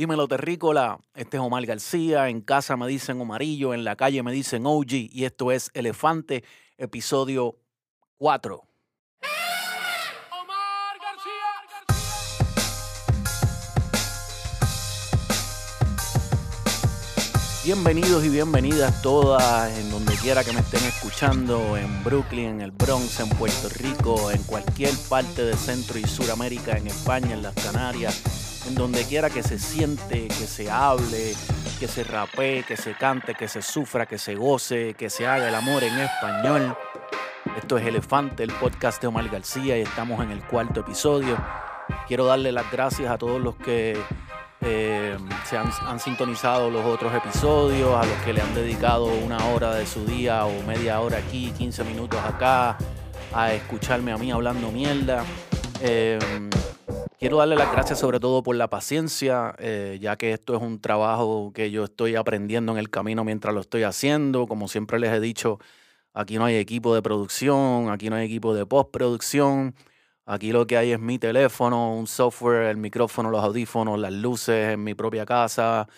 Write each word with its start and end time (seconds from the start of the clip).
Dímelo, 0.00 0.26
Terrícola. 0.26 0.98
Este 1.14 1.36
es 1.36 1.42
Omar 1.42 1.66
García. 1.66 2.30
En 2.30 2.40
casa 2.40 2.74
me 2.74 2.88
dicen 2.88 3.20
Omarillo, 3.20 3.74
en 3.74 3.84
la 3.84 3.96
calle 3.96 4.22
me 4.22 4.32
dicen 4.32 4.64
OG. 4.64 4.92
Y 4.92 5.26
esto 5.26 5.52
es 5.52 5.70
Elefante, 5.74 6.42
episodio 6.78 7.58
4. 8.16 8.64
Omar 10.30 10.96
García. 11.02 11.44
Bienvenidos 17.62 18.24
y 18.24 18.30
bienvenidas 18.30 19.02
todas 19.02 19.78
en 19.78 19.90
donde 19.90 20.14
quiera 20.14 20.42
que 20.42 20.54
me 20.54 20.60
estén 20.60 20.82
escuchando, 20.86 21.76
en 21.76 22.02
Brooklyn, 22.02 22.46
en 22.46 22.60
el 22.62 22.70
Bronx, 22.70 23.20
en 23.20 23.28
Puerto 23.28 23.68
Rico, 23.68 24.30
en 24.30 24.42
cualquier 24.44 24.94
parte 25.10 25.44
de 25.44 25.54
Centro 25.58 25.98
y 25.98 26.04
Suramérica, 26.04 26.78
en 26.78 26.86
España, 26.86 27.34
en 27.34 27.42
las 27.42 27.54
Canarias, 27.54 28.49
en 28.66 28.74
donde 28.74 29.04
quiera 29.04 29.30
que 29.30 29.42
se 29.42 29.58
siente, 29.58 30.28
que 30.28 30.46
se 30.46 30.70
hable, 30.70 31.34
que 31.78 31.88
se 31.88 32.04
rapee, 32.04 32.62
que 32.62 32.76
se 32.76 32.94
cante, 32.94 33.34
que 33.34 33.48
se 33.48 33.62
sufra, 33.62 34.06
que 34.06 34.18
se 34.18 34.34
goce, 34.34 34.94
que 34.94 35.10
se 35.10 35.26
haga 35.26 35.48
el 35.48 35.54
amor 35.54 35.82
en 35.82 35.98
español. 35.98 36.76
Esto 37.56 37.78
es 37.78 37.86
Elefante, 37.86 38.42
el 38.42 38.52
podcast 38.52 39.00
de 39.00 39.08
Omar 39.08 39.28
García 39.28 39.78
y 39.78 39.82
estamos 39.82 40.22
en 40.22 40.30
el 40.30 40.42
cuarto 40.44 40.80
episodio. 40.80 41.36
Quiero 42.06 42.26
darle 42.26 42.52
las 42.52 42.70
gracias 42.70 43.10
a 43.10 43.18
todos 43.18 43.40
los 43.40 43.56
que 43.56 43.98
eh, 44.60 45.16
se 45.44 45.56
han, 45.56 45.98
sintonizado 45.98 46.70
los 46.70 46.84
otros 46.84 47.14
episodios, 47.14 47.94
a 47.94 48.04
los 48.04 48.16
que 48.24 48.32
le 48.32 48.42
han 48.42 48.54
dedicado 48.54 49.06
una 49.06 49.42
hora 49.46 49.74
de 49.74 49.86
su 49.86 50.04
día 50.04 50.44
o 50.44 50.62
media 50.64 51.00
hora 51.00 51.18
aquí, 51.18 51.50
15 51.56 51.84
minutos 51.84 52.20
acá, 52.20 52.76
a 53.32 53.52
escucharme 53.52 54.12
a 54.12 54.18
mí 54.18 54.30
hablando 54.30 54.70
mierda. 54.70 55.24
Eh, 55.80 56.18
quiero 57.20 57.36
darle 57.36 57.54
las 57.56 57.70
gracias 57.70 57.98
sobre 58.00 58.18
todo 58.18 58.42
por 58.42 58.56
la 58.56 58.70
paciencia, 58.70 59.54
eh, 59.58 59.98
ya 60.00 60.16
que 60.16 60.32
esto 60.32 60.56
es 60.56 60.62
un 60.62 60.80
trabajo 60.80 61.52
que 61.52 61.70
yo 61.70 61.84
estoy 61.84 62.16
aprendiendo 62.16 62.72
en 62.72 62.78
el 62.78 62.90
camino 62.90 63.24
mientras 63.24 63.54
lo 63.54 63.60
estoy 63.60 63.82
haciendo. 63.82 64.46
Como 64.46 64.68
siempre 64.68 64.98
les 64.98 65.12
he 65.12 65.20
dicho, 65.20 65.58
aquí 66.14 66.38
no 66.38 66.46
hay 66.46 66.56
equipo 66.56 66.94
de 66.94 67.02
producción, 67.02 67.90
aquí 67.90 68.08
no 68.10 68.16
hay 68.16 68.26
equipo 68.26 68.54
de 68.54 68.66
postproducción. 68.66 69.74
Aquí 70.26 70.52
lo 70.52 70.66
que 70.66 70.76
hay 70.78 70.92
es 70.92 71.00
mi 71.00 71.18
teléfono, 71.18 71.94
un 71.94 72.06
software, 72.06 72.64
el 72.70 72.76
micrófono, 72.78 73.30
los 73.30 73.44
audífonos, 73.44 73.98
las 73.98 74.12
luces 74.12 74.74
en 74.74 74.84
mi 74.84 74.94
propia 74.94 75.26
casa 75.26 75.88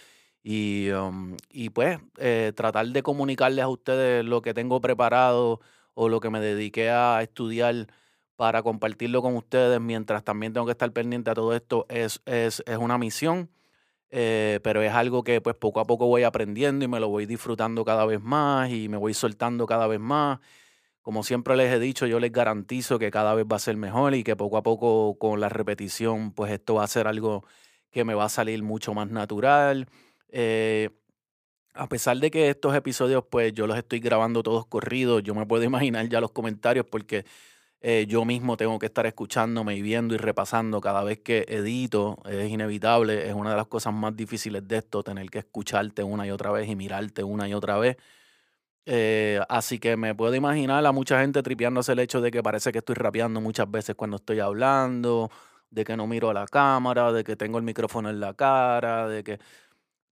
y, 0.42 0.90
um, 0.90 1.36
pues 1.74 1.98
eh, 2.18 2.52
tratar 2.56 2.86
de 2.88 3.02
comunicarles 3.02 3.64
a 3.64 3.68
ustedes 3.68 4.24
lo 4.24 4.42
que 4.42 4.54
tengo 4.54 4.80
preparado 4.80 5.60
o 5.94 6.08
lo 6.08 6.20
que 6.20 6.30
me 6.30 6.40
dediqué 6.40 6.90
a 6.90 7.22
estudiar 7.22 7.86
para 8.36 8.62
compartirlo 8.62 9.22
con 9.22 9.36
ustedes 9.36 9.80
mientras 9.80 10.24
también 10.24 10.52
tengo 10.52 10.66
que 10.66 10.72
estar 10.72 10.90
pendiente 10.92 11.30
a 11.30 11.34
todo 11.34 11.54
esto 11.54 11.86
es, 11.88 12.20
es, 12.26 12.62
es 12.66 12.76
una 12.78 12.98
misión, 12.98 13.50
eh, 14.10 14.60
pero 14.62 14.82
es 14.82 14.92
algo 14.92 15.24
que 15.24 15.40
pues 15.40 15.56
poco 15.56 15.80
a 15.80 15.86
poco 15.86 16.06
voy 16.06 16.22
aprendiendo 16.24 16.84
y 16.84 16.88
me 16.88 17.00
lo 17.00 17.08
voy 17.08 17.26
disfrutando 17.26 17.84
cada 17.84 18.04
vez 18.06 18.20
más 18.20 18.70
y 18.70 18.88
me 18.88 18.96
voy 18.96 19.14
soltando 19.14 19.66
cada 19.66 19.86
vez 19.86 20.00
más. 20.00 20.40
Como 21.02 21.24
siempre 21.24 21.56
les 21.56 21.72
he 21.72 21.78
dicho, 21.80 22.06
yo 22.06 22.20
les 22.20 22.30
garantizo 22.30 22.98
que 22.98 23.10
cada 23.10 23.34
vez 23.34 23.44
va 23.50 23.56
a 23.56 23.58
ser 23.58 23.76
mejor 23.76 24.14
y 24.14 24.22
que 24.22 24.36
poco 24.36 24.56
a 24.56 24.62
poco 24.62 25.18
con 25.18 25.40
la 25.40 25.48
repetición, 25.48 26.32
pues 26.32 26.52
esto 26.52 26.74
va 26.74 26.84
a 26.84 26.88
ser 26.88 27.08
algo 27.08 27.44
que 27.90 28.04
me 28.04 28.14
va 28.14 28.24
a 28.24 28.28
salir 28.28 28.62
mucho 28.62 28.94
más 28.94 29.10
natural. 29.10 29.88
Eh, 30.28 30.90
a 31.74 31.88
pesar 31.88 32.18
de 32.18 32.30
que 32.30 32.50
estos 32.50 32.74
episodios, 32.74 33.24
pues 33.30 33.52
yo 33.52 33.66
los 33.66 33.76
estoy 33.78 34.00
grabando 34.00 34.42
todos 34.42 34.66
corridos, 34.66 35.22
yo 35.22 35.34
me 35.34 35.46
puedo 35.46 35.64
imaginar 35.64 36.08
ya 36.08 36.20
los 36.20 36.32
comentarios 36.32 36.86
porque 36.90 37.24
eh, 37.84 38.06
yo 38.08 38.24
mismo 38.24 38.56
tengo 38.56 38.78
que 38.78 38.86
estar 38.86 39.06
escuchándome 39.06 39.74
y 39.74 39.82
viendo 39.82 40.14
y 40.14 40.18
repasando 40.18 40.80
cada 40.80 41.02
vez 41.02 41.18
que 41.18 41.44
edito, 41.48 42.18
es 42.26 42.48
inevitable, 42.48 43.28
es 43.28 43.34
una 43.34 43.50
de 43.50 43.56
las 43.56 43.66
cosas 43.66 43.92
más 43.92 44.14
difíciles 44.16 44.66
de 44.68 44.78
esto, 44.78 45.02
tener 45.02 45.28
que 45.30 45.40
escucharte 45.40 46.04
una 46.04 46.24
y 46.24 46.30
otra 46.30 46.52
vez 46.52 46.68
y 46.68 46.76
mirarte 46.76 47.24
una 47.24 47.48
y 47.48 47.54
otra 47.54 47.78
vez. 47.78 47.96
Eh, 48.86 49.40
así 49.48 49.78
que 49.80 49.96
me 49.96 50.14
puedo 50.14 50.34
imaginar 50.34 50.84
a 50.86 50.92
mucha 50.92 51.20
gente 51.20 51.42
tripeándose 51.42 51.92
el 51.92 51.98
hecho 52.00 52.20
de 52.20 52.30
que 52.30 52.42
parece 52.42 52.72
que 52.72 52.78
estoy 52.78 52.94
rapeando 52.94 53.40
muchas 53.40 53.70
veces 53.70 53.96
cuando 53.96 54.16
estoy 54.16 54.38
hablando, 54.40 55.30
de 55.70 55.84
que 55.84 55.96
no 55.96 56.06
miro 56.06 56.30
a 56.30 56.34
la 56.34 56.46
cámara, 56.46 57.12
de 57.12 57.24
que 57.24 57.34
tengo 57.36 57.58
el 57.58 57.64
micrófono 57.64 58.10
en 58.10 58.20
la 58.20 58.34
cara, 58.34 59.08
de 59.08 59.24
que 59.24 59.40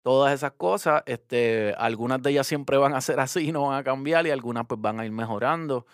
todas 0.03 0.33
esas 0.33 0.53
cosas, 0.53 1.03
este, 1.05 1.73
algunas 1.77 2.21
de 2.21 2.31
ellas 2.31 2.47
siempre 2.47 2.77
van 2.77 2.93
a 2.95 3.01
ser 3.01 3.19
así, 3.19 3.51
no 3.53 3.67
van 3.67 3.79
a 3.79 3.83
cambiar 3.83 4.25
y 4.27 4.31
algunas 4.31 4.65
pues 4.67 4.79
van 4.81 4.99
a 5.01 5.05
ir 5.05 5.11
mejorando. 5.11 5.85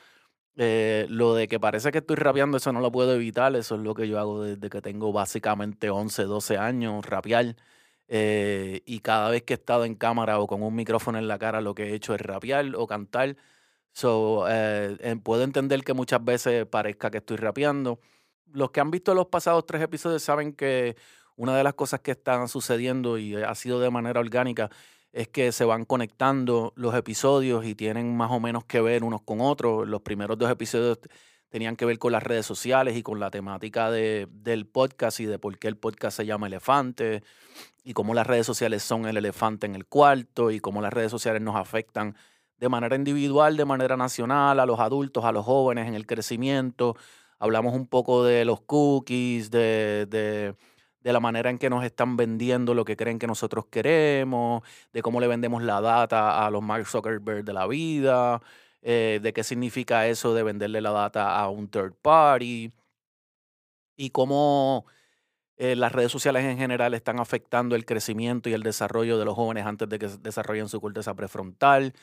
Eh, 0.55 1.07
lo 1.09 1.33
de 1.33 1.47
que 1.47 1.59
parece 1.59 1.91
que 1.91 1.97
estoy 1.99 2.15
rapeando, 2.15 2.57
eso 2.57 2.71
no 2.71 2.79
lo 2.79 2.91
puedo 2.91 3.13
evitar, 3.15 3.55
eso 3.55 3.75
es 3.75 3.81
lo 3.81 3.95
que 3.95 4.07
yo 4.07 4.19
hago 4.19 4.43
desde 4.43 4.69
que 4.69 4.81
tengo 4.81 5.11
básicamente 5.11 5.89
11, 5.89 6.23
12 6.23 6.57
años, 6.57 7.05
rapear. 7.05 7.55
Eh, 8.07 8.81
y 8.85 8.99
cada 8.99 9.29
vez 9.31 9.43
que 9.43 9.53
he 9.53 9.57
estado 9.57 9.85
en 9.85 9.95
cámara 9.95 10.39
o 10.39 10.47
con 10.47 10.61
un 10.61 10.75
micrófono 10.75 11.17
en 11.17 11.27
la 11.27 11.39
cara, 11.39 11.61
lo 11.61 11.73
que 11.73 11.85
he 11.89 11.95
hecho 11.95 12.13
es 12.13 12.21
rapear 12.21 12.75
o 12.75 12.85
cantar. 12.87 13.35
So, 13.93 14.45
eh, 14.49 15.17
puedo 15.23 15.43
entender 15.43 15.83
que 15.83 15.93
muchas 15.93 16.23
veces 16.23 16.65
parezca 16.67 17.11
que 17.11 17.17
estoy 17.19 17.37
rapeando. 17.37 17.99
Los 18.51 18.71
que 18.71 18.81
han 18.81 18.91
visto 18.91 19.15
los 19.15 19.27
pasados 19.27 19.65
tres 19.65 19.81
episodios 19.81 20.23
saben 20.23 20.53
que 20.53 20.95
una 21.35 21.57
de 21.57 21.63
las 21.63 21.73
cosas 21.73 22.01
que 22.01 22.11
están 22.11 22.47
sucediendo 22.47 23.17
y 23.17 23.35
ha 23.35 23.55
sido 23.55 23.79
de 23.79 23.89
manera 23.89 24.19
orgánica 24.19 24.69
es 25.13 25.27
que 25.27 25.51
se 25.51 25.63
van 25.63 25.85
conectando 25.85 26.73
los 26.75 26.95
episodios 26.95 27.65
y 27.65 27.75
tienen 27.75 28.17
más 28.17 28.31
o 28.31 28.39
menos 28.39 28.65
que 28.65 28.81
ver 28.81 29.03
unos 29.03 29.21
con 29.21 29.41
otros. 29.41 29.87
Los 29.87 30.01
primeros 30.01 30.37
dos 30.39 30.49
episodios 30.49 30.99
tenían 31.49 31.75
que 31.75 31.85
ver 31.85 31.99
con 31.99 32.11
las 32.11 32.23
redes 32.23 32.47
sociales 32.47 32.97
y 32.97 33.03
con 33.03 33.19
la 33.19 33.29
temática 33.29 33.91
de, 33.91 34.27
del 34.31 34.65
podcast 34.65 35.19
y 35.19 35.25
de 35.25 35.37
por 35.37 35.59
qué 35.59 35.67
el 35.67 35.77
podcast 35.77 36.17
se 36.17 36.25
llama 36.25 36.47
Elefante 36.47 37.21
y 37.83 37.93
cómo 37.93 38.15
las 38.15 38.25
redes 38.25 38.47
sociales 38.47 38.81
son 38.81 39.05
el 39.05 39.15
elefante 39.15 39.67
en 39.67 39.75
el 39.75 39.85
cuarto 39.85 40.49
y 40.49 40.59
cómo 40.59 40.81
las 40.81 40.91
redes 40.91 41.11
sociales 41.11 41.43
nos 41.43 41.57
afectan 41.57 42.15
de 42.57 42.69
manera 42.69 42.95
individual, 42.95 43.55
de 43.55 43.65
manera 43.65 43.95
nacional, 43.95 44.59
a 44.59 44.65
los 44.65 44.79
adultos, 44.79 45.25
a 45.25 45.31
los 45.31 45.45
jóvenes 45.45 45.87
en 45.87 45.93
el 45.93 46.07
crecimiento. 46.07 46.95
Hablamos 47.37 47.75
un 47.75 47.85
poco 47.85 48.23
de 48.23 48.45
los 48.45 48.61
cookies, 48.61 49.51
de, 49.51 50.07
de, 50.09 50.55
de 51.03 51.13
la 51.13 51.19
manera 51.19 51.49
en 51.49 51.57
que 51.57 51.69
nos 51.69 51.83
están 51.83 52.17
vendiendo 52.17 52.73
lo 52.73 52.85
que 52.85 52.95
creen 52.95 53.19
que 53.19 53.27
nosotros 53.27 53.65
queremos, 53.67 54.63
de 54.93 55.01
cómo 55.01 55.19
le 55.19 55.27
vendemos 55.27 55.61
la 55.63 55.81
data 55.81 56.45
a 56.45 56.49
los 56.49 56.63
Mark 56.63 56.87
Zuckerberg 56.87 57.43
de 57.43 57.53
la 57.53 57.67
vida, 57.67 58.41
eh, 58.81 59.19
de 59.21 59.33
qué 59.33 59.43
significa 59.43 60.07
eso 60.07 60.33
de 60.33 60.43
venderle 60.43 60.81
la 60.81 60.91
data 60.91 61.37
a 61.39 61.49
un 61.49 61.67
third 61.69 61.93
party 62.01 62.71
y 63.97 64.09
cómo 64.11 64.85
eh, 65.57 65.75
las 65.75 65.91
redes 65.91 66.11
sociales 66.11 66.43
en 66.45 66.57
general 66.57 66.93
están 66.93 67.19
afectando 67.19 67.75
el 67.75 67.85
crecimiento 67.85 68.49
y 68.49 68.53
el 68.53 68.63
desarrollo 68.63 69.17
de 69.19 69.25
los 69.25 69.35
jóvenes 69.35 69.65
antes 69.65 69.87
de 69.89 69.99
que 69.99 70.07
desarrollen 70.07 70.67
su 70.69 70.81
corteza 70.81 71.13
prefrontal 71.13 71.93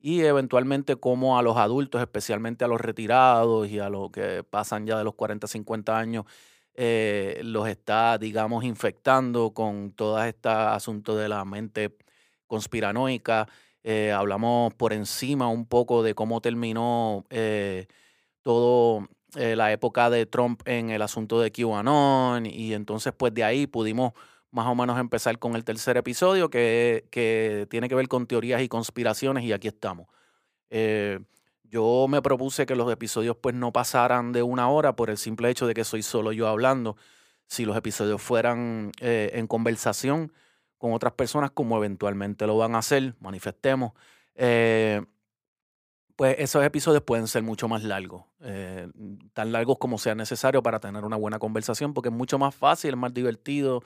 y 0.00 0.22
eventualmente 0.22 0.96
cómo 0.96 1.38
a 1.38 1.42
los 1.42 1.56
adultos, 1.56 2.00
especialmente 2.00 2.64
a 2.64 2.68
los 2.68 2.80
retirados 2.80 3.68
y 3.68 3.78
a 3.78 3.88
los 3.88 4.10
que 4.10 4.44
pasan 4.44 4.86
ya 4.86 4.98
de 4.98 5.04
los 5.04 5.14
40, 5.14 5.46
50 5.46 5.98
años, 5.98 6.24
eh, 6.74 7.40
los 7.44 7.68
está, 7.68 8.18
digamos, 8.18 8.64
infectando 8.64 9.52
con 9.52 9.92
todo 9.92 10.22
este 10.22 10.48
asunto 10.48 11.16
de 11.16 11.28
la 11.28 11.44
mente 11.44 11.96
conspiranoica. 12.46 13.46
Eh, 13.82 14.12
hablamos 14.12 14.72
por 14.74 14.92
encima 14.92 15.48
un 15.48 15.66
poco 15.66 16.02
de 16.02 16.14
cómo 16.14 16.40
terminó 16.40 17.24
eh, 17.30 17.86
todo 18.42 19.08
eh, 19.36 19.56
la 19.56 19.72
época 19.72 20.08
de 20.10 20.26
Trump 20.26 20.62
en 20.66 20.90
el 20.90 21.02
asunto 21.02 21.40
de 21.40 21.52
QAnon 21.52 22.46
y 22.46 22.72
entonces 22.72 23.12
pues 23.16 23.34
de 23.34 23.44
ahí 23.44 23.66
pudimos 23.66 24.12
más 24.50 24.66
o 24.68 24.74
menos 24.74 24.98
empezar 24.98 25.38
con 25.38 25.54
el 25.56 25.64
tercer 25.64 25.96
episodio 25.98 26.48
que, 26.48 27.06
que 27.10 27.66
tiene 27.70 27.88
que 27.88 27.94
ver 27.94 28.08
con 28.08 28.26
teorías 28.26 28.62
y 28.62 28.68
conspiraciones 28.68 29.44
y 29.44 29.52
aquí 29.52 29.68
estamos. 29.68 30.06
Yo 31.74 32.06
me 32.08 32.22
propuse 32.22 32.66
que 32.66 32.76
los 32.76 32.90
episodios 32.92 33.36
pues 33.36 33.54
no 33.54 33.72
pasaran 33.72 34.32
de 34.32 34.42
una 34.42 34.68
hora 34.68 34.94
por 34.94 35.10
el 35.10 35.18
simple 35.18 35.50
hecho 35.50 35.66
de 35.66 35.74
que 35.74 35.84
soy 35.84 36.02
solo 36.02 36.30
yo 36.32 36.46
hablando. 36.48 36.96
Si 37.46 37.64
los 37.64 37.76
episodios 37.76 38.22
fueran 38.22 38.92
en 39.00 39.46
conversación, 39.46 40.32
con 40.84 40.92
otras 40.92 41.14
personas 41.14 41.50
como 41.50 41.78
eventualmente 41.78 42.46
lo 42.46 42.58
van 42.58 42.74
a 42.74 42.80
hacer, 42.80 43.14
manifestemos, 43.18 43.92
eh, 44.34 45.02
pues 46.14 46.36
esos 46.38 46.62
episodios 46.62 47.02
pueden 47.02 47.26
ser 47.26 47.42
mucho 47.42 47.68
más 47.68 47.82
largos, 47.82 48.24
eh, 48.40 48.88
tan 49.32 49.50
largos 49.50 49.78
como 49.78 49.96
sea 49.96 50.14
necesario 50.14 50.62
para 50.62 50.80
tener 50.80 51.04
una 51.04 51.16
buena 51.16 51.38
conversación, 51.38 51.94
porque 51.94 52.10
es 52.10 52.14
mucho 52.14 52.38
más 52.38 52.54
fácil, 52.54 52.90
es 52.90 52.96
más 52.96 53.14
divertido. 53.14 53.82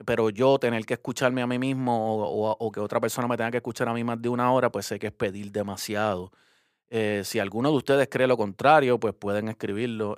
Eh, 0.00 0.04
pero 0.04 0.30
yo 0.30 0.58
tener 0.58 0.84
que 0.86 0.94
escucharme 0.94 1.42
a 1.42 1.46
mí 1.46 1.58
mismo 1.58 2.24
o, 2.58 2.72
que 2.72 2.80
otra 2.80 3.00
persona 3.00 3.28
me 3.28 3.36
tenga 3.36 3.50
que 3.50 3.58
escuchar 3.58 3.88
a 3.88 3.94
mí 3.94 4.04
más 4.04 4.20
de 4.20 4.28
una 4.28 4.52
hora, 4.52 4.70
pues 4.72 4.86
sé 4.86 4.98
que 4.98 5.08
es 5.08 5.12
pedir 5.12 5.52
demasiado. 5.52 6.32
si 7.24 7.38
alguno 7.38 7.70
de 7.70 7.76
ustedes 7.76 8.08
cree 8.10 8.26
lo 8.26 8.36
contrario, 8.36 8.98
pues 8.98 9.14
pueden 9.14 9.48
escribirlo. 9.48 10.16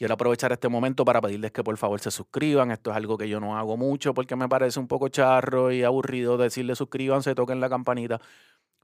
Quiero 0.00 0.14
aprovechar 0.14 0.50
este 0.50 0.70
momento 0.70 1.04
para 1.04 1.20
pedirles 1.20 1.52
que 1.52 1.62
por 1.62 1.76
favor 1.76 2.00
se 2.00 2.10
suscriban. 2.10 2.70
Esto 2.70 2.90
es 2.90 2.96
algo 2.96 3.18
que 3.18 3.28
yo 3.28 3.38
no 3.38 3.58
hago 3.58 3.76
mucho 3.76 4.14
porque 4.14 4.34
me 4.34 4.48
parece 4.48 4.80
un 4.80 4.88
poco 4.88 5.08
charro 5.10 5.70
y 5.72 5.82
aburrido 5.82 6.38
decirle 6.38 6.74
suscríbanse, 6.74 7.34
toquen 7.34 7.60
la 7.60 7.68
campanita. 7.68 8.18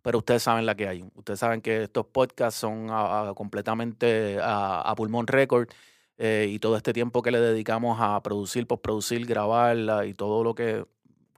Pero 0.03 0.19
ustedes 0.19 0.43
saben 0.43 0.67
la 0.67 0.75
que 0.75 0.89
hay. 0.89 1.05
Ustedes 1.15 1.41
saben 1.41 1.63
que 1.63 1.85
estos 1.85 2.05
podcasts 2.07 2.61
son 2.61 2.89
completamente 3.35 4.39
a, 4.43 4.83
a, 4.83 4.95
pulmón 4.95 5.27
récord. 5.27 5.71
Eh, 6.19 6.49
y 6.51 6.59
todo 6.59 6.77
este 6.77 6.93
tiempo 6.93 7.23
que 7.23 7.31
le 7.31 7.41
dedicamos 7.41 7.99
a 8.01 8.23
producir, 8.23 8.67
postproducir, 8.67 9.27
grabarla 9.27 10.07
y 10.07 10.15
todo 10.15 10.45
lo 10.45 10.55
que 10.55 10.85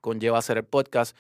conlleva 0.00 0.38
hacer 0.38 0.58
el 0.58 0.64
podcast, 0.64 1.16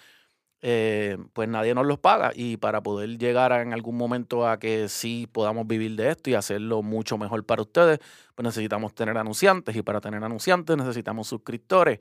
eh, 0.60 1.18
pues 1.34 1.48
nadie 1.48 1.74
nos 1.74 1.86
los 1.86 1.98
paga 1.98 2.32
y 2.34 2.56
para 2.56 2.82
poder 2.82 3.16
llegar 3.18 3.52
en 3.52 3.72
algún 3.72 3.96
momento 3.96 4.48
a 4.48 4.58
que 4.58 4.88
sí 4.88 5.28
podamos 5.30 5.66
vivir 5.66 5.94
de 5.96 6.10
esto 6.10 6.30
y 6.30 6.34
hacerlo 6.34 6.82
mucho 6.82 7.16
mejor 7.18 7.44
para 7.44 7.62
ustedes, 7.62 8.00
pues 8.34 8.44
necesitamos 8.44 8.94
tener 8.94 9.16
anunciantes 9.18 9.76
y 9.76 9.82
para 9.82 10.00
tener 10.00 10.22
anunciantes 10.22 10.76
necesitamos 10.76 11.28
suscriptores. 11.28 12.00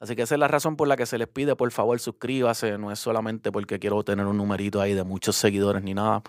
Así 0.00 0.14
que 0.14 0.22
esa 0.22 0.36
es 0.36 0.38
la 0.38 0.48
razón 0.48 0.76
por 0.76 0.86
la 0.88 0.96
que 0.96 1.06
se 1.06 1.18
les 1.18 1.28
pide, 1.28 1.56
por 1.56 1.70
favor, 1.72 1.98
suscríbase. 1.98 2.78
No 2.78 2.92
es 2.92 2.98
solamente 3.00 3.50
porque 3.50 3.78
quiero 3.78 4.02
tener 4.04 4.26
un 4.26 4.36
numerito 4.36 4.80
ahí 4.80 4.94
de 4.94 5.04
muchos 5.04 5.36
seguidores 5.36 5.82
ni 5.82 5.94
nada. 5.94 6.22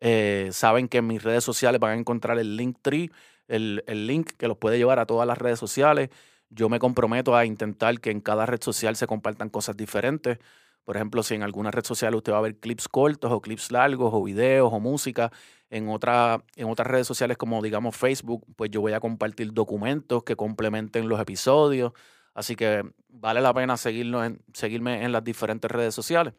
Eh, 0.00 0.50
saben 0.52 0.88
que 0.88 0.98
en 0.98 1.06
mis 1.08 1.22
redes 1.22 1.44
sociales 1.44 1.80
van 1.80 1.92
a 1.92 2.00
encontrar 2.00 2.38
el 2.38 2.56
link 2.56 2.78
tree, 2.82 3.10
el, 3.50 3.84
el 3.86 4.06
link 4.06 4.30
que 4.38 4.48
los 4.48 4.56
puede 4.56 4.78
llevar 4.78 4.98
a 4.98 5.06
todas 5.06 5.26
las 5.26 5.38
redes 5.38 5.58
sociales. 5.58 6.10
Yo 6.48 6.68
me 6.68 6.78
comprometo 6.78 7.36
a 7.36 7.44
intentar 7.44 8.00
que 8.00 8.10
en 8.10 8.20
cada 8.20 8.46
red 8.46 8.60
social 8.62 8.96
se 8.96 9.06
compartan 9.06 9.50
cosas 9.50 9.76
diferentes. 9.76 10.38
Por 10.84 10.96
ejemplo, 10.96 11.22
si 11.22 11.34
en 11.34 11.42
alguna 11.42 11.70
red 11.70 11.84
social 11.84 12.14
usted 12.14 12.32
va 12.32 12.38
a 12.38 12.40
ver 12.40 12.58
clips 12.58 12.88
cortos 12.88 13.30
o 13.30 13.40
clips 13.40 13.70
largos 13.70 14.12
o 14.12 14.24
videos 14.24 14.72
o 14.72 14.80
música, 14.80 15.30
en, 15.70 15.88
otra, 15.88 16.44
en 16.56 16.68
otras 16.68 16.88
redes 16.88 17.06
sociales 17.06 17.36
como 17.36 17.62
digamos 17.62 17.96
Facebook, 17.96 18.44
pues 18.56 18.70
yo 18.70 18.80
voy 18.80 18.92
a 18.92 19.00
compartir 19.00 19.52
documentos 19.52 20.24
que 20.24 20.36
complementen 20.36 21.08
los 21.08 21.20
episodios. 21.20 21.92
Así 22.34 22.56
que 22.56 22.82
vale 23.08 23.40
la 23.40 23.54
pena 23.54 23.76
en, 23.84 24.42
seguirme 24.52 25.04
en 25.04 25.12
las 25.12 25.24
diferentes 25.24 25.70
redes 25.70 25.94
sociales. 25.94 26.34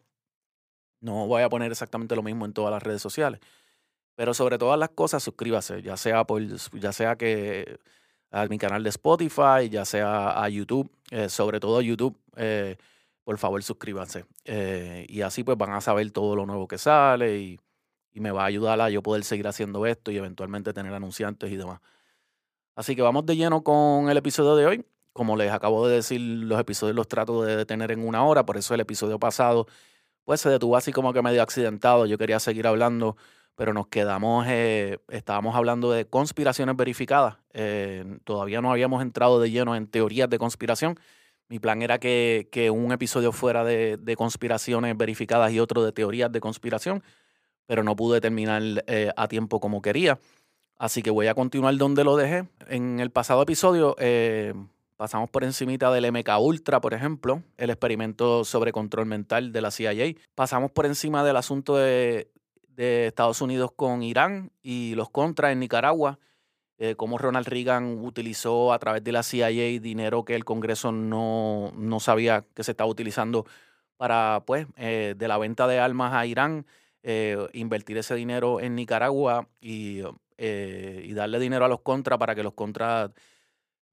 No 1.00 1.26
voy 1.26 1.42
a 1.42 1.48
poner 1.48 1.70
exactamente 1.70 2.14
lo 2.14 2.22
mismo 2.22 2.44
en 2.44 2.52
todas 2.52 2.70
las 2.70 2.82
redes 2.82 3.02
sociales. 3.02 3.40
Pero 4.14 4.34
sobre 4.34 4.58
todas 4.58 4.78
las 4.78 4.90
cosas, 4.90 5.22
suscríbase, 5.22 5.82
ya 5.82 5.96
sea 5.96 6.24
por, 6.24 6.42
ya 6.44 6.92
sea 6.92 7.16
que 7.16 7.78
a 8.30 8.46
mi 8.46 8.58
canal 8.58 8.82
de 8.82 8.90
Spotify, 8.90 9.68
ya 9.70 9.84
sea 9.84 10.42
a 10.42 10.48
YouTube, 10.48 10.90
eh, 11.10 11.28
sobre 11.28 11.60
todo 11.60 11.78
a 11.78 11.82
YouTube. 11.82 12.18
Eh, 12.36 12.76
por 13.24 13.38
favor 13.38 13.62
suscríbanse. 13.62 14.24
Eh, 14.44 15.06
y 15.08 15.22
así 15.22 15.44
pues 15.44 15.56
van 15.56 15.72
a 15.72 15.80
saber 15.80 16.10
todo 16.10 16.34
lo 16.36 16.46
nuevo 16.46 16.66
que 16.66 16.78
sale 16.78 17.38
y, 17.38 17.60
me 18.14 18.30
va 18.30 18.42
a 18.42 18.46
ayudar 18.46 18.78
a 18.80 18.90
yo 18.90 19.02
poder 19.02 19.24
seguir 19.24 19.48
haciendo 19.48 19.86
esto 19.86 20.10
y 20.10 20.18
eventualmente 20.18 20.74
tener 20.74 20.92
anunciantes 20.92 21.50
y 21.50 21.56
demás. 21.56 21.80
Así 22.74 22.94
que 22.94 23.00
vamos 23.00 23.24
de 23.24 23.36
lleno 23.36 23.64
con 23.64 24.10
el 24.10 24.16
episodio 24.18 24.54
de 24.54 24.66
hoy. 24.66 24.84
Como 25.14 25.34
les 25.36 25.50
acabo 25.50 25.88
de 25.88 25.96
decir, 25.96 26.20
los 26.20 26.60
episodios 26.60 26.94
los 26.94 27.08
trato 27.08 27.42
de 27.42 27.64
tener 27.64 27.90
en 27.90 28.06
una 28.06 28.24
hora, 28.24 28.44
por 28.44 28.58
eso 28.58 28.74
el 28.74 28.80
episodio 28.80 29.18
pasado 29.18 29.66
pues 30.24 30.40
se 30.40 30.50
detuvo 30.50 30.76
así 30.76 30.92
como 30.92 31.12
que 31.12 31.22
medio 31.22 31.42
accidentado. 31.42 32.06
Yo 32.06 32.18
quería 32.18 32.38
seguir 32.40 32.66
hablando, 32.66 33.16
pero 33.54 33.74
nos 33.74 33.86
quedamos, 33.88 34.46
eh, 34.48 34.98
estábamos 35.08 35.54
hablando 35.54 35.90
de 35.92 36.06
conspiraciones 36.06 36.76
verificadas. 36.76 37.36
Eh, 37.52 38.18
todavía 38.24 38.60
no 38.62 38.72
habíamos 38.72 39.02
entrado 39.02 39.40
de 39.40 39.50
lleno 39.50 39.76
en 39.76 39.86
teorías 39.86 40.28
de 40.30 40.38
conspiración. 40.38 40.98
Mi 41.48 41.58
plan 41.58 41.82
era 41.82 41.98
que, 41.98 42.70
un 42.74 42.92
episodio 42.92 43.30
fuera 43.30 43.62
de, 43.62 44.14
conspiraciones 44.16 44.96
verificadas 44.96 45.52
y 45.52 45.60
otro 45.60 45.84
de 45.84 45.92
teorías 45.92 46.32
de 46.32 46.40
conspiración, 46.40 47.02
pero 47.66 47.84
no 47.84 47.94
pude 47.94 48.20
terminar 48.20 48.62
eh, 48.86 49.12
a 49.16 49.28
tiempo 49.28 49.60
como 49.60 49.82
quería. 49.82 50.18
Así 50.78 51.02
que 51.02 51.10
voy 51.10 51.26
a 51.26 51.34
continuar 51.34 51.76
donde 51.76 52.04
lo 52.04 52.16
dejé. 52.16 52.48
En 52.68 53.00
el 53.00 53.10
pasado 53.10 53.42
episodio 53.42 53.94
pasamos 54.96 55.30
por 55.30 55.44
encimita 55.44 55.92
del 55.92 56.10
MK 56.10 56.30
Ultra, 56.40 56.80
por 56.80 56.94
ejemplo, 56.94 57.42
el 57.58 57.70
experimento 57.70 58.44
sobre 58.44 58.72
control 58.72 59.06
mental 59.06 59.52
de 59.52 59.60
la 59.60 59.70
CIA. 59.70 60.14
Pasamos 60.34 60.70
por 60.70 60.86
encima 60.86 61.22
del 61.22 61.36
asunto 61.36 61.76
de, 61.76 62.32
de 62.74 63.06
Estados 63.06 63.40
Unidos 63.40 63.70
con 63.74 64.02
Irán 64.02 64.52
y 64.62 64.94
los 64.94 65.10
contras 65.10 65.52
en 65.52 65.60
Nicaragua 65.60 66.18
eh, 66.84 66.96
cómo 66.96 67.16
Ronald 67.16 67.46
Reagan 67.46 68.04
utilizó 68.04 68.72
a 68.72 68.78
través 68.80 69.04
de 69.04 69.12
la 69.12 69.22
CIA 69.22 69.78
dinero 69.78 70.24
que 70.24 70.34
el 70.34 70.44
Congreso 70.44 70.90
no, 70.90 71.70
no 71.76 72.00
sabía 72.00 72.44
que 72.56 72.64
se 72.64 72.72
estaba 72.72 72.90
utilizando 72.90 73.46
para, 73.96 74.42
pues, 74.46 74.66
eh, 74.76 75.14
de 75.16 75.28
la 75.28 75.38
venta 75.38 75.68
de 75.68 75.78
armas 75.78 76.12
a 76.12 76.26
Irán, 76.26 76.66
eh, 77.04 77.38
invertir 77.52 77.98
ese 77.98 78.16
dinero 78.16 78.58
en 78.58 78.74
Nicaragua 78.74 79.46
y, 79.60 80.00
y, 80.36 81.12
darle 81.12 81.38
dinero 81.38 81.64
a 81.64 81.68
los 81.68 81.82
contras 81.82 82.18
para 82.18 82.34
que 82.34 82.42
los 82.42 82.54
contras 82.54 83.12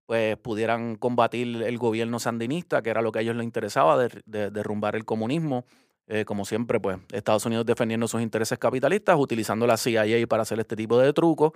pues 0.08 0.36
pudieran 0.38 0.96
combatir 0.96 1.62
el 1.62 1.78
gobierno 1.78 2.18
sandinista, 2.18 2.82
que 2.82 2.90
era 2.90 3.04
lo 3.04 3.12
que 3.12 3.20
a 3.20 3.22
ellos 3.22 3.36
les 3.36 3.44
interesaba, 3.44 3.98
de, 4.00 4.50
derrumbar 4.50 4.96
el 4.96 5.06
comunismo. 5.06 5.66
Como 6.26 6.44
siempre, 6.44 6.80
pues 6.80 6.98
Estados 7.12 7.46
Unidos 7.46 7.68
defendiendo 7.68 8.08
sus 8.08 8.22
intereses 8.22 8.58
capitalistas, 8.58 9.16
utilizando 9.20 9.68
la 9.68 9.78
CIA 9.78 10.26
para 10.28 10.42
hacer 10.42 10.60
este 10.60 10.76
tipo 10.76 10.98
de 10.98 11.14
trucos. 11.14 11.52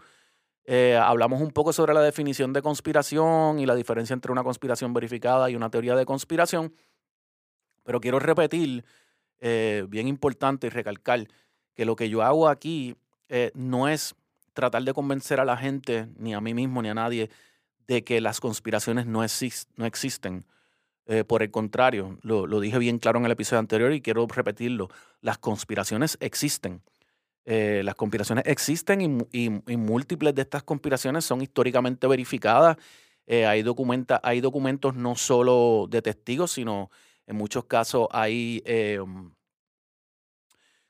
Eh, 0.66 0.96
hablamos 0.96 1.42
un 1.42 1.52
poco 1.52 1.74
sobre 1.74 1.94
la 1.94 2.02
definición 2.02 2.54
de 2.54 2.62
conspiración 2.62 3.60
y 3.60 3.66
la 3.66 3.76
diferencia 3.76 4.14
entre 4.14 4.32
una 4.32 4.44
conspiración 4.44 4.94
verificada 4.94 5.50
y 5.50 5.56
una 5.56 5.70
teoría 5.70 5.96
de 5.96 6.06
conspiración, 6.06 6.74
pero 7.84 8.00
quiero 8.00 8.20
repetir, 8.20 8.86
eh, 9.40 9.86
bien 9.90 10.08
importante 10.08 10.68
y 10.68 10.70
recalcar, 10.70 11.28
que 11.74 11.86
lo 11.86 11.98
que 11.98 12.10
yo 12.10 12.22
hago 12.22 12.48
aquí 12.48 12.96
eh, 13.28 13.52
no 13.56 13.90
es 13.90 14.16
tratar 14.54 14.84
de 14.84 14.94
convencer 14.94 15.42
a 15.42 15.46
la 15.46 15.58
gente, 15.58 16.08
ni 16.16 16.34
a 16.34 16.40
mí 16.40 16.54
mismo, 16.54 16.82
ni 16.82 16.90
a 16.90 16.94
nadie, 16.94 17.30
de 17.88 18.06
que 18.06 18.22
las 18.22 18.40
conspiraciones 18.40 19.06
no, 19.06 19.20
no 19.76 19.86
existen. 19.86 20.46
Por 21.28 21.44
el 21.44 21.52
contrario, 21.52 22.18
lo, 22.22 22.48
lo 22.48 22.60
dije 22.60 22.78
bien 22.78 22.98
claro 22.98 23.20
en 23.20 23.26
el 23.26 23.32
episodio 23.32 23.60
anterior 23.60 23.92
y 23.92 24.02
quiero 24.02 24.26
repetirlo, 24.26 24.90
las 25.22 25.38
conspiraciones 25.38 26.18
existen. 26.22 26.82
Eh, 27.46 27.82
las 27.84 27.96
conspiraciones 27.96 28.46
existen 28.48 29.28
y, 29.32 29.50
múltiples 29.78 30.34
de 30.34 30.44
estas 30.44 30.64
conspiraciones 30.64 31.26
son 31.26 31.42
históricamente 31.42 32.08
verificadas. 32.08 32.78
Eh, 33.26 33.46
hay, 33.46 33.64
documenta, 33.64 34.20
hay 34.24 34.42
documentos 34.42 34.96
no 34.96 35.16
solo 35.16 35.88
de 35.90 36.02
testigos, 36.02 36.52
sino 36.52 36.90
en 37.28 37.36
muchos 37.36 37.66
casos 37.66 38.08
hay, 38.12 38.62
eh, 38.66 39.00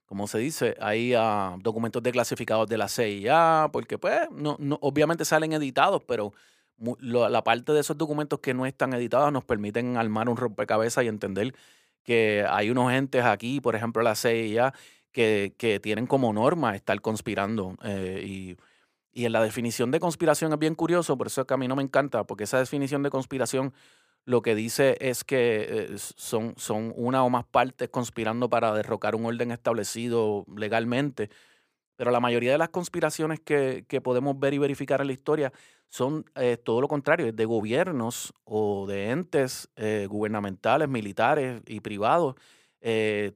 ¿cómo 0.05 0.27
se 0.27 0.37
dice? 0.39 0.75
Hay 0.79 1.15
uh, 1.15 1.57
documentos 1.59 2.01
declasificados 2.03 2.67
de 2.69 2.77
la 2.77 2.87
CIA, 2.87 3.69
porque 3.71 3.97
pues 3.97 4.19
no, 4.31 4.55
no, 4.59 4.77
obviamente 4.81 5.25
salen 5.25 5.53
editados, 5.53 6.03
pero 6.07 6.33
la 6.77 7.43
parte 7.43 7.71
de 7.71 7.79
esos 7.79 7.97
documentos 7.97 8.39
que 8.39 8.53
no 8.53 8.65
están 8.65 8.93
editados 8.93 9.31
nos 9.31 9.43
permiten 9.43 9.97
armar 9.97 10.29
un 10.29 10.37
rompecabezas 10.37 11.03
y 11.03 11.07
entender 11.07 11.55
que 12.03 12.45
hay 12.49 12.69
unos 12.69 12.91
entes 12.91 13.23
aquí, 13.23 13.61
por 13.61 13.75
ejemplo 13.75 14.01
la 14.03 14.15
CIA, 14.15 14.73
que, 15.11 15.79
tienen 15.81 16.07
como 16.07 16.33
norma 16.33 16.75
estar 16.75 16.99
conspirando. 17.01 17.75
Eh, 17.83 18.57
y, 19.13 19.25
en 19.25 19.31
la 19.31 19.43
definición 19.43 19.91
de 19.91 19.99
conspiración 19.99 20.51
es 20.53 20.59
bien 20.59 20.73
curioso, 20.73 21.17
por 21.17 21.27
eso 21.27 21.41
es 21.41 21.47
que 21.47 21.53
a 21.53 21.57
mí 21.57 21.67
no 21.67 21.75
me 21.75 21.83
encanta, 21.83 22.23
porque 22.25 22.45
esa 22.45 22.57
definición 22.57 23.03
de 23.03 23.11
conspiración 23.11 23.73
lo 24.25 24.41
que 24.41 24.55
dice 24.55 24.97
es 25.01 25.23
que 25.23 25.67
eh, 25.69 25.95
son, 25.97 26.55
son 26.57 26.93
una 26.95 27.23
o 27.23 27.29
más 27.29 27.45
partes 27.45 27.89
conspirando 27.89 28.49
para 28.49 28.73
derrocar 28.73 29.15
un 29.15 29.25
orden 29.25 29.51
establecido 29.51 30.45
legalmente. 30.55 31.29
Pero 31.95 32.11
la 32.11 32.19
mayoría 32.19 32.51
de 32.51 32.57
las 32.57 32.69
conspiraciones 32.69 33.39
que, 33.39 33.85
podemos 34.03 34.39
ver 34.39 34.53
y 34.53 34.57
verificar 34.57 35.01
en 35.01 35.07
la 35.07 35.13
historia 35.13 35.53
son 35.93 36.25
eh, 36.35 36.57
todo 36.57 36.81
lo 36.81 36.87
contrario, 36.87 37.31
de 37.31 37.45
gobiernos 37.45 38.33
o 38.43 38.87
de 38.87 39.11
entes 39.11 39.69
gubernamentales, 40.09 40.89
militares 40.89 41.61
y 41.67 41.79
privados 41.79 42.35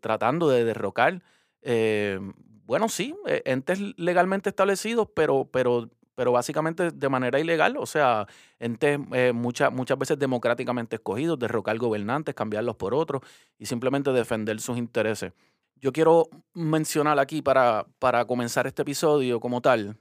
tratando 0.02 0.50
de 0.50 0.66
derrocar 0.66 1.22
eh, 1.62 2.20
bueno, 2.66 2.90
sí, 2.90 3.16
eh, 3.28 3.42
entes 3.46 3.80
legalmente 3.98 4.50
establecidos, 4.50 5.08
pero, 5.14 5.50
pero, 5.52 5.90
pero 6.16 6.32
básicamente 6.32 6.92
de 6.92 7.10
manera 7.10 7.40
ilegal, 7.40 7.78
o 7.78 7.86
sea, 7.86 8.28
entes 8.60 9.00
eh, 9.14 9.34
muchas, 9.34 9.72
muchas 9.72 9.98
veces 9.98 10.20
democráticamente 10.20 10.98
escogidos, 10.98 11.40
derrocar 11.40 11.78
gobernantes, 11.78 12.36
cambiarlos 12.36 12.76
por 12.76 12.94
otros 12.94 13.22
y 13.58 13.66
simplemente 13.66 14.12
defender 14.12 14.60
sus 14.60 14.78
intereses. 14.78 15.34
Yo 15.79 15.93
quiero 15.93 16.29
mencionar 16.53 17.19
aquí 17.19 17.41
para, 17.41 17.86
para 18.00 18.25
comenzar 18.25 18.67
este 18.67 18.81
episodio 18.81 19.39
como 19.39 19.62
tal, 19.62 19.98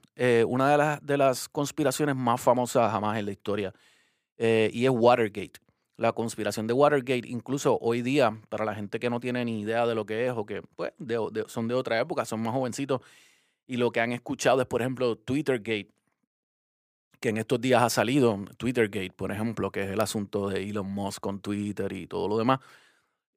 una 0.47 0.71
de 0.71 0.77
las, 0.77 1.05
de 1.05 1.17
las 1.17 1.49
conspiraciones 1.49 2.15
más 2.15 2.41
famosas 2.41 2.91
jamás 2.91 3.17
en 3.17 3.25
la 3.25 3.31
historia, 3.31 3.73
y 4.37 4.85
es 4.85 4.91
Watergate 4.91 5.59
la 5.97 6.13
conspiración 6.13 6.67
de 6.67 6.73
Watergate, 6.73 7.27
incluso 7.27 7.77
hoy 7.81 8.01
día, 8.03 8.39
para 8.49 8.65
la 8.65 8.75
gente 8.75 8.99
que 8.99 9.09
no 9.09 9.19
tiene 9.19 9.43
ni 9.43 9.61
idea 9.61 9.85
de 9.87 9.95
lo 9.95 10.05
que 10.05 10.27
es 10.27 10.33
o 10.35 10.45
que 10.45 10.61
pues, 10.75 10.93
son 11.47 11.67
de 11.67 11.73
otra 11.73 11.99
época, 11.99 12.23
son 12.23 12.41
más 12.41 12.53
jovencitos, 12.53 13.01
y 13.65 13.77
lo 13.77 13.91
que 13.91 13.99
han 13.99 14.13
escuchado 14.13 14.61
es, 14.61 14.67
por 14.67 14.81
ejemplo, 14.81 15.17
Twittergate, 15.17 15.89
que 17.19 17.29
en 17.29 17.37
estos 17.37 17.59
días 17.59 17.81
ha 17.81 17.89
salido, 17.89 18.45
Twittergate, 18.57 19.11
por 19.11 19.31
ejemplo, 19.31 19.71
que 19.71 19.83
es 19.83 19.89
el 19.89 19.99
asunto 19.99 20.49
de 20.49 20.69
Elon 20.69 20.89
Musk 20.89 21.19
con 21.19 21.41
Twitter 21.41 21.91
y 21.91 22.05
todo 22.05 22.27
lo 22.27 22.37
demás. 22.37 22.59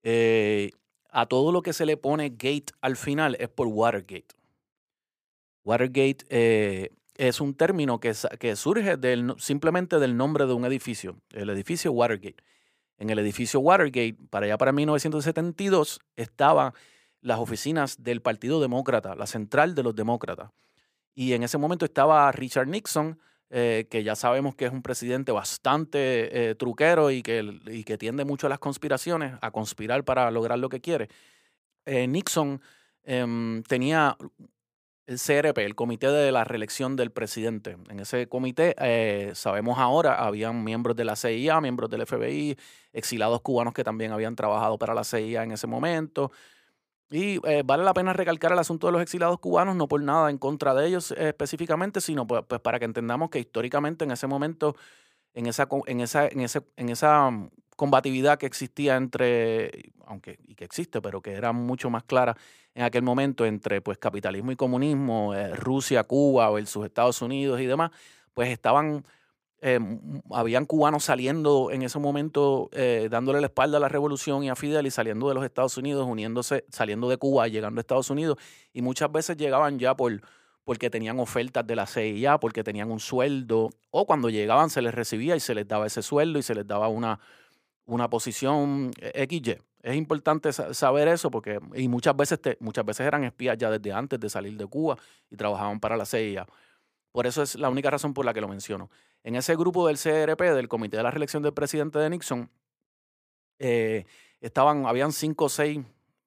Eh, 0.03 0.71
a 1.13 1.27
todo 1.27 1.53
lo 1.53 1.63
que 1.63 1.73
se 1.73 1.87
le 1.87 1.97
pone 1.97 2.31
gate 2.31 2.67
al 2.81 2.97
final 2.97 3.37
es 3.41 3.49
por 3.49 3.67
Watergate. 3.67 4.35
Watergate 5.65 6.25
eh, 6.29 6.91
es 7.17 7.41
un 7.41 7.55
término 7.55 8.01
que, 8.01 8.15
surge 8.15 8.97
simplemente 9.39 9.99
del 9.99 10.17
nombre 10.17 10.47
de 10.47 10.55
un 10.55 10.65
edificio, 10.65 11.21
el 11.31 11.51
edificio 11.51 11.93
Watergate. 11.93 12.43
En 12.99 13.11
el 13.11 13.19
edificio 13.19 13.61
Watergate, 13.61 14.17
para 14.31 14.47
allá 14.47 14.59
para 14.59 14.73
1972, 14.73 16.01
estaban 16.17 16.73
las 17.21 17.39
oficinas 17.39 18.03
del 18.03 18.23
Partido 18.23 18.61
Demócrata, 18.61 19.15
la 19.15 19.27
central 19.27 19.75
de 19.75 19.83
los 19.83 19.95
demócratas. 19.95 20.51
Y 21.15 21.33
en 21.35 21.43
ese 21.43 21.59
momento 21.59 21.85
estaba 21.85 22.31
Richard 22.33 22.69
Nixon 22.69 23.19
eh, 23.53 23.89
que 23.91 24.05
ya 24.05 24.15
sabemos 24.15 24.55
que 24.55 24.67
es 24.67 24.73
un 24.73 24.81
presidente 24.81 25.33
bastante 25.33 26.51
eh, 26.51 26.55
truquero 26.55 27.11
y 27.11 27.21
que, 27.21 27.59
y 27.67 27.83
que 27.83 27.99
tiende 27.99 28.25
mucho 28.25 28.47
a 28.47 28.51
las 28.51 28.61
conspiraciones, 28.61 29.35
a 29.41 29.51
conspirar 29.51 30.05
para 30.05 30.31
lograr 30.31 30.61
lo 30.61 30.69
que 30.69 30.81
quiere. 30.81 31.09
Eh, 31.85 32.07
Nixon 32.07 32.61
em, 33.03 33.65
tenía 33.65 34.17
el 35.07 35.19
CRP, 35.19 35.59
el 35.65 35.75
Comité 35.75 36.07
de 36.13 36.31
la 36.31 36.45
Reelección 36.45 36.95
del 36.95 37.11
Presidente. 37.11 37.77
En 37.89 37.99
ese 37.99 38.29
comité, 38.29 38.77
sabemos 39.35 39.81
ahora, 39.81 40.25
habían 40.25 40.63
miembros 40.63 40.95
de 40.95 41.05
la 41.05 41.17
CIA, 41.17 41.61
miembros 41.61 41.91
del 41.91 42.07
FBI, 42.07 42.57
exilados 42.93 43.41
cubanos 43.41 43.75
que 43.75 43.83
también 43.83 44.13
habían 44.13 44.37
trabajado 44.37 44.79
para 44.79 44.95
la 44.95 45.03
CIA 45.03 45.43
en 45.43 45.51
ese 45.51 45.67
momento. 45.67 46.31
Y 47.11 47.41
eh, 47.49 47.63
vale 47.65 47.83
la 47.83 47.93
pena 47.93 48.13
recalcar 48.13 48.53
el 48.53 48.59
asunto 48.61 48.87
de 48.87 48.93
los 48.93 49.03
exilados 49.03 49.41
cubanos, 49.41 49.75
no 49.75 49.89
por 49.89 50.01
nada 50.01 50.31
en 50.31 50.39
contra 50.39 50.75
de 50.75 50.87
ellos 50.87 51.11
específicamente, 51.13 52.01
sino 52.01 52.25
pues, 52.27 52.45
pues, 52.47 52.61
para 52.61 52.79
que 52.79 52.85
entendamos 52.85 53.31
que 53.31 53.41
históricamente 53.41 54.05
en 54.05 54.13
ese 54.13 54.29
momento, 54.29 54.77
en 55.35 55.47
esa, 55.47 55.69
en 55.87 56.01
esa, 56.01 56.29
en 56.29 56.41
ese, 56.41 56.63
en 56.77 56.89
esa 56.89 57.31
mm, 57.31 57.51
combatividad 57.75 58.39
que 58.39 58.47
existía 58.47 58.97
entre, 58.97 59.93
aunque 60.07 60.39
y 60.47 60.55
que 60.55 60.65
existe, 60.65 61.01
pero 61.03 61.21
que 61.21 61.33
era 61.33 61.53
mucho 61.53 61.91
más 61.91 62.05
clara 62.05 62.37
en 62.75 62.85
aquel 62.85 63.03
momento 63.03 63.45
entre 63.45 63.81
pues 63.81 63.99
capitalismo 63.99 64.53
y 64.53 64.57
comunismo, 64.57 65.35
eh, 65.35 65.57
Rusia, 65.57 66.05
Cuba 66.05 66.51
o 66.51 66.65
sus 66.67 66.87
Estados 66.87 67.21
Unidos 67.23 67.61
y 67.61 67.67
demás, 67.67 67.91
pues 68.35 68.51
estaban 68.51 69.05
eh, 69.63 69.79
habían 70.31 70.65
cubanos 70.65 71.05
saliendo 71.05 71.71
en 71.71 71.83
ese 71.83 71.99
momento, 71.99 72.71
eh, 72.73 73.09
dándole 73.11 73.41
la 73.41 73.49
espalda 73.49 73.77
a 73.77 73.81
la 73.81 73.89
revolución 73.89 74.43
y 74.43 74.49
a 74.49 74.57
Fidel 74.57 74.87
y 74.87 74.91
saliendo 74.91 75.29
de 75.29 75.35
los 75.35 75.45
Estados 75.45 75.77
Unidos, 75.77 76.07
uniéndose, 76.09 76.65
saliendo 76.71 77.09
de 77.09 77.19
Cuba, 77.19 77.49
llegando 77.49 77.79
a 77.79 77.83
Estados 77.83 78.11
Unidos, 78.11 78.39
y 78.73 78.83
muchas 78.83 79.13
veces 79.13 79.37
llegaban 79.37 79.79
ya 79.79 79.95
por 79.95 80.21
porque 80.65 80.89
tenían 80.91 81.19
ofertas 81.19 81.67
de 81.67 81.75
la 81.75 81.87
CIA, 81.87 82.39
porque 82.39 82.63
tenían 82.63 82.91
un 82.91 83.01
sueldo, 83.01 83.71
o 83.91 84.07
cuando 84.07 84.31
llegaban 84.31 84.71
se 84.71 84.83
les 84.83 84.95
recibía 84.95 85.35
y 85.35 85.41
se 85.41 85.55
les 85.55 85.67
daba 85.67 85.87
ese 85.87 86.03
sueldo 86.03 86.39
y 86.39 86.43
se 86.43 86.55
les 86.55 86.67
daba 86.67 86.89
una, 86.89 87.19
una 87.87 88.09
posición 88.09 88.93
eh, 89.01 89.27
XY. 89.29 89.57
Es 89.83 89.97
importante 89.97 90.53
saber 90.53 91.09
eso 91.09 91.31
porque 91.31 91.59
y 91.75 91.89
muchas 91.89 92.15
veces 92.15 92.39
muchas 92.61 92.85
veces 92.85 93.07
eran 93.07 93.25
espías 93.25 93.57
ya 93.57 93.71
desde 93.71 93.93
antes 93.93 94.21
de 94.21 94.29
salir 94.29 94.57
de 94.59 94.67
Cuba 94.67 94.97
y 95.31 95.37
trabajaban 95.37 95.81
para 95.81 95.97
la 95.97 96.05
CIA. 96.05 96.47
Por 97.13 97.27
eso 97.27 97.43
es 97.43 97.57
la 97.57 97.69
única 97.69 97.91
razón 97.91 98.15
por 98.15 98.25
la 98.25 98.33
que 98.33 98.41
lo 98.41 98.49
menciono. 98.49 98.91
En 99.23 99.35
ese 99.35 99.57
grupo 99.57 99.87
del 99.87 99.99
CRP, 99.99 100.41
del 100.55 100.69
Comité 100.69 100.97
de 100.97 101.03
la 101.03 101.11
Reelección 101.11 101.43
del 101.43 101.53
Presidente 101.53 101.99
de 101.99 102.11
Nixon, 102.11 102.51
eh, 103.59 104.07
estaban, 104.41 104.87
habían 104.87 105.13
cinco 105.13 105.47
o 105.47 105.49
seis 105.49 105.81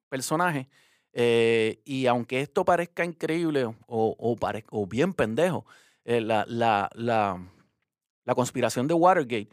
personajes. 0.08 0.66
Eh, 1.12 1.80
y 1.84 2.06
aunque 2.06 2.40
esto 2.40 2.64
parezca 2.64 3.04
increíble 3.04 3.72
o, 3.86 4.86
bien 4.88 5.12
pendejo, 5.12 5.64
eh, 6.04 6.20
la, 6.20 7.40
conspiración 8.34 8.86
de 8.86 8.94
Watergate 8.94 9.48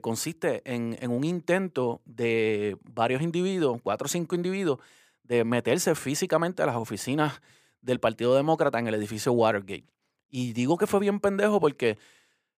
consiste 0.00 0.60
en, 0.64 0.96
en, 1.00 1.10
un 1.10 1.24
intento 1.24 2.00
de 2.04 2.76
varios 2.82 3.22
individuos, 3.22 3.80
cuatro 3.82 4.06
o 4.06 4.08
cinco 4.08 4.34
individuos, 4.34 4.80
de 5.22 5.44
meterse 5.44 5.94
físicamente 5.94 6.62
a 6.62 6.66
las 6.66 6.76
oficinas 6.76 7.40
del 7.80 8.00
Partido 8.00 8.34
Demócrata 8.34 8.78
en 8.78 8.88
el 8.88 8.94
edificio 8.94 9.32
Watergate. 9.32 9.86
Y 10.30 10.52
digo 10.52 10.78
que 10.78 10.86
fue 10.86 11.00
bien 11.00 11.20
pendejo 11.20 11.60
porque, 11.60 11.98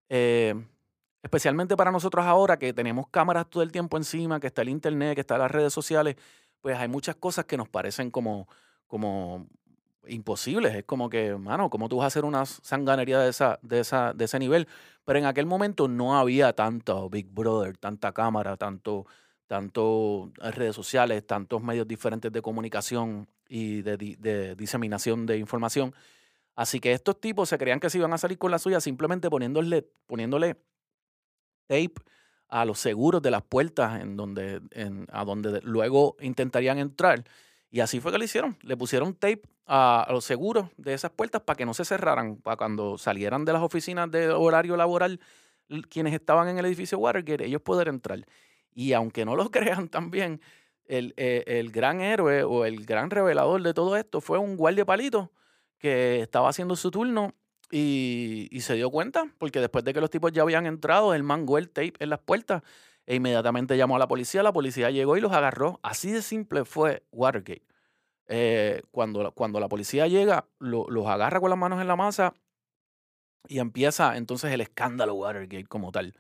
eh, 0.10 0.54
especialmente 1.24 1.78
para 1.78 1.92
nosotros 1.92 2.26
ahora 2.26 2.60
que 2.60 2.74
tenemos 2.74 3.08
cámaras 3.08 3.50
todo 3.50 3.64
el 3.64 3.72
tiempo 3.72 3.98
encima, 3.98 4.40
que 4.40 4.48
está 4.48 4.62
el 4.62 4.70
internet, 4.70 5.16
que 5.16 5.22
están 5.22 5.40
las 5.40 5.52
redes 5.52 5.74
sociales, 5.74 6.18
pues 6.62 6.78
hay 6.78 6.90
muchas 6.90 7.16
cosas 7.16 7.46
que 7.46 7.58
nos 7.58 7.70
parecen 7.70 8.12
como, 8.12 8.48
como 8.88 9.48
imposibles. 10.08 10.76
Es 10.76 10.84
como 10.84 11.10
que, 11.10 11.36
mano, 11.36 11.70
¿cómo 11.70 11.88
tú 11.88 11.98
vas 11.98 12.06
a 12.06 12.08
hacer 12.08 12.26
una 12.26 12.46
sanganería 12.46 13.20
de, 13.20 13.30
esa, 13.30 13.60
de, 13.62 13.80
esa, 13.80 14.14
de 14.14 14.26
ese 14.26 14.38
nivel? 14.38 14.68
Pero 15.06 15.20
en 15.20 15.26
aquel 15.26 15.46
momento 15.46 15.88
no 15.88 16.18
había 16.18 16.54
tanto 16.54 17.10
Big 17.10 17.28
Brother, 17.32 17.78
tanta 17.78 18.12
cámara, 18.12 18.58
tanto, 18.58 19.06
tanto 19.48 20.32
redes 20.38 20.76
sociales, 20.76 21.26
tantos 21.26 21.64
medios 21.64 21.88
diferentes 21.88 22.32
de 22.32 22.42
comunicación 22.42 23.28
y 23.48 23.82
de, 23.82 23.98
de 23.98 24.56
diseminación 24.56 25.26
de 25.26 25.38
información 25.38 25.94
Así 26.56 26.80
que 26.80 26.92
estos 26.94 27.20
tipos 27.20 27.50
se 27.50 27.58
creían 27.58 27.80
que 27.80 27.90
se 27.90 27.98
iban 27.98 28.14
a 28.14 28.18
salir 28.18 28.38
con 28.38 28.52
la 28.52 28.60
suya 28.60 28.82
simplemente 28.82 29.30
poniéndole, 29.30 29.88
poniéndole 30.06 30.58
tape 31.68 31.94
a 32.50 32.66
los 32.66 32.80
seguros 32.80 33.22
de 33.22 33.32
las 33.32 33.44
puertas 33.44 34.02
en 34.02 34.18
donde, 34.18 34.62
en, 34.72 35.08
a 35.12 35.24
donde 35.24 35.62
luego 35.64 36.18
intentarían 36.20 36.78
entrar. 36.80 37.24
Y 37.70 37.80
así 37.80 38.02
fue 38.02 38.12
que 38.12 38.18
lo 38.18 38.24
hicieron. 38.26 38.58
Le 38.62 38.76
pusieron 38.76 39.14
tape 39.16 39.44
a, 39.66 40.06
los 40.10 40.26
seguros 40.26 40.68
de 40.76 40.94
esas 40.94 41.12
puertas 41.12 41.42
para 41.42 41.56
que 41.56 41.66
no 41.66 41.74
se 41.74 41.86
cerraran, 41.86 42.36
para 42.36 42.58
cuando 42.58 42.98
salieran 42.98 43.46
de 43.46 43.54
las 43.54 43.62
oficinas 43.62 44.12
de 44.12 44.30
horario 44.30 44.76
laboral 44.76 45.20
quienes 45.90 46.14
estaban 46.14 46.50
en 46.50 46.58
el 46.58 46.66
edificio 46.66 46.98
Watergate, 46.98 47.46
ellos 47.46 47.62
poder 47.62 47.88
entrar. 47.88 48.26
Y 48.74 48.92
aunque 48.92 49.24
no 49.24 49.38
lo 49.38 49.50
crean 49.52 49.88
también, 49.88 50.42
el, 50.86 51.06
el, 51.06 51.14
eh, 51.16 51.44
el 51.48 51.72
gran 51.72 52.02
héroe 52.02 52.44
o 52.44 52.66
el 52.66 52.86
gran 52.86 53.10
revelador 53.10 53.64
de 53.64 53.74
todo 53.74 53.96
esto 53.96 54.20
fue 54.20 54.38
un 54.38 54.58
guardia 54.58 54.86
palito 54.86 55.32
que 55.82 56.22
estaba 56.22 56.48
haciendo 56.48 56.76
su 56.76 56.92
turno 56.92 57.34
y, 57.72 58.50
se 58.62 58.76
dio 58.76 58.90
cuenta, 58.92 59.26
porque 59.38 59.60
después 59.60 59.84
de 59.84 59.94
que 59.94 60.02
los 60.02 60.10
tipos 60.10 60.32
ya 60.32 60.44
habían 60.44 60.66
entrado, 60.66 61.14
el 61.14 61.24
mangó 61.24 61.58
el 61.58 61.70
tape 61.70 61.94
en 62.00 62.10
las 62.10 62.20
puertas 62.20 62.62
e 63.06 63.16
inmediatamente 63.16 63.76
llamó 63.76 63.96
a 63.96 64.00
la 64.00 64.08
policía. 64.08 64.44
La 64.44 64.54
policía 64.54 64.92
llegó 64.92 65.18
y 65.18 65.22
los 65.22 65.32
agarró. 65.32 65.80
Así 65.82 66.12
de 66.12 66.22
simple 66.22 66.66
fue 66.66 67.04
Watergate. 67.12 67.66
Eh, 68.28 68.84
cuando, 68.92 69.32
cuando 69.32 69.60
la 69.60 69.68
policía 69.68 70.08
llega, 70.08 70.46
los 70.60 71.08
agarra 71.08 71.40
con 71.40 71.50
las 71.50 71.60
manos 71.60 71.82
en 71.82 71.88
la 71.88 71.96
masa 71.96 72.34
y 73.48 73.60
empieza 73.60 74.16
entonces 74.18 74.52
el 74.52 74.62
escándalo 74.62 75.16
Watergate 75.16 75.66
como 75.66 75.92
tal. 75.92 76.14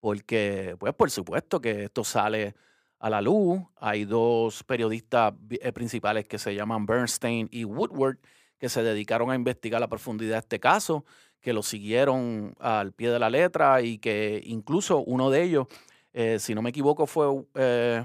Porque, 0.00 0.76
pues 0.78 0.94
por 0.94 1.10
supuesto 1.10 1.60
que 1.60 1.84
esto 1.84 2.04
sale 2.04 2.54
a 2.98 3.10
la 3.10 3.20
luz. 3.20 3.60
Hay 3.76 4.04
dos 4.04 4.62
periodistas 4.62 5.34
eh, 5.50 5.72
principales 5.72 6.28
que 6.28 6.38
se 6.38 6.54
llaman 6.54 6.86
Bernstein 6.86 7.48
y 7.50 7.64
Woodward 7.64 8.18
que 8.58 8.68
se 8.68 8.82
dedicaron 8.82 9.30
a 9.30 9.34
investigar 9.34 9.80
la 9.80 9.88
profundidad 9.88 10.38
este 10.38 10.60
caso, 10.60 11.04
que 11.40 11.52
lo 11.52 11.62
siguieron 11.62 12.54
al 12.58 12.92
pie 12.92 13.10
de 13.10 13.18
la 13.18 13.30
letra 13.30 13.82
y 13.82 13.98
que 13.98 14.42
incluso 14.44 14.98
uno 14.98 15.30
de 15.30 15.42
ellos, 15.42 15.66
eh, 16.12 16.38
si 16.38 16.54
no 16.54 16.62
me 16.62 16.70
equivoco, 16.70 17.06
fue 17.06 17.26
eh, 17.54 18.04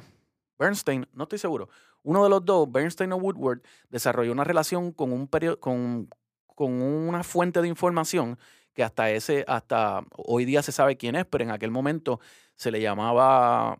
Bernstein, 0.60 1.08
no 1.14 1.24
estoy 1.24 1.40
seguro. 1.40 1.70
Uno 2.04 2.24
de 2.24 2.30
los 2.30 2.44
dos, 2.44 2.72
Bernstein 2.72 3.14
o 3.14 3.18
Woodward, 3.18 3.62
desarrolló 3.90 4.32
una 4.32 4.44
relación 4.44 4.92
con, 4.92 5.12
un 5.12 5.28
con, 5.60 6.10
con 6.56 6.82
una 6.82 7.24
fuente 7.24 7.62
de 7.62 7.68
información 7.68 8.38
que 8.74 8.84
hasta 8.84 9.10
ese, 9.12 9.44
hasta 9.48 10.04
hoy 10.16 10.46
día 10.46 10.62
se 10.62 10.72
sabe 10.72 10.98
quién 10.98 11.16
es, 11.16 11.26
pero 11.26 11.44
en 11.44 11.52
aquel 11.52 11.72
momento 11.72 12.20
se 12.56 12.72
le 12.72 12.82
llamaba 12.82 13.78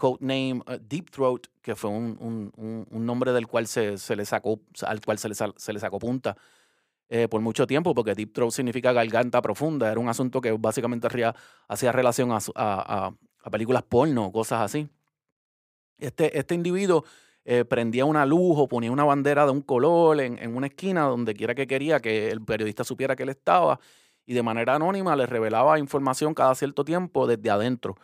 codename 0.00 0.62
uh, 0.66 0.78
Deep 0.80 1.10
Throat, 1.10 1.46
que 1.62 1.76
fue 1.76 1.90
un, 1.90 2.50
nombre 2.90 3.32
del 3.32 3.46
cual 3.46 3.66
se, 3.68 3.96
le 4.16 4.24
sacó, 4.24 4.60
al 4.82 5.00
cual 5.00 5.18
se 5.18 5.28
le, 5.28 5.34
se 5.34 5.72
le 5.72 5.78
sacó 5.78 5.98
punta 5.98 6.36
eh, 7.08 7.28
por 7.28 7.40
mucho 7.40 7.66
tiempo, 7.66 7.94
porque 7.94 8.14
Deep 8.14 8.32
Throat 8.32 8.52
significa 8.52 8.92
garganta 8.92 9.42
profunda. 9.42 9.90
Era 9.90 10.00
un 10.00 10.08
asunto 10.08 10.40
que 10.40 10.52
básicamente 10.52 11.06
hacía, 11.68 11.92
relación 11.92 12.30
a, 12.32 13.12
películas 13.50 13.82
porno, 13.82 14.32
cosas 14.32 14.62
así. 14.62 14.88
Este, 15.98 16.38
este 16.38 16.54
individuo 16.54 17.04
eh, 17.44 17.64
prendía 17.64 18.06
una 18.06 18.24
luz 18.24 18.54
o 18.56 18.68
ponía 18.68 18.90
una 18.90 19.04
bandera 19.04 19.44
de 19.44 19.52
un 19.52 19.60
color 19.60 20.20
en, 20.20 20.38
en 20.38 20.56
una 20.56 20.68
esquina 20.68 21.02
donde 21.02 21.34
quiera 21.34 21.54
que 21.54 21.66
quería 21.66 22.00
que 22.00 22.30
el 22.30 22.42
periodista 22.42 22.84
supiera 22.84 23.16
que 23.16 23.24
él 23.24 23.28
estaba 23.28 23.78
y 24.24 24.32
de 24.32 24.42
manera 24.42 24.76
anónima 24.76 25.14
le 25.16 25.26
revelaba 25.26 25.78
información 25.78 26.32
cada 26.32 26.54
cierto 26.54 26.84
tiempo 26.84 27.26
desde 27.26 27.50
adentro 27.50 27.96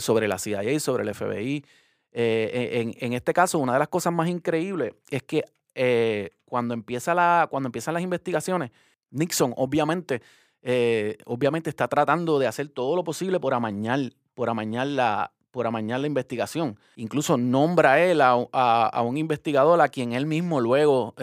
sobre 0.00 0.28
la 0.28 0.38
CIA 0.38 0.78
sobre 0.78 1.02
el 1.02 1.14
FBI. 1.14 1.64
Eh, 2.12 2.94
en, 3.00 3.12
este 3.14 3.32
caso, 3.32 3.58
una 3.58 3.72
de 3.72 3.78
las 3.78 3.88
cosas 3.88 4.12
más 4.12 4.28
increíbles 4.28 4.94
es 5.10 5.22
que 5.22 5.44
eh, 5.74 6.30
cuando, 6.44 6.74
empieza 6.74 7.14
la, 7.14 7.48
cuando 7.50 7.68
empiezan 7.68 7.94
las 7.94 8.02
investigaciones, 8.02 8.70
Nixon 9.10 9.54
obviamente, 9.56 10.20
eh, 10.62 11.16
obviamente 11.24 11.70
está 11.70 11.88
tratando 11.88 12.38
de 12.38 12.46
hacer 12.46 12.68
todo 12.68 12.96
lo 12.96 13.04
posible 13.04 13.40
por 13.40 13.54
amañar, 13.54 14.12
por 14.34 14.50
amañar 14.50 14.88
la, 14.88 15.32
por 15.50 15.66
amañar 15.66 16.00
la 16.00 16.06
investigación. 16.06 16.78
Incluso 16.96 17.38
nombra 17.38 18.02
él 18.02 18.20
a, 18.20 19.02
un 19.02 19.16
investigador 19.16 19.80
a 19.80 19.88
quien 19.88 20.12
él 20.12 20.26
mismo 20.26 20.60
luego 20.60 21.14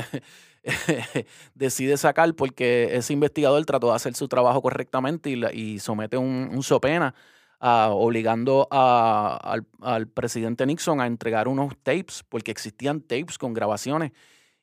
decide 1.53 1.97
sacar 1.97 2.33
porque 2.33 2.95
ese 2.95 3.13
investigador 3.13 3.63
trató 3.65 3.89
de 3.89 3.95
hacer 3.95 4.15
su 4.15 4.27
trabajo 4.27 4.61
correctamente 4.63 5.29
y, 5.29 5.45
y 5.53 5.79
somete 5.79 6.17
un, 6.17 6.49
un 6.51 6.63
sopena 6.63 7.13
obligando 7.59 8.67
al, 8.71 10.07
presidente 10.07 10.65
Nixon 10.65 11.01
a 11.01 11.07
entregar 11.07 11.47
unos 11.47 11.75
tapes, 11.83 12.23
porque 12.27 12.51
existían 12.51 13.01
tapes 13.01 13.37
con 13.37 13.53
grabaciones, 13.53 14.11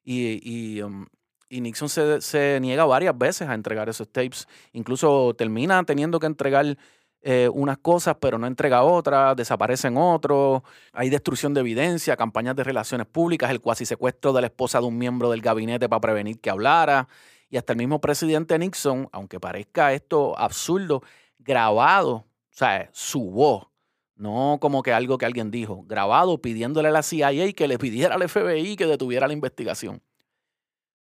y, 0.05 0.81
um, 0.83 1.07
Nixon 1.51 1.89
se, 1.89 2.59
niega 2.61 2.85
varias 2.85 3.17
veces 3.17 3.49
a 3.49 3.55
entregar 3.55 3.89
esos 3.89 4.09
tapes. 4.09 4.47
Incluso 4.73 5.35
termina 5.37 5.83
teniendo 5.85 6.19
que 6.19 6.27
entregar 6.27 6.77
eh, 7.23 7.49
unas 7.53 7.79
cosas, 7.79 8.17
pero 8.21 8.39
no 8.39 8.47
entrega 8.47 8.83
otras, 8.83 9.37
desaparecen 9.37 9.97
otros, 9.97 10.63
hay 10.93 11.11
destrucción 11.11 11.55
de 11.55 11.61
evidencia, 11.61 12.17
campañas 12.17 12.55
de 12.55 12.63
relaciones 12.63 13.07
públicas, 13.07 13.51
el 13.51 13.61
cuasi 13.61 13.85
secuestro 13.85 14.33
de 14.33 14.43
la 14.43 14.47
esposa 14.47 14.81
de 14.81 14.87
un 14.87 14.97
miembro 14.97 15.31
del 15.31 15.41
gabinete 15.41 15.89
para 15.89 16.01
prevenir 16.01 16.41
que 16.41 16.51
hablara. 16.51 17.09
y 17.51 17.57
hasta 17.57 17.73
el 17.73 17.79
mismo 17.79 18.01
presidente 18.01 18.59
Nixon, 18.59 19.09
aunque 19.13 19.41
parezca 19.41 19.93
esto 19.93 20.39
absurdo, 20.39 21.03
grabado, 21.39 22.25
sea, 22.59 22.89
su 22.93 23.31
voz, 23.31 23.69
no 24.15 24.59
como 24.61 24.83
que 24.83 24.93
algo 24.93 25.19
que 25.19 25.27
alguien 25.27 25.51
dijo, 25.51 25.85
grabado 25.87 26.41
pidiéndole 26.41 26.89
a 26.89 26.91
la 26.91 27.03
CIA 27.03 27.53
que 27.53 27.69
le 27.69 27.79
pidiera 27.79 28.15
al 28.15 28.29
FBI 28.29 28.77
que 28.77 28.87
detuviera 28.87 29.27
la 29.27 29.33
investigación. 29.33 30.03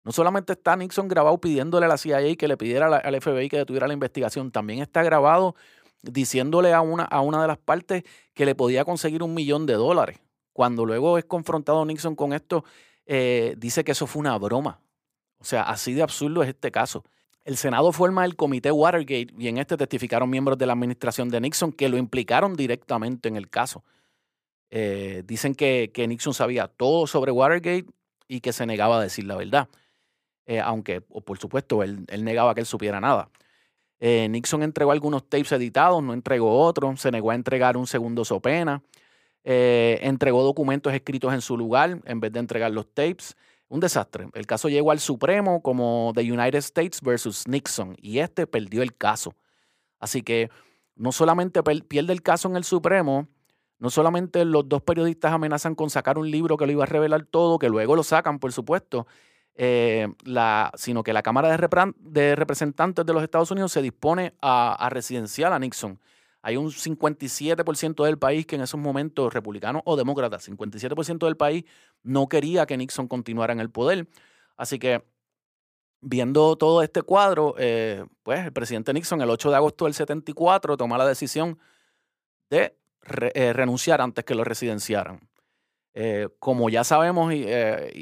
No 0.03 0.11
solamente 0.11 0.53
está 0.53 0.75
Nixon 0.75 1.07
grabado 1.07 1.39
pidiéndole 1.39 1.85
a 1.87 1.89
la 1.89 1.97
CIA 1.97 2.35
que 2.35 2.47
le 2.47 2.57
pidiera 2.57 2.95
al 2.97 3.21
FBI 3.21 3.49
que 3.49 3.57
detuviera 3.57 3.87
la 3.87 3.93
investigación, 3.93 4.51
también 4.51 4.81
está 4.81 5.01
grabado 5.01 5.55
diciéndole 6.03 6.73
a 6.73 6.81
una, 6.81 7.03
a 7.03 7.21
una 7.21 7.41
de 7.41 7.47
las 7.47 7.57
partes 7.57 8.03
que 8.33 8.45
le 8.45 8.53
podía 8.53 8.85
conseguir 8.85 9.23
un 9.23 9.33
millón 9.33 9.65
de 9.65 9.73
dólares. 9.73 10.19
Cuando 10.53 10.85
luego 10.85 11.17
es 11.17 11.25
confrontado 11.25 11.83
Nixon 11.85 12.15
con 12.15 12.33
esto, 12.33 12.63
eh, 13.05 13.55
dice 13.57 13.83
que 13.83 13.93
eso 13.93 14.07
fue 14.07 14.19
una 14.19 14.37
broma. 14.37 14.79
O 15.39 15.43
sea, 15.43 15.63
así 15.63 15.93
de 15.93 16.03
absurdo 16.03 16.43
es 16.43 16.49
este 16.49 16.71
caso. 16.71 17.03
El 17.45 17.57
Senado 17.57 17.91
forma 17.91 18.25
el 18.25 18.35
comité 18.35 18.71
Watergate 18.71 19.27
y 19.37 19.47
en 19.47 19.59
este 19.59 19.77
testificaron 19.77 20.29
miembros 20.31 20.57
de 20.57 20.65
la 20.65 20.73
administración 20.73 21.29
de 21.29 21.39
Nixon 21.39 21.71
que 21.71 21.87
lo 21.89 21.97
implicaron 21.97 22.55
directamente 22.55 23.29
en 23.29 23.35
el 23.35 23.49
caso. 23.49 23.83
Eh, 24.71 25.21
dicen 25.27 25.53
que, 25.53 25.91
Nixon 25.95 26.33
sabía 26.33 26.67
todo 26.67 27.05
sobre 27.05 27.31
Watergate 27.31 27.85
y 28.27 28.41
que 28.41 28.51
se 28.51 28.65
negaba 28.65 28.97
a 28.97 29.01
decir 29.01 29.25
la 29.25 29.35
verdad. 29.35 29.69
Eh, 30.47 30.59
aunque, 30.59 31.01
por 31.01 31.37
supuesto, 31.37 31.83
él, 31.83 32.07
negaba 32.23 32.55
que 32.55 32.61
él 32.61 32.65
supiera 32.65 32.99
nada. 32.99 33.29
Eh, 33.99 34.27
Nixon 34.27 34.63
entregó 34.63 34.91
algunos 34.91 35.29
tapes 35.29 35.51
editados, 35.51 36.01
no 36.01 36.13
entregó 36.13 36.59
otros, 36.63 36.99
se 36.99 37.11
negó 37.11 37.29
a 37.29 37.35
entregar 37.35 37.77
un 37.77 37.85
segundo 37.85 38.25
sopena, 38.25 38.81
entregó 39.43 40.41
documentos 40.41 40.91
escritos 40.95 41.31
en 41.31 41.41
su 41.41 41.55
lugar 41.55 41.99
en 42.05 42.19
vez 42.19 42.33
de 42.33 42.39
entregar 42.39 42.71
los 42.71 42.87
tapes. 42.87 43.37
Un 43.67 43.79
desastre. 43.79 44.29
El 44.33 44.45
caso 44.45 44.69
llegó 44.69 44.91
al 44.91 44.99
Supremo 44.99 45.61
como 45.61 46.11
The 46.15 46.31
United 46.31 46.59
States 46.59 47.01
versus 47.01 47.47
Nixon 47.47 47.95
y 47.99 48.19
este 48.19 48.45
perdió 48.45 48.83
el 48.83 48.95
caso. 48.95 49.33
Así 49.99 50.21
que 50.21 50.49
no 50.95 51.11
solamente 51.11 51.61
pierde 51.63 52.13
el 52.13 52.21
caso 52.21 52.47
en 52.47 52.55
el 52.55 52.63
Supremo, 52.63 53.27
no 53.79 53.89
solamente 53.89 54.45
los 54.45 54.69
dos 54.69 54.81
periodistas 54.81 55.33
amenazan 55.33 55.75
con 55.75 55.89
sacar 55.89 56.17
un 56.17 56.29
libro 56.29 56.57
que 56.57 56.65
lo 56.65 56.71
iba 56.71 56.83
a 56.83 56.87
revelar 56.87 57.25
todo, 57.25 57.59
que 57.59 57.69
luego 57.69 57.95
lo 57.95 58.03
sacan, 58.03 58.39
por 58.39 58.53
supuesto, 58.53 59.07
eh, 59.55 60.07
sino 60.75 61.03
que 61.03 61.13
la 61.13 61.23
Cámara 61.23 61.49
de, 61.49 62.35
Representantes 62.35 63.05
de 63.05 63.13
los 63.13 63.23
Estados 63.23 63.51
Unidos 63.51 63.71
se 63.71 63.81
dispone 63.81 64.33
a, 64.41 64.73
a 64.73 64.89
residenciar 64.89 65.51
a 65.53 65.59
Nixon. 65.59 65.99
Hay 66.45 66.57
un 66.57 66.69
57% 66.69 68.05
del 68.05 68.19
país 68.19 68.45
que 68.45 68.55
en 68.55 68.61
esos 68.61 68.79
momentos, 68.79 69.33
republicanos 69.33 69.81
o 69.83 69.95
demócratas, 69.95 70.47
57% 70.47 71.25
del 71.25 71.35
país 71.35 71.65
no 72.03 72.29
quería 72.29 72.67
que 72.67 72.77
Nixon 72.77 73.07
continuara 73.07 73.51
en 73.51 73.59
el 73.59 73.71
poder. 73.71 74.07
Así 74.55 74.77
que 74.77 75.03
viendo 76.01 76.55
todo 76.55 76.83
este 76.83 77.01
cuadro, 77.01 77.55
eh, 77.57 78.05
pues 78.21 78.45
el 78.45 78.53
presidente 78.53 78.93
Nixon 78.93 79.23
el 79.23 79.31
8 79.31 79.49
de 79.49 79.55
agosto 79.55 79.85
del 79.85 79.95
74 79.95 80.77
toma 80.77 80.99
la 80.99 81.07
decisión 81.07 81.57
de 82.51 82.77
eh, 83.33 83.51
renunciar 83.51 83.99
antes 83.99 84.23
que 84.23 84.35
lo 84.35 84.43
residenciaran. 84.43 85.27
Eh, 85.95 86.29
como 86.37 86.69
ya 86.69 86.83
sabemos 86.83 87.33
y, 87.33 87.47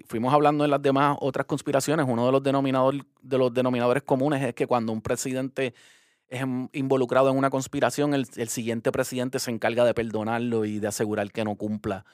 fuimos 0.09 0.33
hablando 0.33 0.65
en 0.65 0.71
las 0.71 0.81
demás 0.81 1.17
otras 1.21 1.45
conspiraciones, 1.45 2.05
uno 2.09 2.25
de 2.25 2.31
los, 2.33 2.43
de 2.43 3.37
los 3.37 3.53
denominadores 3.53 4.03
comunes 4.03 4.43
es 4.43 4.53
que 4.53 4.67
cuando 4.67 4.91
un 4.91 5.01
presidente 5.01 5.73
es 6.33 6.41
involucrado 6.71 7.29
en 7.29 7.37
una 7.37 7.51
conspiración, 7.51 8.15
el, 8.15 8.25
siguiente 8.25 8.91
presidente 8.91 9.37
se 9.37 9.51
encarga 9.51 9.85
de 9.85 9.93
perdonarlo 9.93 10.65
y 10.65 10.79
de 10.79 10.87
asegurar 10.87 11.31
que 11.31 11.43
no 11.43 11.55
cumpla 11.55 12.05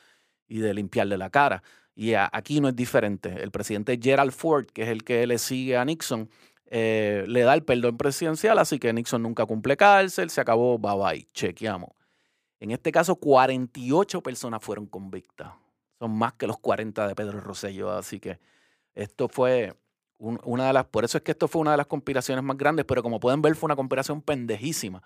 y 0.45 0.59
de 0.59 0.73
limpiarle 0.73 1.17
la 1.17 1.29
cara. 1.29 1.63
Y 1.95 2.15
aquí 2.15 2.59
no 2.59 2.67
es 2.67 2.75
diferente. 2.75 3.41
El 3.41 3.51
presidente 3.51 3.97
Gerald 4.01 4.33
Ford, 4.33 4.65
que 4.65 4.83
es 4.83 4.89
el 4.89 5.05
que 5.05 5.25
le 5.25 5.37
sigue 5.37 5.77
a 5.77 5.85
Nixon, 5.85 6.29
eh, 6.65 7.23
le 7.27 7.43
da 7.43 7.53
el 7.53 7.63
perdón 7.63 7.95
presidencial, 7.95 8.59
así 8.59 8.77
que 8.77 8.91
Nixon 8.91 9.23
nunca 9.23 9.45
cumple 9.45 9.77
cárcel, 9.77 10.29
se 10.29 10.41
acabó, 10.41 10.77
bye 10.77 10.95
bye, 10.97 11.27
chequeamos. 11.33 11.91
En 12.59 12.71
este 12.71 12.91
caso, 12.91 13.15
48 13.15 14.21
personas 14.21 14.61
fueron 14.61 14.85
convictas. 14.85 15.53
Son 15.97 16.11
más 16.11 16.33
que 16.33 16.45
los 16.45 16.59
40 16.59 17.07
de 17.07 17.15
Pedro 17.15 17.39
Rosselló, 17.39 17.91
así 17.91 18.19
que 18.19 18.37
esto 18.95 19.29
fue 19.29 19.75
una 20.19 20.67
de 20.67 20.73
las, 20.73 20.85
por 20.85 21.05
eso 21.05 21.17
es 21.17 21.23
que 21.23 21.31
esto 21.31 21.47
fue 21.47 21.61
una 21.61 21.71
de 21.71 21.77
las 21.77 21.87
conspiraciones 21.87 22.43
más 22.43 22.57
grandes, 22.57 22.85
pero 22.85 23.01
como 23.01 23.19
pueden 23.19 23.41
ver 23.41 23.55
fue 23.55 23.67
una 23.67 23.75
conspiración 23.75 24.21
pendejísima, 24.21 25.01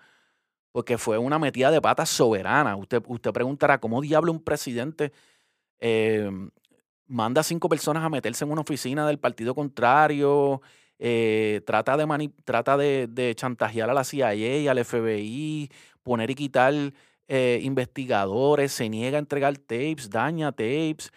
porque 0.72 0.98
fue 0.98 1.18
una 1.18 1.38
metida 1.38 1.70
de 1.70 1.80
patas 1.80 2.10
soberana. 2.10 2.74
Usted, 2.76 3.02
usted 3.06 3.32
preguntará, 3.32 3.78
¿cómo 3.78 4.00
diablo 4.00 4.32
un 4.32 4.42
presidente 4.42 5.12
eh, 5.78 6.30
manda 7.06 7.42
a 7.42 7.44
cinco 7.44 7.68
personas 7.68 8.02
a 8.02 8.08
meterse 8.08 8.44
en 8.44 8.50
una 8.50 8.62
oficina 8.62 9.06
del 9.06 9.18
partido 9.18 9.54
contrario? 9.54 10.60
Eh, 10.98 11.62
trata 11.64 11.96
de, 11.96 12.30
trata 12.44 12.76
de, 12.76 13.34
chantajear 13.36 13.90
a 13.90 13.94
la 13.94 14.04
CIA 14.04 14.34
y 14.34 14.68
al 14.68 14.84
FBI, 14.84 15.70
poner 16.02 16.30
y 16.30 16.34
quitar 16.34 16.74
eh, 17.28 17.60
investigadores, 17.62 18.72
se 18.72 18.88
niega 18.88 19.18
a 19.18 19.20
entregar 19.20 19.56
tapes, 19.58 20.10
daña 20.10 20.50
tapes 20.50 21.12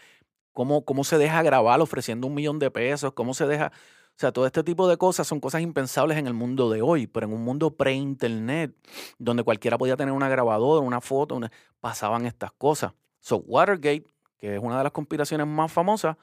cómo, 0.65 1.03
se 1.03 1.19
deja 1.19 1.43
grabar 1.43 1.79
ofreciendo 1.81 2.25
un 2.25 2.33
millón 2.33 2.57
de 2.57 2.71
pesos, 2.71 3.13
cómo 3.13 3.35
se 3.35 3.45
deja... 3.45 3.71
O 4.09 4.19
sea, 4.19 4.31
todo 4.31 4.47
este 4.47 4.63
tipo 4.63 4.87
de 4.87 4.97
cosas 4.97 5.27
son 5.27 5.39
cosas 5.39 5.61
impensables 5.61 6.17
en 6.17 6.25
el 6.25 6.33
mundo 6.33 6.71
de 6.71 6.81
hoy, 6.81 7.05
pero 7.05 7.27
en 7.27 7.33
un 7.33 7.43
mundo 7.43 7.77
pre-internet, 7.77 8.75
donde 9.19 9.43
cualquiera 9.43 9.77
podía 9.77 9.95
tener 9.95 10.11
una 10.11 10.27
grabadora, 10.27 10.83
una 10.83 11.01
foto, 11.01 11.39
pasaban 11.79 12.25
estas 12.25 12.51
cosas. 12.53 12.93
So, 13.19 13.37
Watergate, 13.45 14.07
que 14.39 14.55
es 14.55 14.59
una 14.59 14.79
de 14.79 14.85
las 14.85 14.91
conspiraciones 14.91 15.45
más 15.45 15.71
famosas, 15.71 16.17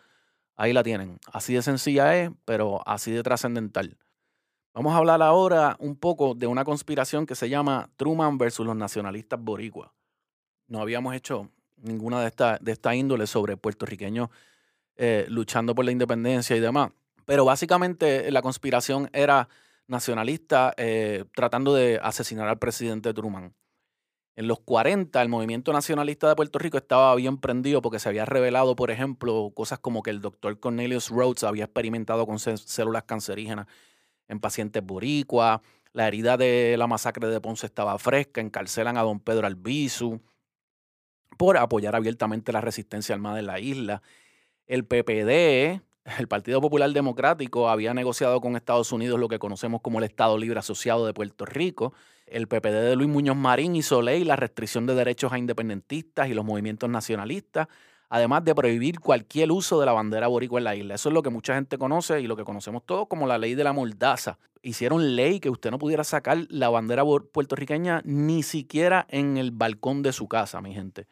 ahí 0.56 0.72
la 0.72 0.82
tienen. 0.82 1.20
Así 1.32 1.54
de 1.54 1.62
sencilla 1.62 2.16
es, 2.16 2.32
pero 2.44 2.82
así 2.88 3.12
de 3.12 3.22
trascendental. 3.22 3.96
Vamos 4.74 4.94
a 4.94 4.96
hablar 4.96 5.22
ahora 5.22 5.76
un 5.78 5.94
poco 5.94 6.34
de 6.34 6.48
una 6.48 6.64
conspiración 6.64 7.26
que 7.26 7.36
se 7.36 7.48
llama 7.48 7.88
Truman 7.94 8.36
versus 8.36 8.66
los 8.66 8.74
nacionalistas 8.74 9.38
boricuas. 9.40 9.92
No 10.66 10.80
habíamos 10.80 11.14
hecho 11.14 11.52
ninguna 11.84 12.20
de 12.20 12.28
esta, 12.28 12.58
de 12.60 12.72
esta 12.72 12.94
índole 12.94 13.26
sobre 13.26 13.56
puertorriqueños 13.56 14.30
eh, 14.96 15.26
luchando 15.28 15.74
por 15.74 15.84
la 15.84 15.92
independencia 15.92 16.56
y 16.56 16.60
demás. 16.60 16.90
Pero 17.24 17.44
básicamente 17.44 18.30
la 18.30 18.42
conspiración 18.42 19.10
era 19.12 19.48
nacionalista 19.86 20.72
eh, 20.76 21.24
tratando 21.34 21.74
de 21.74 22.00
asesinar 22.02 22.48
al 22.48 22.58
presidente 22.58 23.12
Truman. 23.12 23.54
En 24.36 24.48
los 24.48 24.60
40 24.60 25.22
el 25.22 25.28
movimiento 25.28 25.72
nacionalista 25.72 26.28
de 26.28 26.34
Puerto 26.34 26.58
Rico 26.58 26.76
estaba 26.76 27.14
bien 27.14 27.38
prendido 27.38 27.82
porque 27.82 28.00
se 28.00 28.08
había 28.08 28.24
revelado, 28.24 28.74
por 28.74 28.90
ejemplo, 28.90 29.52
cosas 29.54 29.78
como 29.78 30.02
que 30.02 30.10
el 30.10 30.20
doctor 30.20 30.58
Cornelius 30.58 31.10
Rhodes 31.10 31.44
había 31.44 31.64
experimentado 31.64 32.26
con 32.26 32.38
células 32.38 33.04
cancerígenas 33.04 33.66
en 34.26 34.40
pacientes 34.40 34.84
boricuas, 34.84 35.60
la 35.92 36.08
herida 36.08 36.36
de 36.36 36.74
la 36.76 36.88
masacre 36.88 37.28
de 37.28 37.40
Ponce 37.40 37.66
estaba 37.66 37.96
fresca, 37.98 38.40
encarcelan 38.40 38.96
a 38.98 39.02
don 39.02 39.20
Pedro 39.20 39.46
Albizu, 39.46 40.20
por 41.36 41.56
apoyar 41.56 41.96
abiertamente 41.96 42.52
la 42.52 42.60
resistencia 42.60 43.14
armada 43.14 43.38
en 43.38 43.46
la 43.46 43.60
isla. 43.60 44.02
El 44.66 44.84
PPD, 44.84 45.82
el 46.18 46.28
Partido 46.28 46.60
Popular 46.60 46.90
Democrático, 46.90 47.68
había 47.68 47.94
negociado 47.94 48.40
con 48.40 48.56
Estados 48.56 48.92
Unidos 48.92 49.18
lo 49.18 49.28
que 49.28 49.38
conocemos 49.38 49.80
como 49.80 49.98
el 49.98 50.04
Estado 50.04 50.38
Libre 50.38 50.58
Asociado 50.58 51.06
de 51.06 51.14
Puerto 51.14 51.44
Rico. 51.44 51.92
El 52.26 52.48
PPD 52.48 52.88
de 52.88 52.96
Luis 52.96 53.08
Muñoz 53.08 53.36
Marín 53.36 53.76
hizo 53.76 54.00
ley 54.00 54.24
la 54.24 54.36
restricción 54.36 54.86
de 54.86 54.94
derechos 54.94 55.32
a 55.32 55.38
independentistas 55.38 56.28
y 56.28 56.34
los 56.34 56.44
movimientos 56.44 56.88
nacionalistas, 56.88 57.68
además 58.08 58.44
de 58.44 58.54
prohibir 58.54 59.00
cualquier 59.00 59.52
uso 59.52 59.78
de 59.78 59.86
la 59.86 59.92
bandera 59.92 60.28
boricua 60.28 60.58
en 60.58 60.64
la 60.64 60.74
isla. 60.74 60.94
Eso 60.94 61.10
es 61.10 61.12
lo 61.12 61.22
que 61.22 61.28
mucha 61.28 61.54
gente 61.54 61.76
conoce 61.76 62.20
y 62.20 62.26
lo 62.26 62.36
que 62.36 62.44
conocemos 62.44 62.84
todos 62.86 63.08
como 63.08 63.26
la 63.26 63.36
ley 63.36 63.54
de 63.54 63.64
la 63.64 63.74
mordaza. 63.74 64.38
Hicieron 64.62 65.14
ley 65.16 65.40
que 65.40 65.50
usted 65.50 65.70
no 65.70 65.78
pudiera 65.78 66.04
sacar 66.04 66.46
la 66.48 66.70
bandera 66.70 67.04
puertorriqueña 67.04 68.00
ni 68.06 68.42
siquiera 68.42 69.06
en 69.10 69.36
el 69.36 69.50
balcón 69.50 70.02
de 70.02 70.14
su 70.14 70.26
casa, 70.26 70.62
mi 70.62 70.72
gente 70.72 71.06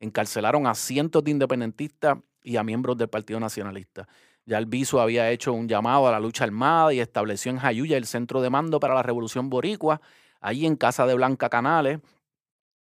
encarcelaron 0.00 0.66
a 0.66 0.74
cientos 0.74 1.24
de 1.24 1.30
independentistas 1.30 2.18
y 2.42 2.56
a 2.56 2.62
miembros 2.62 2.96
del 2.96 3.08
Partido 3.08 3.40
Nacionalista. 3.40 4.08
Ya 4.44 4.58
el 4.58 4.66
Viso 4.66 5.00
había 5.00 5.30
hecho 5.30 5.52
un 5.52 5.68
llamado 5.68 6.06
a 6.06 6.12
la 6.12 6.20
lucha 6.20 6.44
armada 6.44 6.94
y 6.94 7.00
estableció 7.00 7.50
en 7.50 7.58
Jayuya 7.58 7.96
el 7.96 8.06
centro 8.06 8.40
de 8.40 8.50
mando 8.50 8.78
para 8.78 8.94
la 8.94 9.02
Revolución 9.02 9.50
Boricua. 9.50 10.00
Allí 10.40 10.66
en 10.66 10.76
casa 10.76 11.06
de 11.06 11.14
Blanca 11.14 11.48
Canales 11.48 12.00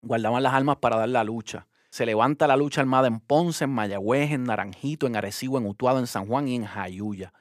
guardaban 0.02 0.42
las 0.42 0.52
armas 0.52 0.76
para 0.76 0.96
dar 0.96 1.08
la 1.08 1.24
lucha. 1.24 1.66
Se 1.88 2.04
levanta 2.04 2.46
la 2.46 2.58
lucha 2.58 2.82
armada 2.82 3.08
en 3.08 3.20
Ponce, 3.20 3.64
en 3.64 3.70
Mayagüez, 3.70 4.32
en 4.32 4.44
Naranjito, 4.44 5.06
en 5.06 5.16
Arecibo, 5.16 5.56
en 5.56 5.66
Utuado, 5.66 5.98
en 5.98 6.06
San 6.06 6.26
Juan 6.26 6.46
y 6.46 6.56
en 6.56 6.66
Jayuya. 6.66 7.32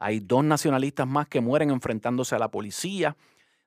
Hay 0.00 0.18
dos 0.18 0.42
nacionalistas 0.42 1.06
más 1.06 1.28
que 1.28 1.40
mueren 1.40 1.70
enfrentándose 1.70 2.34
a 2.34 2.38
la 2.40 2.50
policía. 2.50 3.16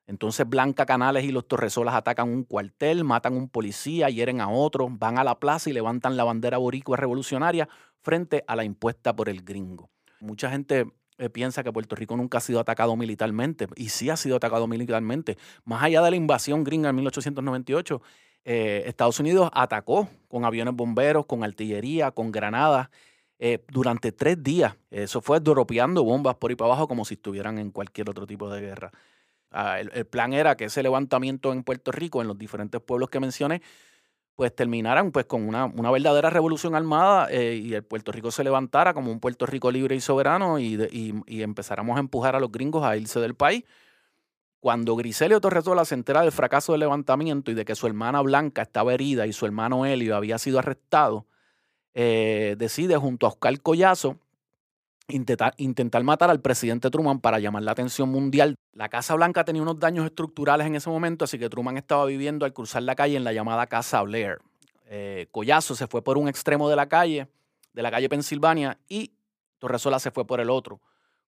Entonces 0.07 0.47
Blanca 0.47 0.85
Canales 0.85 1.23
y 1.23 1.31
los 1.31 1.47
Torresolas 1.47 1.95
atacan 1.95 2.29
un 2.29 2.43
cuartel, 2.43 3.03
matan 3.03 3.33
a 3.33 3.37
un 3.37 3.49
policía, 3.49 4.09
hieren 4.09 4.41
a 4.41 4.49
otro, 4.49 4.87
van 4.89 5.17
a 5.17 5.23
la 5.23 5.39
plaza 5.39 5.69
y 5.69 5.73
levantan 5.73 6.17
la 6.17 6.23
bandera 6.23 6.57
boricua 6.57 6.97
revolucionaria 6.97 7.69
frente 8.01 8.43
a 8.47 8.55
la 8.55 8.63
impuesta 8.63 9.15
por 9.15 9.29
el 9.29 9.43
gringo. 9.43 9.89
Mucha 10.19 10.49
gente 10.49 10.85
eh, 11.17 11.29
piensa 11.29 11.63
que 11.63 11.71
Puerto 11.71 11.95
Rico 11.95 12.17
nunca 12.17 12.39
ha 12.39 12.41
sido 12.41 12.59
atacado 12.59 12.95
militarmente, 12.95 13.67
y 13.75 13.89
sí 13.89 14.09
ha 14.09 14.17
sido 14.17 14.35
atacado 14.35 14.67
militarmente. 14.67 15.37
Más 15.63 15.83
allá 15.83 16.01
de 16.01 16.11
la 16.11 16.17
invasión 16.17 16.63
gringa 16.63 16.89
en 16.89 16.95
1898, 16.95 18.01
eh, 18.45 18.83
Estados 18.87 19.19
Unidos 19.19 19.49
atacó 19.53 20.09
con 20.27 20.43
aviones 20.43 20.73
bomberos, 20.75 21.25
con 21.25 21.43
artillería, 21.43 22.11
con 22.11 22.31
granadas 22.31 22.89
eh, 23.39 23.63
durante 23.71 24.11
tres 24.11 24.41
días. 24.41 24.75
Eso 24.91 25.21
fue 25.21 25.39
dropeando 25.39 26.03
bombas 26.03 26.35
por 26.35 26.51
y 26.51 26.55
para 26.55 26.71
abajo 26.71 26.87
como 26.87 27.05
si 27.05 27.13
estuvieran 27.15 27.57
en 27.57 27.71
cualquier 27.71 28.09
otro 28.09 28.27
tipo 28.27 28.49
de 28.49 28.61
guerra. 28.61 28.91
Ah, 29.53 29.79
el, 29.79 30.05
plan 30.05 30.33
era 30.33 30.57
que 30.57 30.65
ese 30.65 30.81
levantamiento 30.81 31.53
en 31.53 31.63
Puerto 31.63 31.91
Rico, 31.91 32.21
en 32.21 32.27
los 32.27 32.37
diferentes 32.37 32.81
pueblos 32.81 33.09
que 33.09 33.19
mencioné, 33.19 33.61
pues 34.35 34.55
terminaran 34.55 35.11
pues 35.11 35.25
con 35.25 35.47
una, 35.47 35.67
verdadera 35.91 36.31
revolución 36.31 36.73
armada 36.73 37.27
eh, 37.29 37.55
y 37.55 37.73
el 37.75 37.83
Puerto 37.83 38.11
Rico 38.11 38.31
se 38.31 38.43
levantara 38.43 38.93
como 38.93 39.11
un 39.11 39.19
Puerto 39.19 39.45
Rico 39.45 39.71
libre 39.71 39.95
y 39.95 40.01
soberano 40.01 40.57
y, 40.57 41.23
y, 41.27 41.41
empezáramos 41.43 41.97
a 41.97 41.99
empujar 41.99 42.35
a 42.35 42.39
los 42.39 42.51
gringos 42.51 42.83
a 42.83 42.97
irse 42.97 43.19
del 43.19 43.35
país. 43.35 43.63
Cuando 44.59 44.95
Griselio 44.95 45.39
Torresola 45.39 45.85
se 45.85 45.93
entera 45.93 46.21
del 46.21 46.31
fracaso 46.31 46.71
del 46.71 46.79
levantamiento 46.79 47.51
y 47.51 47.53
de 47.53 47.65
que 47.65 47.75
su 47.75 47.85
hermana 47.85 48.21
Blanca 48.21 48.63
estaba 48.63 48.93
herida 48.93 49.27
y 49.27 49.33
su 49.33 49.45
hermano 49.45 49.85
Helio 49.85 50.15
había 50.15 50.39
sido 50.39 50.57
arrestado, 50.57 51.27
eh, 51.93 52.55
decide 52.57 52.97
junto 52.97 53.27
a 53.27 53.29
Oscar 53.29 53.59
Collazo 53.61 54.19
intentar, 55.07 55.53
intentar 55.57 56.03
matar 56.03 56.29
al 56.29 56.41
presidente 56.41 56.89
Truman 56.89 57.19
para 57.19 57.39
llamar 57.39 57.63
la 57.63 57.71
atención 57.71 58.09
mundial. 58.09 58.55
La 58.73 58.89
Casa 58.89 59.15
Blanca 59.15 59.43
tenía 59.43 59.61
unos 59.61 59.79
daños 59.79 60.05
estructurales 60.05 60.67
en 60.67 60.75
ese 60.75 60.89
momento, 60.89 61.25
así 61.25 61.37
que 61.37 61.49
Truman 61.49 61.77
estaba 61.77 62.05
viviendo 62.05 62.45
al 62.45 62.53
cruzar 62.53 62.83
la 62.83 62.95
calle 62.95 63.17
en 63.17 63.23
la 63.23 63.33
llamada 63.33 63.67
Casa 63.67 64.01
Blair. 64.01 64.39
Eh, 64.85 65.27
Collazo 65.31 65.75
se 65.75 65.87
fue 65.87 66.03
por 66.03 66.17
un 66.17 66.27
extremo 66.27 66.69
de 66.69 66.75
la 66.75 66.87
calle, 66.87 67.27
de 67.73 67.81
la 67.81 67.91
calle 67.91 68.09
Pensilvania, 68.09 68.79
y 68.87 69.13
Torresola 69.59 69.99
se 69.99 70.11
fue 70.11 70.25
por 70.25 70.39
el 70.39 70.49
otro. 70.49 70.81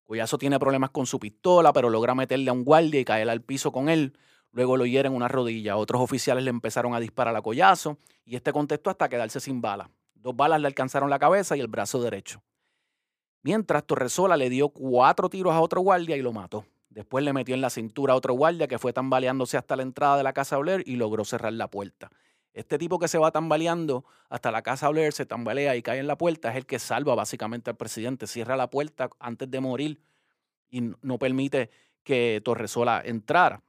Collazo 0.05 0.37
tiene 0.37 0.59
problemas 0.59 0.91
con 0.91 1.05
su 1.05 1.19
pistola, 1.19 1.73
pero 1.73 1.89
logra 1.89 2.13
meterle 2.13 2.49
a 2.49 2.53
un 2.53 2.63
guardia 2.63 2.99
y 2.99 3.05
caer 3.05 3.29
al 3.29 3.41
piso 3.41 3.71
con 3.71 3.89
él. 3.89 4.17
Luego 4.51 4.77
lo 4.77 4.85
hieren 4.85 5.13
una 5.13 5.27
rodilla. 5.27 5.77
Otros 5.77 6.01
oficiales 6.01 6.43
le 6.43 6.49
empezaron 6.49 6.93
a 6.93 6.99
disparar 6.99 7.35
a 7.35 7.41
Collazo 7.41 7.97
y 8.23 8.35
este 8.35 8.53
contestó 8.53 8.89
hasta 8.89 9.09
quedarse 9.09 9.39
sin 9.39 9.61
balas. 9.61 9.89
Dos 10.13 10.35
balas 10.35 10.61
le 10.61 10.67
alcanzaron 10.67 11.09
la 11.09 11.19
cabeza 11.19 11.57
y 11.57 11.59
el 11.59 11.67
brazo 11.67 12.01
derecho. 12.01 12.41
Mientras 13.45 13.85
Torresola 13.85 14.37
le 14.37 14.49
dio 14.49 14.69
cuatro 14.69 15.29
tiros 15.29 15.53
a 15.53 15.61
otro 15.61 15.81
guardia 15.81 16.17
y 16.17 16.21
lo 16.23 16.33
mató. 16.33 16.65
Después 16.89 17.23
le 17.23 17.31
metió 17.31 17.53
en 17.53 17.61
la 17.61 17.69
cintura 17.69 18.13
a 18.13 18.15
otro 18.15 18.33
guardia 18.33 18.67
que 18.67 18.79
fue 18.79 18.91
tambaleándose 18.91 19.55
hasta 19.55 19.75
la 19.75 19.83
entrada 19.83 20.17
de 20.17 20.23
la 20.23 20.33
casa 20.33 20.57
Blair 20.57 20.81
y 20.87 20.95
logró 20.95 21.23
cerrar 21.25 21.53
la 21.53 21.69
puerta. 21.69 22.09
Este 22.55 22.79
tipo 22.79 22.97
que 22.97 23.07
se 23.07 23.19
va 23.19 23.29
tambaleando 23.29 24.03
hasta 24.29 24.49
la 24.49 24.63
casa 24.63 24.89
Blair, 24.89 25.13
se 25.13 25.27
tambalea 25.27 25.75
y 25.75 25.83
cae 25.83 25.99
en 25.99 26.07
la 26.07 26.17
puerta, 26.17 26.49
es 26.49 26.55
el 26.55 26.65
que 26.65 26.79
salva 26.79 27.13
básicamente 27.13 27.69
al 27.69 27.77
presidente. 27.77 28.25
Cierra 28.25 28.57
la 28.57 28.71
puerta 28.71 29.11
antes 29.19 29.51
de 29.51 29.59
morir 29.59 30.01
y 30.71 30.81
no 31.03 31.19
permite 31.19 31.69
que 32.01 32.41
Torresola 32.43 32.99
entrara. 33.05 33.61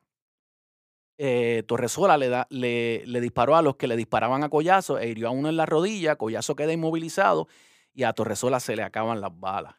Eh, 1.19 1.65
Torresola 1.67 2.17
le, 2.17 2.31
da, 2.31 2.47
le, 2.49 3.03
le, 3.05 3.21
disparó 3.21 3.57
a 3.57 3.61
los 3.61 3.77
que 3.77 3.89
le 3.89 3.97
disparaban 3.97 4.43
a 4.43 4.49
Collazo 4.49 4.99
e 4.99 5.11
hirió 5.11 5.29
a 5.29 5.33
uno 5.33 5.51
en 5.51 5.59
la 5.59 5.67
rodilla. 5.67 6.17
Collazo 6.17 6.57
queda 6.57 6.73
inmovilizado 6.73 7.47
y 7.97 8.05
a 8.05 8.13
Torresola 8.13 8.61
se 8.61 8.77
le 8.77 8.83
acaban 8.83 9.21
las 9.21 9.37
balas. 9.41 9.75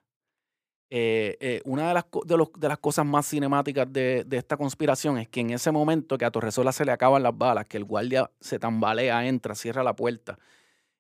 Eh, 0.89 1.38
eh, 1.39 1.62
una 1.65 1.89
de 1.89 1.93
las, 1.93 2.06
de, 2.25 2.67
las, 2.67 2.77
cosas 2.80 3.06
más 3.06 3.27
cinemáticas 3.27 3.91
de, 3.91 4.23
de, 4.23 4.38
esta 4.38 4.56
conspiración 4.58 5.17
es 5.17 5.27
que 5.27 5.41
en 5.41 5.51
ese 5.51 5.69
momento 5.71 6.17
que 6.17 6.25
a 6.25 6.32
Torresola 6.32 6.71
se 6.71 6.86
le 6.86 6.91
acaban 6.91 7.21
las 7.23 7.38
balas, 7.38 7.67
que 7.67 7.77
el 7.77 7.84
guardia 7.84 8.32
se 8.39 8.58
tambalea, 8.58 9.27
entra, 9.27 9.53
cierra 9.53 9.84
la 9.84 9.95
puerta, 9.95 10.39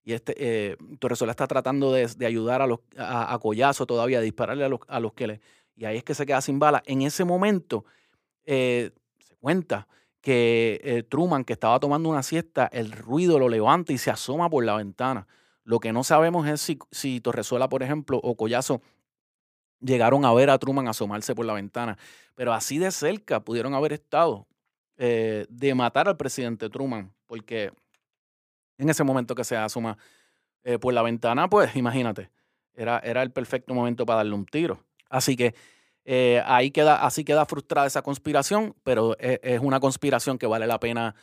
y 0.03 0.13
este, 0.13 0.35
eh, 0.37 0.77
Torresola 0.99 1.31
está 1.31 1.47
tratando 1.47 1.91
de, 1.91 2.05
de 2.05 2.25
ayudar 2.25 2.61
a, 2.61 2.67
los, 2.67 2.79
a, 2.97 3.33
a, 3.33 3.39
Collazo 3.39 3.85
todavía, 3.85 4.19
a 4.19 4.21
dispararle 4.21 4.65
a 4.65 4.69
los, 4.69 4.81
a 4.87 4.99
los 4.99 5.13
que 5.13 5.27
le... 5.27 5.41
Y 5.75 5.85
ahí 5.85 5.97
es 5.97 6.03
que 6.03 6.13
se 6.13 6.25
queda 6.25 6.41
sin 6.41 6.59
balas. 6.59 6.81
En 6.85 7.01
ese 7.01 7.25
momento 7.25 7.85
se 8.45 8.93
cuenta 9.39 9.87
que 10.21 11.05
Truman, 11.09 11.43
que 11.43 11.53
estaba 11.53 11.79
tomando 11.79 12.09
una 12.09 12.23
siesta, 12.23 12.67
el 12.71 12.91
ruido 12.93 13.37
lo 13.37 13.49
levanta 13.49 13.91
y 13.91 13.97
se 13.97 14.09
asoma 14.09 14.49
por 14.49 14.63
la 14.63 14.77
ventana. 14.77 15.27
Lo 15.67 15.81
que 15.81 15.91
no 15.91 16.05
sabemos 16.05 16.47
es 16.47 16.61
si, 16.61 16.79
si 16.91 17.19
por 17.19 17.83
ejemplo, 17.83 18.21
o 18.23 18.37
Collazo 18.37 18.81
llegaron 19.81 20.23
a 20.23 20.33
ver 20.33 20.49
a 20.49 20.57
Truman 20.57 20.87
asomarse 20.87 21.35
por 21.35 21.45
la 21.45 21.51
ventana, 21.51 21.97
pero 22.35 22.53
así 22.53 22.77
de 22.77 22.89
cerca 22.89 23.41
pudieron 23.41 23.73
haber 23.73 23.91
estado 23.91 24.47
eh, 24.95 25.45
de 25.49 25.75
matar 25.75 26.07
al 26.07 26.15
presidente 26.15 26.69
Truman, 26.69 27.13
porque 27.25 27.73
en 28.77 28.89
ese 28.89 29.03
momento 29.03 29.35
que 29.35 29.43
se 29.43 29.57
asoma 29.57 29.97
eh, 30.63 30.79
por 30.79 30.93
la 30.93 31.01
ventana, 31.01 31.49
pues 31.49 31.75
imagínate, 31.75 32.29
era, 32.73 32.99
era 32.99 33.21
el 33.21 33.31
perfecto 33.31 33.73
momento 33.73 34.05
para 34.05 34.19
darle 34.19 34.35
un 34.35 34.45
tiro. 34.45 34.85
Así 35.09 35.35
que 35.35 35.53
eh, 36.05 36.41
ahí 36.45 36.71
queda, 36.71 37.05
así 37.05 37.25
queda 37.25 37.45
frustrada 37.45 37.87
esa 37.87 38.03
conspiración, 38.03 38.73
pero 38.85 39.17
es, 39.19 39.41
es 39.43 39.59
una 39.59 39.81
conspiración 39.81 40.37
que 40.37 40.47
vale 40.47 40.65
la 40.65 40.79
pena 40.79 41.13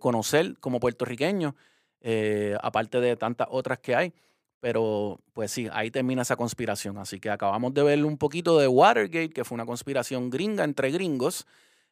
conocer 0.00 0.58
como 0.58 0.80
puertorriqueño 0.80 1.54
eh, 2.00 2.56
aparte 2.62 3.00
de 3.00 3.16
tantas 3.16 3.48
otras 3.50 3.78
que 3.78 3.94
hay. 3.94 4.12
Pero 4.60 5.20
pues 5.34 5.52
sí, 5.52 5.68
ahí 5.72 5.90
termina 5.90 6.22
esa 6.22 6.36
conspiración. 6.36 6.98
Así 6.98 7.20
que 7.20 7.30
acabamos 7.30 7.74
de 7.74 7.82
ver 7.82 8.04
un 8.04 8.18
poquito 8.18 8.58
de 8.58 8.66
Watergate, 8.66 9.30
que 9.30 9.44
fue 9.44 9.54
una 9.54 9.66
conspiración 9.66 10.30
gringa 10.30 10.64
entre 10.64 10.90
gringos, 10.90 11.46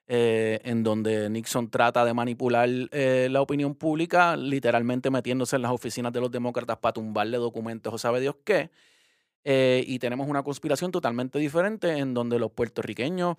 eh, 0.08 0.60
en 0.64 0.82
donde 0.82 1.30
Nixon 1.30 1.70
trata 1.70 2.04
de 2.04 2.14
manipular 2.14 2.68
eh, 2.90 3.28
la 3.30 3.40
opinión 3.40 3.74
pública, 3.74 4.36
literalmente 4.36 5.10
metiéndose 5.10 5.56
en 5.56 5.62
las 5.62 5.72
oficinas 5.72 6.12
de 6.12 6.20
los 6.20 6.30
demócratas 6.30 6.78
para 6.78 6.92
tumbarle 6.92 7.38
documentos 7.38 7.94
o 7.94 7.98
sabe 7.98 8.20
Dios 8.20 8.36
qué. 8.44 8.70
Eh, 9.48 9.84
y 9.86 10.00
tenemos 10.00 10.28
una 10.28 10.42
conspiración 10.42 10.90
totalmente 10.90 11.38
diferente 11.38 11.98
en 11.98 12.14
donde 12.14 12.40
los 12.40 12.50
puertorriqueños 12.50 13.36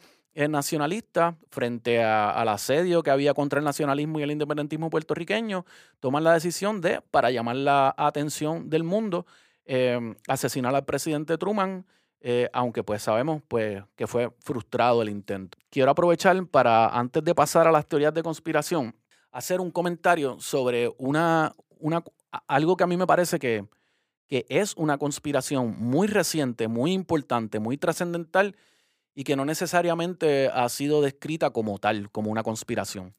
nacionalistas, 0.50 1.36
frente 1.50 2.02
a, 2.02 2.30
al 2.30 2.48
asedio 2.50 3.04
que 3.04 3.10
había 3.10 3.34
contra 3.34 3.60
el 3.60 3.66
nacionalismo 3.66 4.20
y 4.20 4.24
el 4.24 4.32
independentismo 4.32 4.90
puertorriqueño, 4.90 5.66
toman 6.00 6.24
la 6.24 6.34
decisión 6.34 6.80
de, 6.80 7.02
para 7.12 7.32
llamar 7.32 7.56
la 7.56 7.94
atención 7.98 8.70
del 8.70 8.84
mundo, 8.84 9.26
eh, 9.66 10.16
asesinar 10.28 10.74
al 10.76 10.86
presidente 10.86 11.38
Truman, 11.38 11.86
eh, 12.22 12.50
aunque 12.54 12.84
pues 12.84 13.02
sabemos 13.02 13.42
pues, 13.48 13.84
que 13.96 14.08
fue 14.08 14.32
frustrado 14.40 15.02
el 15.02 15.10
intento. 15.10 15.58
Quiero 15.70 15.92
aprovechar 15.92 16.46
para, 16.48 16.88
antes 16.88 17.22
de 17.24 17.36
pasar 17.36 17.68
a 17.68 17.72
las 17.72 17.86
teorías 17.86 18.14
de 18.14 18.24
conspiración, 18.24 18.96
hacer 19.32 19.60
un 19.60 19.72
comentario 19.72 20.40
sobre 20.40 20.94
una, 20.98 21.54
una, 21.80 22.04
algo 22.48 22.78
que 22.78 22.84
a 22.84 22.88
mí 22.88 22.96
me 22.96 23.08
parece 23.08 23.40
que, 23.40 23.66
que 24.28 24.46
es 24.50 24.76
una 24.76 24.98
conspiración 24.98 25.76
muy 25.80 26.08
reciente, 26.08 26.68
muy 26.68 26.92
importante, 26.92 27.60
muy 27.60 27.78
trascendental 27.78 28.56
y 29.16 29.24
que 29.24 29.36
no 29.36 29.46
necesariamente 29.46 30.50
ha 30.54 30.68
sido 30.70 31.02
descrita 31.02 31.50
como 31.50 31.80
tal, 31.80 32.12
como 32.12 32.30
una 32.30 32.44
conspiración. 32.44 33.16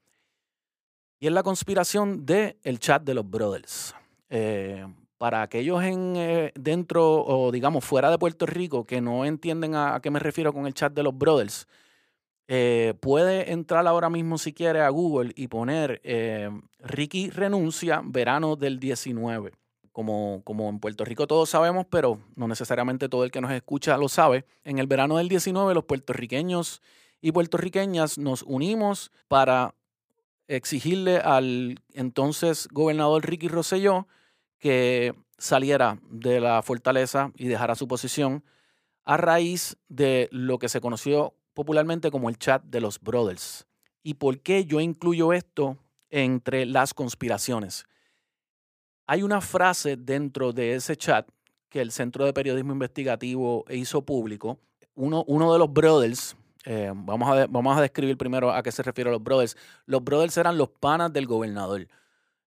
Y 1.19 1.27
es 1.27 1.33
la 1.33 1.43
conspiración 1.43 2.25
del 2.25 2.57
el 2.63 2.79
chat 2.79 3.03
de 3.03 3.15
los 3.15 3.29
brothers. 3.29 3.95
Eh, 4.31 4.87
para 5.17 5.43
aquellos 5.43 5.83
en, 5.83 6.15
eh, 6.17 6.53
dentro 6.55 7.25
o 7.25 7.51
digamos 7.51 7.85
fuera 7.85 8.11
de 8.11 8.19
Puerto 8.19 8.47
Rico 8.47 8.85
que 8.85 9.01
no 9.01 9.25
entienden 9.25 9.75
a, 9.75 9.99
qué 10.01 10.11
me 10.13 10.21
refiero 10.21 10.53
con 10.53 10.67
el 10.67 10.75
chat 10.75 10.93
de 10.93 11.03
los 11.03 11.17
brothers, 11.17 11.67
eh, 12.47 12.95
puede 13.01 13.51
entrar 13.51 13.87
ahora 13.87 14.11
mismo 14.11 14.39
si 14.39 14.53
quiere 14.53 14.81
a 14.81 14.89
Google 14.91 15.33
y 15.35 15.49
poner 15.49 16.01
Ricky 16.79 17.31
renuncia 17.31 18.03
verano 18.05 18.55
del 18.55 18.79
19 18.79 19.53
como, 19.99 20.43
como 20.45 20.69
en 20.69 20.79
Puerto 20.79 21.05
Rico 21.05 21.27
todos 21.27 21.51
sabemos, 21.51 21.85
pero 21.91 22.21
no 22.37 22.47
necesariamente 22.47 23.09
todo 23.09 23.25
el 23.25 23.33
que 23.33 23.41
nos 23.41 23.51
escucha 23.51 23.97
lo 23.97 24.09
sabe, 24.09 24.45
en 24.63 24.79
el 24.79 24.87
verano 24.87 25.17
del 25.17 25.29
19 25.29 25.75
los 25.75 25.87
puertorriqueños 25.87 26.83
y 27.21 27.33
puertorriqueñas 27.33 28.17
nos 28.17 28.45
unimos 28.45 29.11
para 29.27 29.75
exigirle 30.47 31.17
al 31.17 31.83
entonces 31.95 32.69
gobernador 32.71 33.29
Ricky 33.29 33.49
Rosselló 33.49 34.07
que 34.61 35.17
saliera 35.37 35.99
de 36.09 36.39
la 36.39 36.63
fortaleza 36.63 37.33
y 37.35 37.49
dejara 37.49 37.75
su 37.75 37.89
posición 37.89 38.45
a 39.05 39.17
raíz 39.17 39.79
de 39.89 40.29
lo 40.31 40.61
que 40.61 40.69
se 40.69 40.81
conoció 40.81 41.35
popularmente 41.55 42.13
como 42.13 42.29
el 42.29 42.39
chat 42.39 42.63
de 42.63 42.81
los 42.81 43.01
brothers. 43.01 43.67
¿Y 44.05 44.15
por 44.15 44.39
qué 44.43 44.65
yo 44.65 44.79
incluyo 44.79 45.33
esto 45.33 45.77
entre 46.09 46.67
las 46.67 46.95
conspiraciones? 46.95 47.85
Hay 49.11 49.23
una 49.23 49.41
frase 49.41 49.97
dentro 49.97 50.53
de 50.53 50.75
ese 50.75 50.95
chat 50.95 51.27
que 51.71 51.81
el 51.81 51.93
Centro 51.93 52.27
de 52.27 52.35
Periodismo 52.35 52.75
Investigativo 52.75 53.65
hizo 53.71 54.03
público. 54.03 54.59
Uno, 54.95 55.25
de 55.25 55.59
los 55.59 55.73
brothers, 55.73 56.37
eh, 56.67 56.93
vamos, 56.95 57.27
a 57.31 57.47
vamos 57.47 57.79
a 57.79 57.81
describir 57.81 58.19
primero 58.19 58.53
a 58.53 58.63
qué 58.63 58.71
se 58.71 58.83
refiere 58.83 59.11
los 59.11 59.23
brothers. 59.23 59.57
Los 59.87 60.05
brothers 60.05 60.37
eran 60.37 60.59
los 60.59 60.69
panas 60.69 61.11
del 61.11 61.25
gobernador. 61.25 61.89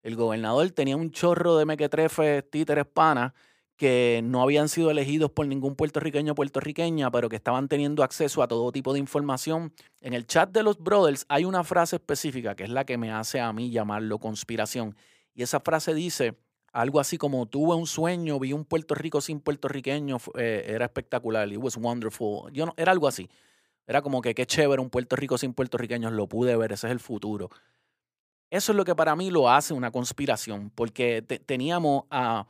El 0.03 0.15
gobernador 0.15 0.69
tenía 0.69 0.95
un 0.95 1.09
chorro 1.09 1.57
de 1.57 1.65
mequetrefes, 1.65 2.47
títeres 2.51 2.85
panas, 2.85 3.33
que 3.75 4.21
no 4.23 4.43
habían 4.43 4.69
sido 4.69 4.91
elegidos 4.91 5.31
por 5.31 5.47
ningún 5.47 5.75
puertorriqueño 5.75 6.33
o 6.33 6.35
puertorriqueña, 6.35 7.09
pero 7.09 7.27
que 7.27 7.37
estaban 7.37 7.69
teniendo 7.69 8.03
acceso 8.03 8.43
a 8.43 8.47
todo 8.47 8.71
tipo 8.71 8.93
de 8.93 8.99
información. 8.99 9.73
En 9.99 10.13
el 10.13 10.27
chat 10.27 10.51
de 10.51 10.61
los 10.61 10.77
brothers 10.77 11.25
hay 11.27 11.45
una 11.45 11.63
frase 11.63 11.95
específica 11.95 12.53
que 12.53 12.65
es 12.65 12.69
la 12.69 12.85
que 12.85 12.99
me 12.99 13.11
hace 13.11 13.39
a 13.39 13.51
mí 13.51 13.71
llamarlo 13.71 14.19
conspiración. 14.19 14.95
Y 15.33 15.41
esa 15.41 15.59
frase 15.59 15.95
dice, 15.95 16.35
algo 16.71 16.99
así 16.99 17.17
como 17.17 17.45
tuve 17.45 17.75
un 17.75 17.87
sueño, 17.87 18.39
vi 18.39 18.53
un 18.53 18.65
Puerto 18.65 18.95
Rico 18.95 19.21
sin 19.21 19.39
puertorriqueños, 19.39 20.23
eh, 20.35 20.65
era 20.67 20.85
espectacular, 20.85 21.51
it 21.51 21.57
was 21.57 21.77
wonderful. 21.77 22.51
Yo 22.51 22.65
no, 22.65 22.73
era 22.77 22.91
algo 22.91 23.07
así. 23.07 23.29
Era 23.87 24.01
como 24.01 24.21
que 24.21 24.33
qué 24.33 24.45
chévere 24.45 24.81
un 24.81 24.89
Puerto 24.89 25.15
Rico 25.15 25.37
sin 25.37 25.53
puertorriqueños, 25.53 26.13
lo 26.13 26.27
pude 26.27 26.55
ver, 26.55 26.71
ese 26.71 26.87
es 26.87 26.91
el 26.91 26.99
futuro. 26.99 27.49
Eso 28.49 28.71
es 28.71 28.75
lo 28.75 28.85
que 28.85 28.95
para 28.95 29.15
mí 29.15 29.31
lo 29.31 29.49
hace 29.49 29.73
una 29.73 29.91
conspiración, 29.91 30.71
porque 30.75 31.21
te, 31.21 31.39
teníamos 31.39 32.03
a 32.09 32.47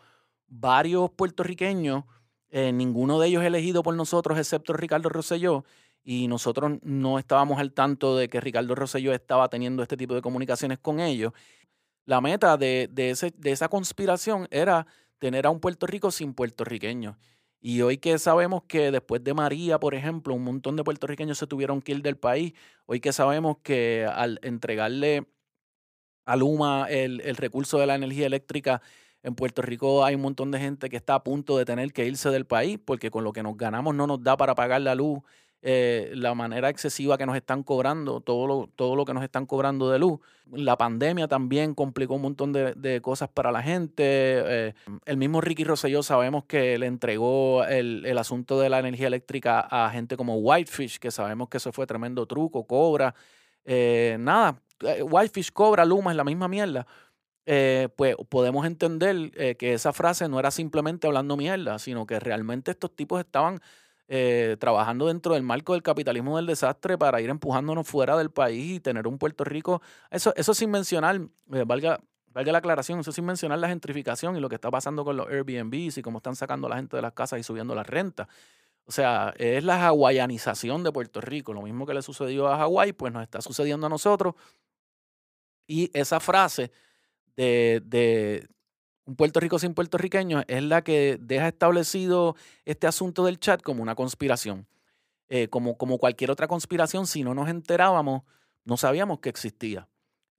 varios 0.48 1.10
puertorriqueños, 1.12 2.04
eh, 2.50 2.72
ninguno 2.72 3.20
de 3.20 3.28
ellos 3.30 3.44
elegido 3.44 3.82
por 3.82 3.96
nosotros, 3.96 4.38
excepto 4.38 4.74
Ricardo 4.74 5.10
Rosselló, 5.10 5.64
y 6.04 6.28
nosotros 6.28 6.80
no 6.82 7.20
estábamos 7.20 7.60
al 7.60 7.74
tanto 7.74 8.18
de 8.18 8.28
que 8.28 8.42
Ricardo 8.42 8.76
Rosselló 8.76 9.14
estaba 9.14 9.50
teniendo 9.50 9.84
este 9.84 9.98
tipo 9.98 10.16
de 10.16 10.22
comunicaciones 10.22 10.80
con 10.80 11.00
ellos. 11.00 11.34
La 12.06 12.22
meta 12.22 12.58
de, 12.58 12.90
de, 12.92 13.12
ese, 13.12 13.32
de 13.38 13.52
esa 13.52 13.70
conspiración 13.70 14.48
era 14.52 14.88
tener 15.20 15.46
a 15.46 15.50
un 15.50 15.60
Puerto 15.60 15.86
Rico 15.88 16.12
sin 16.12 16.34
puertorriqueños. 16.34 17.16
Y 17.60 17.82
hoy 17.84 17.98
que 17.98 18.18
sabemos 18.18 18.64
que 18.68 18.90
después 18.90 19.24
de 19.24 19.36
María, 19.36 19.80
por 19.80 19.94
ejemplo, 19.94 20.34
un 20.34 20.44
montón 20.44 20.76
de 20.76 20.84
puertorriqueños 20.84 21.38
se 21.38 21.46
tuvieron 21.46 21.82
que 21.82 21.92
ir 21.92 22.02
del 22.02 22.18
país, 22.18 22.54
hoy 22.88 23.00
que 23.00 23.14
sabemos 23.14 23.58
que 23.62 24.08
al 24.12 24.40
entregarle 24.42 25.28
a 26.26 26.36
Luma 26.36 26.88
el, 26.90 27.22
el 27.22 27.36
recurso 27.36 27.78
de 27.78 27.86
la 27.86 27.96
energía 27.96 28.26
eléctrica 28.26 28.82
en 29.24 29.36
Puerto 29.36 29.62
Rico 29.62 30.04
hay 30.04 30.16
un 30.16 30.22
montón 30.22 30.50
de 30.52 30.60
gente 30.60 30.90
que 30.90 30.98
está 30.98 31.16
a 31.16 31.24
punto 31.24 31.58
de 31.58 31.66
tener 31.66 31.94
que 31.94 32.06
irse 32.06 32.30
del 32.30 32.46
país 32.46 32.80
porque 32.84 33.12
con 33.12 33.24
lo 33.24 33.34
que 33.34 33.44
nos 33.44 33.58
ganamos 33.58 33.94
no 33.94 34.08
nos 34.08 34.24
da 34.24 34.38
para 34.38 34.56
pagar 34.56 34.82
la 34.82 34.96
luz 34.96 35.22
eh, 35.64 36.12
la 36.16 36.34
manera 36.34 36.70
excesiva 36.70 37.20
que 37.20 37.28
nos 37.28 37.36
están 37.36 37.62
cobrando, 37.62 38.20
todo 38.20 38.48
lo, 38.48 38.70
todo 38.76 38.96
lo 38.96 39.06
que 39.06 39.14
nos 39.14 39.24
están 39.24 39.46
cobrando 39.46 39.92
de 39.92 40.00
luz. 40.00 40.20
La 40.52 40.76
pandemia 40.76 41.28
también 41.28 41.76
complicó 41.76 42.16
un 42.16 42.24
montón 42.24 42.52
de, 42.52 43.00
cosas 43.04 43.30
para 43.30 43.52
la 43.52 43.62
gente. 43.62 44.04
Eh, 44.04 44.74
el 45.06 45.18
mismo 45.18 45.40
Ricky 45.40 45.64
Rosselló 45.64 46.02
sabemos 46.02 46.46
que 46.46 46.80
le 46.80 46.88
entregó 46.88 47.64
el, 47.64 48.18
asunto 48.18 48.60
de 48.60 48.70
la 48.70 48.80
energía 48.80 49.06
eléctrica 49.06 49.60
a 49.60 49.92
gente 49.92 50.18
como 50.18 50.38
Whitefish, 50.38 50.98
que 50.98 51.12
sabemos 51.12 51.48
que 51.48 51.58
eso 51.58 51.72
fue 51.72 51.86
tremendo 51.86 52.26
truco, 52.26 52.66
cobra. 52.66 53.14
Eh, 53.64 54.18
nada, 54.20 54.60
Whitefish 54.82 55.52
cobra, 55.52 55.86
Luma 55.86 56.10
es 56.10 56.18
la 56.18 56.24
misma 56.24 56.48
mierda. 56.48 56.88
pues 57.46 58.16
podemos 58.30 58.66
entender 58.66 59.58
que 59.58 59.74
esa 59.74 59.94
frase 59.94 60.28
no 60.28 60.40
era 60.40 60.50
simplemente 60.50 61.06
hablando 61.06 61.38
mierda, 61.38 61.78
sino 61.78 62.08
que 62.08 62.20
realmente 62.20 62.72
estos 62.72 62.96
tipos 62.96 63.20
estaban 63.20 63.62
eh, 64.14 64.58
trabajando 64.60 65.08
dentro 65.08 65.36
del 65.36 65.44
marco 65.44 65.72
del 65.72 65.82
capitalismo 65.82 66.36
del 66.36 66.46
desastre 66.46 66.98
para 66.98 67.22
ir 67.22 67.30
empujándonos 67.30 67.88
fuera 67.88 68.18
del 68.18 68.30
país 68.30 68.76
y 68.76 68.80
tener 68.82 69.08
un 69.08 69.18
Puerto 69.18 69.46
Rico. 69.46 69.82
Eso, 70.10 70.34
eso 70.36 70.54
sin 70.54 70.70
mencionar, 70.70 71.16
eh, 71.54 71.64
valga, 71.66 72.02
valga 72.28 72.52
la 72.52 72.58
aclaración, 72.58 73.00
eso 73.00 73.14
sin 73.14 73.24
mencionar 73.24 73.60
la 73.60 73.70
gentrificación 73.70 74.36
y 74.36 74.42
lo 74.42 74.50
que 74.50 74.56
está 74.56 74.70
pasando 74.70 75.06
con 75.06 75.16
los 75.16 75.30
Airbnbs 75.30 75.98
y 75.98 76.02
cómo 76.02 76.18
están 76.18 76.36
sacando 76.36 76.68
a 76.68 76.72
la 76.72 76.76
gente 76.76 76.98
de 76.98 77.02
las 77.02 77.14
casas 77.14 77.40
y 77.40 77.44
subiendo 77.44 77.74
las 77.74 77.88
rentas. 77.88 78.28
O 78.84 78.92
sea, 78.92 79.34
es 79.38 79.64
la 79.64 79.88
hawaianización 79.88 80.84
de 80.84 80.92
Puerto 80.92 81.22
Rico. 81.22 81.54
Lo 81.54 81.62
mismo 81.62 81.86
que 81.86 81.94
le 81.94 82.02
sucedió 82.02 82.50
a 82.50 82.58
Hawái, 82.58 82.92
pues 82.92 83.14
nos 83.14 83.24
está 83.24 83.40
sucediendo 83.40 83.88
a 83.88 83.90
nosotros. 83.90 84.36
Y 85.68 85.90
esa 85.98 86.20
frase 86.20 86.70
de, 87.38 87.82
de 87.86 88.50
Puerto 89.16 89.40
Rico 89.40 89.60
sin 89.60 89.74
puertorriqueños 89.74 90.44
es 90.48 90.64
la 90.64 90.84
que 90.84 91.18
deja 91.20 91.48
establecido 91.48 92.36
este 92.66 92.88
asunto 92.88 93.26
del 93.26 93.40
chat 93.40 93.62
como 93.62 93.82
una 93.82 93.96
conspiración. 93.96 94.68
Eh, 95.30 95.48
como, 95.48 95.78
cualquier 95.98 96.30
otra 96.30 96.48
conspiración, 96.48 97.08
si 97.08 97.24
no 97.24 97.34
nos 97.34 97.48
enterábamos, 97.48 98.24
no 98.66 98.76
sabíamos 98.76 99.20
que 99.20 99.30
existía. 99.30 99.88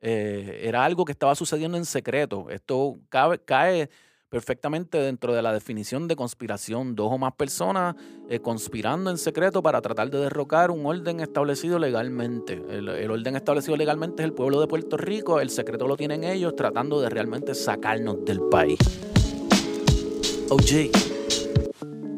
Eh, 0.01 0.63
era 0.65 0.85
algo 0.85 1.05
que 1.05 1.13
estaba 1.13 1.35
sucediendo 1.35 1.79
en 1.79 1.87
secreto. 1.87 2.51
Esto 2.51 2.99
cae 3.09 3.89
perfectamente 4.33 4.97
dentro 4.97 5.35
de 5.35 5.43
la 5.43 5.53
definición 5.53 6.09
de 6.09 6.17
conspiración. 6.17 6.97
Dos 6.97 7.13
o 7.13 7.19
más 7.19 7.35
personas 7.35 7.95
eh, 8.31 8.41
conspirando 8.41 9.11
en 9.11 9.19
secreto 9.19 9.63
para 9.63 9.83
tratar 9.83 10.11
de 10.11 10.19
derrocar 10.21 10.71
un 10.71 10.87
orden 10.87 11.21
establecido 11.21 11.79
legalmente. 11.79 12.55
El, 12.71 13.11
orden 13.11 13.37
establecido 13.37 13.77
legalmente 13.77 14.23
es 14.23 14.25
el 14.25 14.33
pueblo 14.33 14.59
de 14.59 14.67
Puerto 14.67 14.97
Rico, 14.97 15.39
el 15.39 15.51
secreto 15.51 15.87
lo 15.87 15.99
tienen 15.99 16.25
ellos 16.25 16.57
tratando 16.57 17.03
de 17.03 17.11
realmente 17.11 17.55
sacarnos 17.55 18.25
del 18.25 18.41
país. 18.51 18.79
OG, 20.49 20.91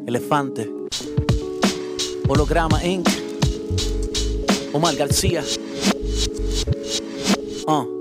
Elefante, 0.07 0.71
Holograma 2.29 2.81
Inc., 2.85 3.09
Omar 4.71 4.95
García. 4.95 5.43
Uh. 7.67 7.94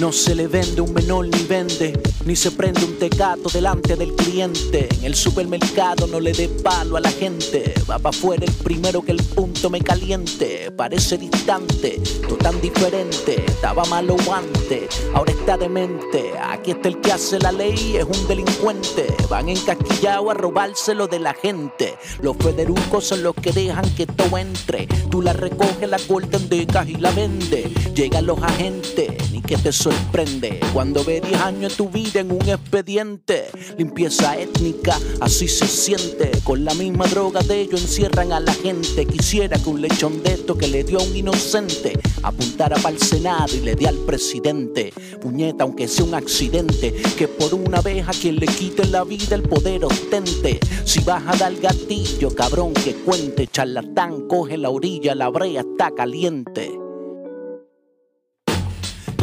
No 0.00 0.12
se 0.12 0.36
le 0.36 0.46
vende 0.46 0.80
un 0.80 0.92
menor 0.94 1.26
ni 1.26 1.42
vende, 1.42 1.92
ni 2.24 2.36
se 2.36 2.52
prende 2.52 2.84
un 2.84 2.98
tecato 2.98 3.48
delante 3.48 3.96
del 3.96 4.14
cliente. 4.14 4.88
En 5.00 5.06
el 5.06 5.16
supermercado 5.16 6.06
no 6.06 6.20
le 6.20 6.32
dé 6.32 6.48
palo 6.48 6.96
a 6.96 7.00
la 7.00 7.10
gente. 7.10 7.74
Va 7.90 7.98
para 7.98 8.16
afuera 8.16 8.44
el 8.44 8.52
primero 8.52 9.02
que 9.02 9.10
el 9.10 9.22
punto 9.24 9.68
me 9.70 9.80
caliente. 9.80 10.70
Parece 10.70 11.18
distante, 11.18 12.00
no 12.28 12.36
tan 12.36 12.60
diferente. 12.60 13.44
Estaba 13.44 13.84
malo 13.86 14.16
antes, 14.32 14.88
ahora 15.14 15.32
está 15.32 15.56
demente. 15.56 16.32
Aquí 16.44 16.70
está 16.70 16.88
el 16.88 17.00
que 17.00 17.12
hace 17.12 17.40
la 17.40 17.50
ley, 17.50 17.96
es 17.96 18.04
un 18.04 18.28
delincuente. 18.28 19.06
Van 19.28 19.48
encasquillados 19.48 20.30
a 20.30 20.34
robárselo 20.34 21.08
de 21.08 21.18
la 21.18 21.34
gente. 21.34 21.96
Los 22.22 22.36
federucos 22.36 23.04
son 23.04 23.24
los 23.24 23.34
que 23.34 23.50
dejan 23.50 23.88
que 23.96 24.06
todo 24.06 24.38
entre. 24.38 24.86
Tú 25.10 25.22
la 25.22 25.32
recoges, 25.32 25.88
la 25.88 25.98
cortas 25.98 26.42
en 26.48 26.88
y 26.88 26.94
la 26.94 27.10
vende. 27.10 27.64
Llegan 27.96 28.26
los 28.26 28.40
agentes, 28.40 29.32
ni 29.32 29.42
que 29.42 29.56
te 29.56 29.72
sorprende 29.88 30.60
cuando 30.74 31.02
ve 31.02 31.20
10 31.20 31.40
años 31.40 31.72
en 31.72 31.76
tu 31.76 31.88
vida 31.88 32.20
en 32.20 32.30
un 32.30 32.46
expediente. 32.46 33.46
Limpieza 33.78 34.36
étnica, 34.38 34.98
así 35.20 35.48
se 35.48 35.66
siente. 35.66 36.30
Con 36.44 36.64
la 36.64 36.74
misma 36.74 37.06
droga 37.06 37.40
de 37.40 37.62
ellos 37.62 37.82
encierran 37.82 38.32
a 38.32 38.40
la 38.40 38.52
gente. 38.52 39.06
Quisiera 39.06 39.58
que 39.58 39.70
un 39.70 39.80
lechón 39.80 40.22
de 40.22 40.34
esto 40.34 40.58
que 40.58 40.68
le 40.68 40.84
dio 40.84 40.98
a 40.98 41.02
un 41.02 41.16
inocente 41.16 41.98
apuntara 42.22 42.76
para 42.76 42.94
el 42.94 43.00
Senado 43.00 43.56
y 43.56 43.60
le 43.60 43.76
dé 43.76 43.88
al 43.88 43.96
presidente. 43.96 44.92
Puñeta, 45.20 45.64
aunque 45.64 45.88
sea 45.88 46.04
un 46.04 46.14
accidente, 46.14 46.92
que 47.16 47.26
por 47.26 47.54
una 47.54 47.80
vez 47.80 48.06
a 48.06 48.12
quien 48.12 48.36
le 48.36 48.46
quite 48.46 48.84
la 48.86 49.04
vida 49.04 49.36
el 49.36 49.42
poder 49.42 49.84
ostente. 49.84 50.60
Si 50.84 51.00
vas 51.00 51.22
a 51.26 51.36
dar 51.36 51.54
gatillo, 51.56 52.34
cabrón, 52.34 52.74
que 52.74 52.94
cuente. 52.94 53.46
Charlatán, 53.46 54.28
coge 54.28 54.58
la 54.58 54.68
orilla, 54.68 55.14
la 55.14 55.28
brea 55.30 55.60
está 55.60 55.90
caliente 55.94 56.87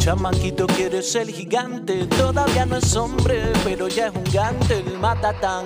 chamaquito 0.06 0.68
quiere 0.68 1.02
ser 1.02 1.26
gigante. 1.26 2.06
Todavía 2.06 2.64
no 2.64 2.76
es 2.76 2.94
hombre, 2.94 3.52
pero 3.64 3.88
ya 3.88 4.06
es 4.06 4.14
un 4.14 4.22
gante, 4.32 4.78
el 4.78 4.96
matatán. 5.00 5.64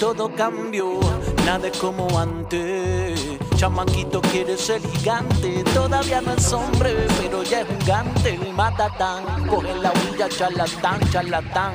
Todo 0.00 0.28
cambió, 0.34 0.98
nada 1.46 1.68
es 1.68 1.78
como 1.78 2.18
antes. 2.18 3.20
Chamaquito 3.54 4.20
quiere 4.20 4.56
ser 4.56 4.80
gigante, 4.80 5.62
todavía 5.72 6.20
no 6.20 6.32
es 6.32 6.52
hombre, 6.52 7.06
pero 7.20 7.44
ya 7.44 7.60
es 7.60 7.70
un 7.70 7.86
gante, 7.86 8.34
el 8.34 8.52
matatán. 8.52 9.46
Coge 9.46 9.78
la 9.78 9.92
orilla, 9.92 10.28
charlatán, 10.28 10.98
charlatán. 11.12 11.74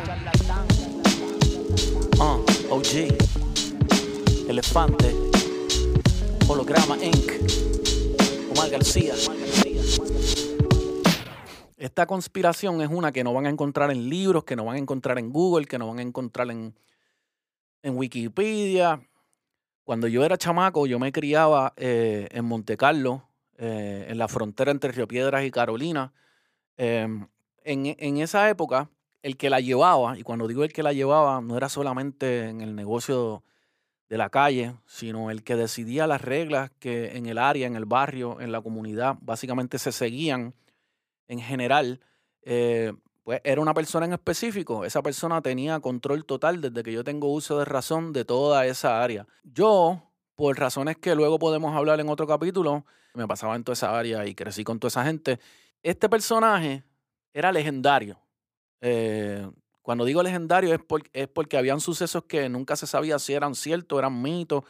Uh, 2.20 2.44
OG, 2.70 3.16
Elefante, 4.50 5.16
Holograma 6.50 6.98
Inc., 6.98 7.32
Omar 8.52 8.70
García. 8.70 9.14
Esta 11.84 12.06
conspiración 12.06 12.80
es 12.80 12.88
una 12.90 13.12
que 13.12 13.26
no 13.26 13.34
van 13.34 13.46
a 13.46 13.50
encontrar 13.50 13.92
en 13.92 14.08
libros, 14.08 14.46
que 14.46 14.56
no 14.56 14.64
van 14.64 14.78
a 14.78 14.80
encontrar 14.80 15.20
en 15.20 15.34
Google, 15.34 15.66
que 15.66 15.78
no 15.78 15.90
van 15.90 16.00
a 16.00 16.02
encontrar 16.02 16.50
en, 16.50 16.74
en 17.82 17.98
Wikipedia. 17.98 19.02
Cuando 19.84 20.08
yo 20.08 20.24
era 20.24 20.38
chamaco, 20.38 20.88
yo 20.88 20.98
me 20.98 21.12
criaba 21.12 21.74
eh, 21.76 22.30
en 22.32 22.46
Monte 22.46 22.78
Carlo, 22.78 23.28
eh, 23.58 24.06
en 24.08 24.18
la 24.18 24.30
frontera 24.30 24.72
entre 24.72 24.94
Río 24.94 25.10
Piedras 25.10 25.44
y 25.44 25.52
Carolina. 25.52 26.14
Em, 26.78 27.28
en, 27.66 27.98
en, 28.00 28.18
esa 28.20 28.50
época, 28.50 28.90
el 29.22 29.36
que 29.36 29.50
la 29.50 29.60
llevaba, 29.60 30.18
y 30.18 30.24
cuando 30.24 30.48
digo 30.48 30.64
el 30.64 30.72
que 30.72 30.84
la 30.84 30.94
llevaba, 30.94 31.42
no 31.42 31.58
era 31.58 31.68
solamente 31.68 32.48
en 32.48 32.62
el 32.62 32.78
negocio 32.78 33.44
de 34.08 34.18
la 34.18 34.30
calle, 34.30 34.74
sino 34.86 35.32
el 35.32 35.44
que 35.44 35.58
decidía 35.58 36.08
las 36.08 36.22
reglas 36.22 36.72
que 36.80 37.18
en 37.18 37.26
el 37.26 37.38
área, 37.38 37.68
en 37.68 37.76
el 37.76 37.84
barrio, 37.84 38.40
en 38.40 38.54
la 38.54 38.62
comunidad, 38.62 39.18
básicamente 39.20 39.80
se 39.80 39.92
seguían 39.92 40.54
en 41.28 41.40
general, 41.40 42.02
eh, 42.44 42.94
pues 43.24 43.42
era 43.44 43.62
una 43.62 43.74
persona 43.74 44.06
en 44.06 44.14
específico. 44.14 44.86
Esa 44.86 45.02
persona 45.02 45.42
tenía 45.42 45.80
control 45.80 46.26
total 46.26 46.62
desde 46.62 46.84
que 46.84 46.92
yo 46.92 47.04
tengo 47.04 47.32
uso 47.32 47.60
de 47.60 47.66
razón 47.66 48.14
de 48.14 48.26
toda 48.26 48.66
esa 48.66 49.02
área. 49.02 49.28
Yo, 49.44 50.12
por 50.36 50.58
razones 50.58 50.98
que 50.98 51.16
luego 51.16 51.40
podemos 51.40 51.76
hablar 51.76 52.00
en 52.00 52.10
otro 52.10 52.28
capítulo, 52.28 52.86
me 53.14 53.28
pasaba 53.28 53.56
en 53.56 53.64
toda 53.64 53.74
esa 53.74 53.98
área 53.98 54.26
y 54.26 54.36
crecí 54.36 54.64
con 54.64 54.80
toda 54.80 54.90
esa 54.90 55.06
gente. 55.06 55.40
Este 55.82 56.10
personaje 56.10 56.84
era 57.34 57.52
legendario. 57.52 58.20
Eh, 58.82 59.50
cuando 59.82 60.06
digo 60.06 60.24
legendario 60.24 60.74
es, 60.74 60.82
es 61.14 61.28
porque 61.28 61.58
habían 61.58 61.80
sucesos 61.80 62.24
que 62.26 62.50
nunca 62.50 62.76
se 62.76 62.88
sabía 62.88 63.20
si 63.20 63.34
eran 63.34 63.56
ciertos, 63.56 64.00
eran 64.00 64.22
mitos 64.22 64.64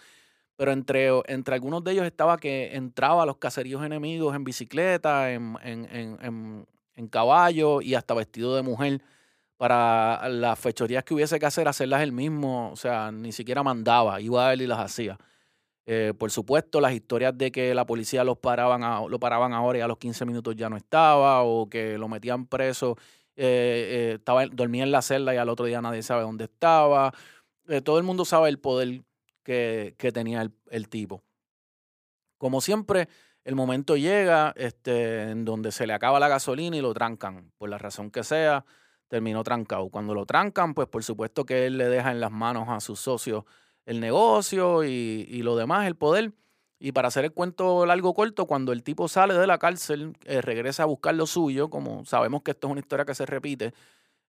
pero 0.56 0.72
entre, 0.72 1.10
entre 1.28 1.56
algunos 1.56 1.84
de 1.84 1.92
ellos 1.94 2.06
estaba 2.06 2.38
que 2.38 2.76
entraba 2.76 3.24
a 3.24 3.26
los 3.26 3.38
caseríos 3.38 3.84
enemigos 3.84 4.36
en 4.36 4.44
bicicleta, 4.44 5.32
en, 5.32 5.58
en, 5.64 6.66
en, 6.96 7.08
caballo 7.10 7.82
y 7.82 7.96
hasta 7.96 8.14
vestido 8.14 8.56
de 8.56 8.62
mujer 8.62 9.02
para 9.58 10.28
las 10.30 10.58
fechorías 10.60 11.04
que 11.04 11.14
hubiese 11.14 11.40
que 11.40 11.46
hacer, 11.46 11.68
hacerlas 11.68 12.02
él 12.02 12.12
mismo, 12.12 12.72
o 12.72 12.76
sea, 12.76 13.12
ni 13.12 13.32
siquiera 13.32 13.64
mandaba, 13.64 14.22
iba 14.22 14.48
a 14.48 14.54
él 14.54 14.62
y 14.62 14.68
las 14.68 14.80
hacía. 14.80 15.18
Eh, 15.86 16.14
por 16.18 16.32
supuesto, 16.32 16.80
las 16.80 16.94
historias 16.94 17.38
de 17.38 17.52
que 17.52 17.76
la 17.76 17.86
policía 17.86 18.24
los 18.24 18.38
paraban 18.38 18.82
lo 19.10 19.20
paraban 19.20 19.54
ahora 19.54 19.80
y 19.80 19.82
a 19.82 19.88
los 19.88 19.98
15 19.98 20.26
minutos 20.26 20.56
ya 20.56 20.70
no 20.70 20.78
estaba, 20.78 21.44
o 21.44 21.70
que 21.70 21.98
lo 21.98 22.08
metían 22.08 22.46
preso 22.46 22.96
eh, 23.36 24.12
eh, 24.12 24.14
estaba, 24.16 24.46
dormía 24.46 24.84
en 24.84 24.92
la 24.92 25.02
celda 25.02 25.34
y 25.34 25.38
al 25.38 25.50
otro 25.50 25.66
día 25.66 25.82
nadie 25.82 26.04
sabe 26.04 26.22
dónde 26.22 26.46
estaba. 26.46 27.14
Eh, 27.68 27.82
todo 27.82 27.98
el 27.98 28.04
mundo 28.04 28.26
sabe 28.26 28.50
el 28.50 28.60
poder 28.60 29.02
que, 29.44 29.96
tenía 30.14 30.42
el, 30.42 30.52
el, 30.70 30.90
tipo. 30.90 31.24
Como 32.38 32.62
siempre, 32.62 33.08
el 33.44 33.56
momento 33.56 33.96
llega 33.98 34.54
este, 34.56 35.32
en 35.32 35.46
donde 35.46 35.72
se 35.72 35.88
le 35.88 35.94
acaba 35.94 36.20
la 36.20 36.28
gasolina 36.28 36.76
y 36.76 36.82
lo 36.82 36.94
trancan, 36.94 37.52
por 37.58 37.70
la 37.70 37.78
razón 37.78 38.10
que 38.10 38.24
sea, 38.24 38.66
terminó 39.08 39.44
trancado. 39.44 39.90
Cuando 39.90 40.14
lo 40.14 40.26
trancan, 40.26 40.74
pues 40.74 40.88
por 40.88 41.04
supuesto 41.04 41.46
que 41.46 41.66
él 41.66 41.78
le 41.78 41.88
deja 41.88 42.12
en 42.12 42.20
las 42.20 42.32
manos 42.32 42.68
a 42.70 42.80
sus 42.80 43.00
socios 43.00 43.44
el 43.86 44.00
negocio 44.00 44.84
y, 44.84 45.28
y 45.30 45.44
lo 45.44 45.56
demás, 45.56 45.88
el 45.88 45.96
poder. 45.96 46.34
Y 46.80 46.92
para 46.92 47.08
hacer 47.08 47.24
el 47.24 47.32
cuento 47.32 47.86
largo 47.86 48.14
corto, 48.14 48.46
cuando 48.46 48.74
el 48.74 48.84
tipo 48.84 49.08
sale 49.08 49.36
de 49.36 49.48
la 49.48 49.58
cárcel, 49.58 50.18
eh, 50.26 50.42
regresa 50.42 50.84
a 50.84 50.86
buscar 50.86 51.16
lo 51.16 51.26
suyo, 51.26 51.70
como 51.70 52.04
sabemos 52.06 52.42
que 52.44 52.52
esto 52.52 52.68
es 52.68 52.72
una 52.72 52.82
historia 52.82 53.06
que 53.06 53.16
se 53.16 53.26
repite, 53.26 53.74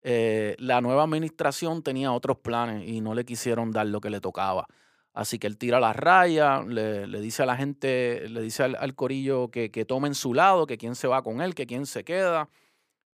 eh, 0.03 0.57
la 0.59 0.81
nueva 0.81 1.05
administración 1.05 1.83
tenía 1.83 2.13
otros 2.13 2.39
planes 2.39 2.87
y 2.87 3.01
no 3.01 3.15
le 3.15 3.25
quisieron 3.25 3.71
dar 3.71 3.87
lo 3.87 4.01
que 4.01 4.11
le 4.11 4.21
tocaba. 4.21 4.67
Así 5.15 5.39
que 5.39 5.47
él 5.47 5.59
tira 5.59 5.79
la 5.79 5.93
raya, 5.93 6.63
le, 6.63 7.07
le 7.07 7.21
dice 7.21 7.43
a 7.43 7.47
la 7.47 7.57
gente, 7.57 8.29
le 8.29 8.41
dice 8.41 8.63
al, 8.63 8.77
al 8.77 8.95
corillo 8.95 9.51
que, 9.51 9.71
que 9.71 9.85
tomen 9.85 10.15
su 10.15 10.33
lado, 10.33 10.67
que 10.67 10.79
quién 10.79 10.95
se 10.95 11.07
va 11.07 11.23
con 11.23 11.43
él, 11.43 11.55
que 11.55 11.67
quién 11.67 11.85
se 11.85 12.03
queda, 12.03 12.49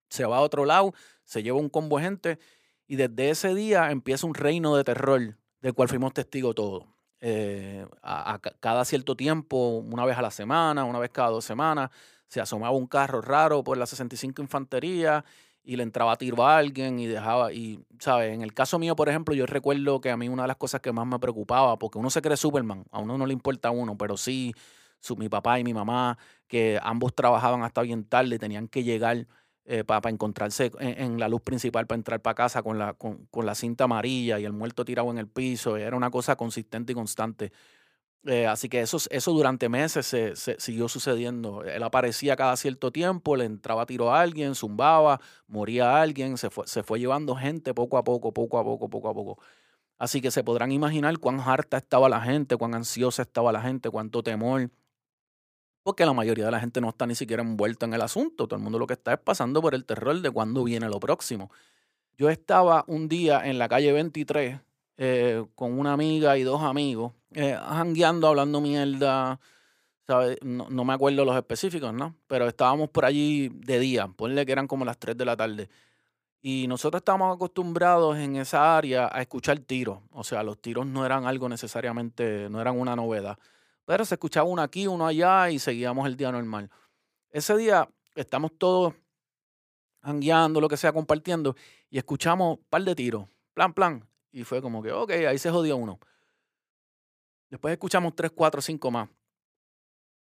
se 0.09 0.25
va 0.25 0.39
a 0.39 0.41
otro 0.41 0.65
lado, 0.65 0.95
se 1.25 1.43
lleva 1.43 1.59
un 1.59 1.69
combo 1.69 1.99
de 1.99 2.05
gente 2.05 2.39
y 2.87 2.97
desde 2.97 3.31
ese 3.31 3.55
día 3.55 3.91
empieza 3.91 4.27
un 4.27 4.35
reino 4.35 4.77
de 4.77 4.85
terror 4.85 5.37
del 5.61 5.75
cual 5.75 5.89
fuimos 5.89 6.15
testigos 6.15 6.55
todos. 6.55 6.85
Eh, 7.21 7.85
a, 8.03 8.39
cada 8.61 8.85
cierto 8.85 9.17
tiempo, 9.17 9.79
una 9.79 10.05
vez 10.05 10.17
a 10.17 10.23
la 10.23 10.31
semana, 10.31 10.85
una 10.85 11.01
vez 11.01 11.11
cada 11.11 11.31
dos 11.31 11.45
semanas, 11.45 11.91
se 12.29 12.41
asomaba 12.41 12.77
un 12.77 12.87
carro 12.87 13.21
raro 13.21 13.65
por 13.65 13.77
la 13.77 13.87
65 13.87 14.41
Infantería 14.41 15.25
y 15.63 15.77
le 15.77 15.83
entraba 15.83 16.13
a 16.13 16.17
tiro 16.17 16.47
a 16.47 16.57
alguien 16.59 16.99
y 16.99 17.07
dejaba, 17.07 17.53
y, 17.53 17.81
¿sabes? 17.99 18.35
En 18.35 18.43
el 18.43 18.55
caso 18.55 18.79
mío, 18.79 18.97
por 18.97 19.09
ejemplo, 19.09 19.35
yo 19.35 19.47
recuerdo 19.47 20.01
que 20.01 20.11
a 20.11 20.17
mí 20.17 20.29
una 20.29 20.43
de 20.43 20.49
las 20.49 20.57
cosas 20.57 20.81
que 20.81 20.93
más 20.93 21.07
me 21.07 21.19
preocupaba, 21.19 21.79
porque 21.79 21.99
uno 21.99 22.11
se 22.11 22.23
cree 22.23 22.37
Superman, 22.37 22.85
a 22.91 23.01
uno 23.01 23.19
no 23.19 23.27
le 23.27 23.33
importa 23.33 23.69
a 23.69 23.71
uno, 23.71 23.97
pero 23.99 24.17
sí, 24.17 24.55
su, 25.01 25.17
mi 25.17 25.29
papá 25.29 25.59
y 25.61 25.65
mi 25.65 25.75
mamá, 25.75 26.19
que 26.47 26.79
ambos 26.83 27.15
trabajaban 27.15 27.63
hasta 27.63 27.83
bien 27.83 28.05
tarde 28.05 28.39
tenían 28.39 28.69
que 28.69 28.83
llegar 28.83 29.27
eh, 29.71 29.85
para 29.85 30.01
pa 30.01 30.09
encontrarse 30.09 30.73
en, 30.81 31.03
en, 31.03 31.21
la 31.21 31.29
luz 31.29 31.43
principal 31.43 31.87
para 31.87 31.99
entrar 31.99 32.23
para 32.23 32.35
casa 32.35 32.63
con 32.63 32.79
la, 32.79 32.95
con, 32.95 33.27
con, 33.27 33.45
la 33.45 33.55
cinta 33.55 33.85
amarilla 33.85 34.39
y 34.39 34.47
el 34.47 34.55
muerto 34.55 34.83
tirado 34.83 35.11
en 35.11 35.19
el 35.19 35.29
piso. 35.29 35.77
Era 35.77 35.95
una 35.95 36.11
cosa 36.11 36.37
consistente 36.37 36.93
y 36.93 36.95
constante. 36.95 37.53
Eh, 38.25 38.47
así 38.47 38.69
que 38.69 38.81
eso, 38.81 38.99
eso 39.11 39.33
durante 39.33 39.69
meses 39.69 40.07
se, 40.07 40.35
siguió 40.59 40.89
sucediendo. 40.89 41.63
Él 41.65 41.83
aparecía 41.83 42.37
cada 42.37 42.57
cierto 42.57 42.91
tiempo, 42.91 43.37
le 43.37 43.45
entraba 43.45 43.87
tiro 43.87 44.13
a 44.13 44.21
alguien, 44.21 44.55
zumbaba, 44.55 45.21
moría 45.47 46.01
alguien, 46.01 46.37
se 46.37 46.51
fue, 46.51 46.67
se 46.67 46.83
fue 46.83 46.99
llevando 46.99 47.37
gente 47.37 47.73
poco 47.75 47.97
a 47.97 48.05
poco, 48.05 48.33
poco 48.33 48.59
a 48.59 48.65
poco, 48.65 48.91
poco 48.91 49.09
a 49.09 49.15
poco. 49.15 49.39
Así 49.99 50.21
que 50.21 50.31
se 50.31 50.45
podrán 50.45 50.73
imaginar 50.73 51.19
cuán 51.19 51.41
harta 51.41 51.79
estaba 51.79 52.09
la 52.09 52.21
gente, 52.21 52.57
cuán 52.57 52.75
ansiosa 52.75 53.23
estaba 53.23 53.53
la 53.53 53.63
gente, 53.63 53.91
cuánto 53.91 54.23
temor, 54.23 54.71
porque 55.83 56.05
la 56.05 56.13
mayoría 56.13 56.45
de 56.45 56.51
la 56.51 56.61
gente 56.61 56.81
no 56.81 56.91
está 56.91 57.07
ni 57.07 57.15
siquiera 57.15 57.43
envuelta 57.43 57.87
en 57.87 57.95
el 57.95 58.03
asunto. 58.03 58.47
Todo 58.47 58.57
el 58.57 58.63
mundo 58.63 58.79
lo 58.79 58.87
que 58.87 58.93
está 58.95 59.15
es 59.15 59.21
pasando 59.21 59.63
por 59.63 59.75
el 59.75 59.87
terror 59.87 60.21
de 60.21 60.31
cuándo 60.31 60.63
viene 60.65 60.89
lo 60.89 61.01
próximo. 61.01 61.51
Yo 62.19 62.29
estaba 62.29 62.85
un 62.89 63.09
día 63.09 63.47
en 63.47 63.59
la 63.59 63.69
calle 63.69 63.93
23 63.93 64.61
eh, 64.99 65.45
con 65.55 65.79
una 65.79 65.93
amiga 65.93 66.37
y 66.37 66.43
dos 66.43 66.63
amigos, 66.63 67.13
eh, 67.33 67.57
jangueando, 67.59 68.29
hablando 68.29 68.61
mierda. 68.61 69.41
¿sabe? 70.07 70.39
No, 70.43 70.67
no, 70.71 70.85
me 70.85 70.95
acuerdo 70.95 71.25
los 71.25 71.37
específicos, 71.37 71.95
¿no? 71.95 72.17
Pero 72.27 72.49
estábamos 72.49 72.89
por 72.91 73.05
allí 73.05 73.49
de 73.49 73.79
día, 73.79 74.09
ponle 74.09 74.45
que 74.45 74.53
eran 74.53 74.67
como 74.67 74.85
las 74.85 74.99
3 74.99 75.17
de 75.17 75.25
la 75.25 75.37
tarde. 75.37 75.69
Y 76.41 76.67
nosotros 76.69 77.01
estábamos 77.01 77.35
acostumbrados 77.35 78.17
en 78.17 78.37
esa 78.37 78.77
área 78.77 79.11
a 79.13 79.21
escuchar 79.21 79.59
tiros. 79.61 80.01
O 80.13 80.25
sea, 80.25 80.43
los 80.43 80.59
tiros 80.61 80.87
no 80.87 81.05
eran 81.05 81.27
algo 81.27 81.49
necesariamente, 81.49 82.49
no 82.51 82.61
eran 82.61 82.79
una 82.79 82.97
novedad. 82.97 83.39
Pero 83.85 84.05
se 84.05 84.15
escuchaba 84.15 84.49
uno 84.49 84.63
aquí, 84.63 84.87
uno 84.87 85.07
allá 85.07 85.51
y 85.51 85.59
seguíamos 85.59 86.07
el 86.07 86.17
día 86.17 86.33
normal. 86.33 86.71
Ese 87.31 87.57
día 87.57 87.89
estamos 88.15 88.53
todos 88.57 88.95
hangueando, 90.03 90.61
lo 90.61 90.69
que 90.69 90.77
sea, 90.77 90.93
compartiendo 90.93 91.55
y 91.91 91.99
escuchamos 91.99 92.59
un 92.59 92.65
par 92.71 92.83
de 92.83 92.95
tiros, 92.95 93.27
plan, 93.55 93.73
plan. 93.75 94.08
Y 94.31 94.45
fue 94.45 94.61
como 94.61 94.83
que, 94.83 94.93
ok, 94.93 95.11
ahí 95.29 95.39
se 95.39 95.51
jodió 95.51 95.77
uno. 95.77 95.99
Después 97.51 97.73
escuchamos 97.73 98.15
tres, 98.15 98.31
cuatro, 98.35 98.61
cinco 98.61 98.91
más. 98.91 99.09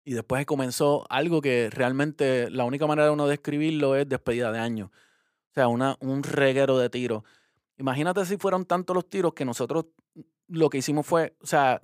Y 0.05 0.15
después 0.15 0.45
comenzó 0.45 1.05
algo 1.09 1.41
que 1.41 1.71
realmente 1.71 2.51
la 2.51 2.65
única 2.65 2.87
manera 2.87 3.07
de 3.07 3.13
uno 3.13 3.29
describirlo 3.29 3.95
es 3.95 4.09
despedida 4.09 4.51
de 4.51 4.59
año. 4.59 4.91
O 5.51 5.55
sea, 5.55 5.69
una, 5.69 5.97
un 6.01 6.23
reguero 6.23 6.79
de 6.79 6.91
tiros. 6.91 7.23
Imagínate 7.79 8.25
si 8.25 8.37
fueron 8.37 8.65
tantos 8.65 8.95
los 8.97 9.09
tiros 9.09 9.35
que 9.35 9.45
nosotros 9.45 9.87
lo 10.49 10.69
que 10.69 10.79
hicimos 10.79 11.07
fue, 11.07 11.35
o 11.41 11.47
sea, 11.47 11.81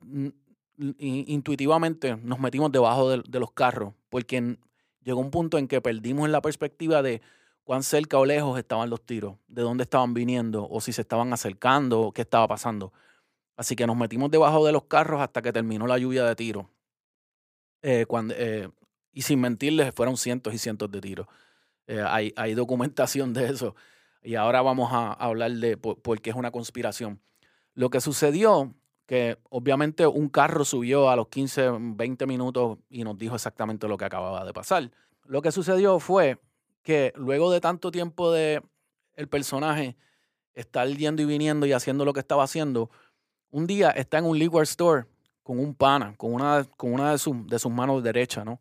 intuitivamente 0.99 2.17
nos 2.17 2.39
metimos 2.39 2.71
debajo 2.71 3.11
de, 3.11 3.23
de, 3.27 3.41
los 3.41 3.53
carros, 3.53 3.95
porque 4.11 4.59
llegó 5.03 5.21
un 5.21 5.31
punto 5.31 5.59
en 5.59 5.69
que 5.69 5.81
perdimos 5.81 6.29
la 6.29 6.43
perspectiva 6.43 7.03
de 7.03 7.23
cuán 7.69 7.83
cerca 7.83 8.17
o 8.17 8.25
lejos 8.25 8.59
estaban 8.59 8.89
los 8.89 9.05
tiros, 9.05 9.37
de 9.47 9.61
dónde 9.61 9.83
estaban 9.83 10.15
viniendo, 10.15 10.67
o 10.71 10.81
si 10.81 10.91
se 10.91 11.03
estaban 11.03 11.35
acercando, 11.35 12.01
o 12.01 12.13
qué 12.13 12.23
estaba 12.23 12.49
pasando. 12.49 12.95
Así 13.59 13.77
que 13.77 13.87
nos 13.87 13.95
metimos 13.95 14.31
debajo 14.31 14.65
de 14.65 14.73
los 14.73 14.85
carros 14.85 15.21
hasta 15.21 15.43
que 15.43 15.53
terminó 15.53 15.87
la 15.87 15.99
lluvia 15.99 16.25
de 16.25 16.35
tiros. 16.35 16.65
Eh, 17.83 18.07
eh, 18.11 18.69
y 19.13 19.21
sin 19.21 19.43
mentirles, 19.43 19.95
fueron 19.95 20.17
cientos 20.17 20.55
y 20.55 20.59
cientos 20.59 20.91
de 20.91 21.03
tiros. 21.03 21.27
Eh, 21.87 22.03
hay, 22.03 22.33
hay, 22.37 22.55
documentación 22.55 23.35
de 23.35 23.51
eso. 23.51 23.77
Y 24.23 24.37
ahora 24.37 24.63
vamos 24.63 24.89
a 24.91 25.13
hablar 25.13 25.53
de 25.53 25.77
por, 25.77 26.01
por 26.01 26.23
qué 26.23 26.31
es 26.31 26.37
una 26.37 26.51
conspiración. 26.51 27.21
Lo 27.75 27.91
que 27.91 28.01
sucedió 28.01 28.73
que 29.05 29.37
obviamente 29.51 30.07
un 30.07 30.31
carro 30.31 30.65
subió 30.65 31.11
a 31.11 31.17
los 31.17 31.29
15, 31.29 31.73
20 31.79 32.27
minutos 32.27 32.79
y 32.89 33.05
nos 33.05 33.19
dijo 33.19 33.35
exactamente 33.35 33.89
lo 33.89 33.99
que 33.99 34.07
acababa 34.07 34.47
de 34.47 34.55
pasar. 34.55 34.91
Lo 35.27 35.43
que 35.43 35.53
sucedió 35.53 35.99
fue 35.99 36.39
que 36.89 37.13
luego 37.17 37.53
de 37.53 37.61
tanto 37.61 37.91
tiempo 37.91 38.33
de 38.33 38.63
el 39.13 39.29
personaje 39.29 39.95
estar 40.55 40.89
yendo 40.89 41.21
y 41.21 41.27
viniendo 41.27 41.67
y 41.67 41.75
haciendo 41.75 42.07
lo 42.07 42.15
que 42.15 42.21
estaba 42.21 42.45
haciendo, 42.45 42.91
un 43.51 43.67
día 43.67 43.91
está 43.91 44.17
en 44.17 44.25
un 44.25 44.39
liquor 44.39 44.63
store 44.63 45.05
con 45.43 45.59
un 45.59 45.75
pana, 45.75 46.15
con 46.17 46.33
una, 46.33 46.65
con 46.79 46.95
una 46.95 47.13
de, 47.13 47.19
su, 47.19 47.47
de 47.47 47.59
sus 47.59 47.71
manos 47.71 48.03
derechas, 48.03 48.47
¿no? 48.47 48.59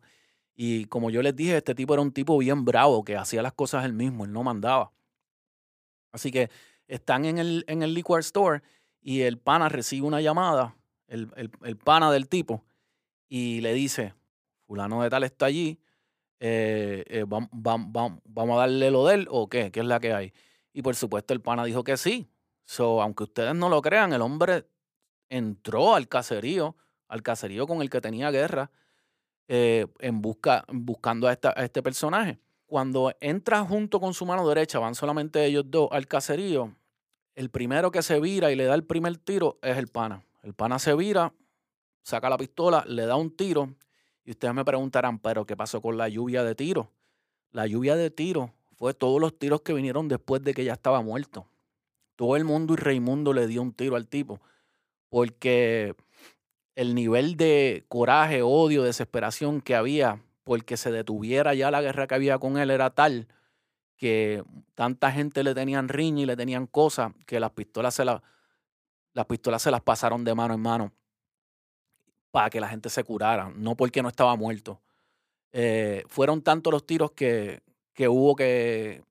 Y 0.54 0.84
como 0.88 1.08
yo 1.08 1.22
les 1.22 1.34
dije, 1.34 1.56
este 1.56 1.74
tipo 1.74 1.94
era 1.94 2.02
un 2.02 2.12
tipo 2.12 2.36
bien 2.36 2.66
bravo, 2.66 3.02
que 3.02 3.16
hacía 3.16 3.40
las 3.40 3.54
cosas 3.54 3.86
él 3.86 3.94
mismo, 3.94 4.26
él 4.26 4.32
no 4.34 4.42
mandaba. 4.42 4.92
Así 6.12 6.30
que 6.30 6.50
están 6.86 7.24
en 7.24 7.38
el, 7.38 7.64
en 7.66 7.82
el 7.82 7.94
liquor 7.94 8.20
store 8.20 8.60
y 9.00 9.22
el 9.22 9.38
pana 9.38 9.70
recibe 9.70 10.06
una 10.06 10.20
llamada, 10.20 10.76
el, 11.06 11.30
el, 11.36 11.50
el, 11.62 11.78
pana 11.78 12.12
del 12.12 12.28
tipo, 12.28 12.62
y 13.26 13.62
le 13.62 13.72
dice, 13.72 14.12
fulano 14.66 15.02
de 15.02 15.08
tal 15.08 15.24
está 15.24 15.46
allí, 15.46 15.78
eh, 16.40 17.04
eh, 17.08 17.24
vamos, 17.26 18.20
a 18.36 18.56
darle 18.56 18.90
lo 18.90 19.06
de 19.06 19.14
él 19.14 19.28
o 19.30 19.48
qué, 19.48 19.70
qué 19.70 19.80
es 19.80 19.86
la 19.86 20.00
que 20.00 20.12
hay. 20.12 20.32
Y 20.72 20.82
por 20.82 20.94
supuesto 20.94 21.34
el 21.34 21.40
pana 21.40 21.64
dijo 21.64 21.84
que 21.84 21.96
sí. 21.96 22.30
So, 22.64 23.02
aunque 23.02 23.24
ustedes 23.24 23.54
no 23.54 23.68
lo 23.68 23.80
crean, 23.80 24.12
el 24.12 24.20
hombre 24.20 24.66
entró 25.28 25.94
al 25.94 26.08
caserío, 26.08 26.76
al 27.08 27.22
caserío 27.22 27.66
con 27.66 27.80
el 27.80 27.90
que 27.90 28.00
tenía 28.00 28.30
guerra, 28.30 28.70
eh, 29.48 29.86
en 30.00 30.20
busca, 30.20 30.64
buscando 30.68 31.26
a, 31.26 31.32
esta, 31.32 31.54
a 31.56 31.64
este 31.64 31.82
personaje. 31.82 32.38
Cuando 32.66 33.14
entra 33.20 33.64
junto 33.64 33.98
con 33.98 34.12
su 34.12 34.26
mano 34.26 34.46
derecha, 34.46 34.78
van 34.78 34.94
solamente 34.94 35.44
ellos 35.46 35.64
dos 35.66 35.88
al 35.90 36.06
caserío, 36.06 36.76
el 37.34 37.50
primero 37.50 37.90
que 37.90 38.02
se 38.02 38.20
vira 38.20 38.52
y 38.52 38.56
le 38.56 38.64
da 38.64 38.74
el 38.74 38.84
primer 38.84 39.16
tiro 39.16 39.58
es 39.62 39.78
el 39.78 39.88
pana. 39.88 40.22
El 40.42 40.54
pana 40.54 40.78
se 40.78 40.94
vira, 40.94 41.32
saca 42.02 42.28
la 42.28 42.36
pistola, 42.36 42.84
le 42.86 43.06
da 43.06 43.16
un 43.16 43.34
tiro 43.34 43.74
y 44.28 44.32
ustedes 44.32 44.52
me 44.52 44.62
preguntarán, 44.62 45.18
pero 45.18 45.46
¿qué 45.46 45.56
pasó 45.56 45.80
con 45.80 45.96
la 45.96 46.06
lluvia 46.06 46.44
de 46.44 46.54
tiros? 46.54 46.88
La 47.50 47.66
lluvia 47.66 47.96
de 47.96 48.10
tiros 48.10 48.50
fue 48.76 48.92
todos 48.92 49.18
los 49.22 49.38
tiros 49.38 49.62
que 49.62 49.72
vinieron 49.72 50.06
después 50.06 50.44
de 50.44 50.52
que 50.52 50.64
ya 50.64 50.74
estaba 50.74 51.00
muerto. 51.00 51.46
Todo 52.14 52.36
el 52.36 52.44
mundo 52.44 52.74
y 52.74 52.76
Raimundo 52.76 53.32
le 53.32 53.46
dio 53.46 53.62
un 53.62 53.72
tiro 53.72 53.96
al 53.96 54.06
tipo 54.06 54.38
porque 55.08 55.94
el 56.74 56.94
nivel 56.94 57.38
de 57.38 57.86
coraje, 57.88 58.42
odio, 58.42 58.82
desesperación 58.82 59.62
que 59.62 59.74
había 59.74 60.20
porque 60.44 60.76
se 60.76 60.90
detuviera 60.92 61.54
ya 61.54 61.70
la 61.70 61.80
guerra 61.80 62.06
que 62.06 62.14
había 62.14 62.38
con 62.38 62.58
él 62.58 62.70
era 62.70 62.90
tal 62.90 63.28
que 63.96 64.44
tanta 64.74 65.10
gente 65.10 65.42
le 65.42 65.54
tenían 65.54 65.88
riña 65.88 66.24
y 66.24 66.26
le 66.26 66.36
tenían 66.36 66.66
cosas 66.66 67.14
que 67.24 67.40
las 67.40 67.52
pistolas 67.52 67.94
se, 67.94 68.04
la, 68.04 68.22
las 69.14 69.24
pistolas 69.24 69.62
se 69.62 69.70
las 69.70 69.80
pasaron 69.80 70.22
de 70.22 70.34
mano 70.34 70.52
en 70.52 70.60
mano 70.60 70.92
para 72.38 72.50
que 72.50 72.60
la 72.60 72.68
gente 72.68 72.88
se 72.88 73.02
curara, 73.02 73.52
no 73.56 73.74
porque 73.74 74.00
no 74.02 74.08
estaba 74.08 74.36
muerto. 74.36 74.80
Eh, 75.52 76.04
fueron 76.08 76.42
tantos 76.42 76.72
los 76.72 76.86
tiros 76.86 77.10
que, 77.10 77.62
que 77.92 78.06
hubo 78.06 78.36
que, 78.36 79.02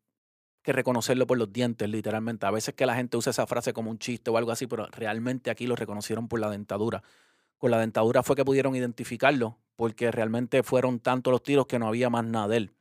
que 0.61 0.71
reconocerlo 0.71 1.27
por 1.27 1.37
los 1.37 1.51
dientes, 1.51 1.89
literalmente. 1.89 2.45
A 2.45 2.51
veces 2.51 2.73
que 2.73 2.85
la 2.85 2.95
gente 2.95 3.17
usa 3.17 3.31
esa 3.31 3.45
frase 3.45 3.73
como 3.73 3.91
un 3.91 3.99
chiste 3.99 4.31
o 4.31 4.37
algo 4.37 4.51
así, 4.51 4.65
pero 4.65 4.85
realmente 4.87 5.51
aquí 5.51 5.67
lo 5.67 5.75
reconocieron 5.75 6.29
por 6.29 6.39
la 6.39 6.49
dentadura. 6.49 7.03
Con 7.57 7.71
la 7.71 7.79
dentadura 7.79 8.23
fue 8.23 8.37
que 8.37 8.45
pudieron 8.45 8.75
identificarlo, 8.75 9.57
porque 9.75 10.09
realmente 10.09 10.63
fueron 10.63 10.99
tantos 11.01 11.31
los 11.31 11.43
tiros 11.43 11.67
que 11.67 11.79
no 11.79 11.87
había 11.89 12.09
más 12.09 12.23
nada 12.23 12.47
de 12.47 12.57
él. 12.57 12.71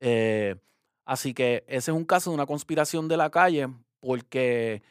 Eh, 0.00 0.56
Así 1.04 1.34
que 1.34 1.64
ese 1.68 1.90
es 1.90 1.96
un 1.96 2.04
caso 2.04 2.30
de 2.30 2.34
una 2.34 2.46
conspiración 2.46 3.08
de 3.08 3.16
la 3.16 3.30
calle 3.30 3.68
porque 4.00 4.82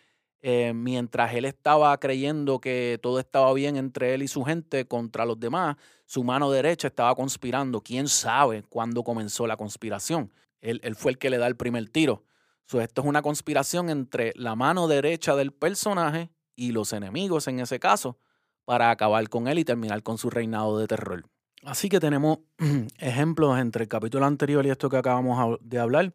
eh, 0.46 0.74
mientras 0.76 1.34
él 1.34 1.46
estaba 1.46 1.98
creyendo 1.98 2.60
que 2.60 3.00
todo 3.02 3.18
estaba 3.18 3.54
bien 3.54 3.78
entre 3.78 4.14
él 4.14 4.24
y 4.24 4.28
su 4.28 4.44
gente 4.44 4.86
contra 4.86 5.26
los 5.26 5.40
demás, 5.40 5.78
su 6.06 6.22
mano 6.22 6.52
derecha 6.52 6.90
estaba 6.90 7.16
conspirando. 7.16 7.80
¿Quién 7.80 8.10
sabe 8.10 8.64
cuándo 8.68 9.06
comenzó 9.06 9.48
la 9.48 9.56
conspiración? 9.56 10.34
Él, 10.60 10.82
él 10.84 10.96
fue 10.96 11.14
el 11.14 11.18
que 11.18 11.30
le 11.30 11.38
da 11.38 11.48
el 11.48 11.56
primer 11.56 11.88
tiro. 11.88 12.26
esto 12.66 13.02
es 13.02 13.08
una 13.08 13.22
conspiración 13.22 13.90
entre 13.90 14.34
la 14.36 14.56
mano 14.56 14.90
derecha 14.90 15.34
del 15.38 15.54
personaje 15.54 16.30
y 16.58 16.74
los 16.74 16.92
enemigos 16.92 17.48
en 17.48 17.62
ese 17.62 17.80
caso 17.80 18.18
para 18.66 18.92
acabar 18.92 19.30
con 19.30 19.48
él 19.48 19.60
y 19.60 19.64
terminar 19.64 20.04
con 20.04 20.18
su 20.18 20.30
reinado 20.30 20.78
de 20.78 20.88
terror. 20.88 21.24
Así 21.64 21.88
que 21.88 22.02
tenemos 22.02 22.40
ejemplos 23.00 23.58
entre 23.60 23.84
el 23.84 23.88
capítulo 23.88 24.26
anterior 24.26 24.66
y 24.66 24.72
esto 24.72 24.90
que 24.90 24.98
acabamos 24.98 25.58
de 25.62 25.80
hablar, 25.80 26.14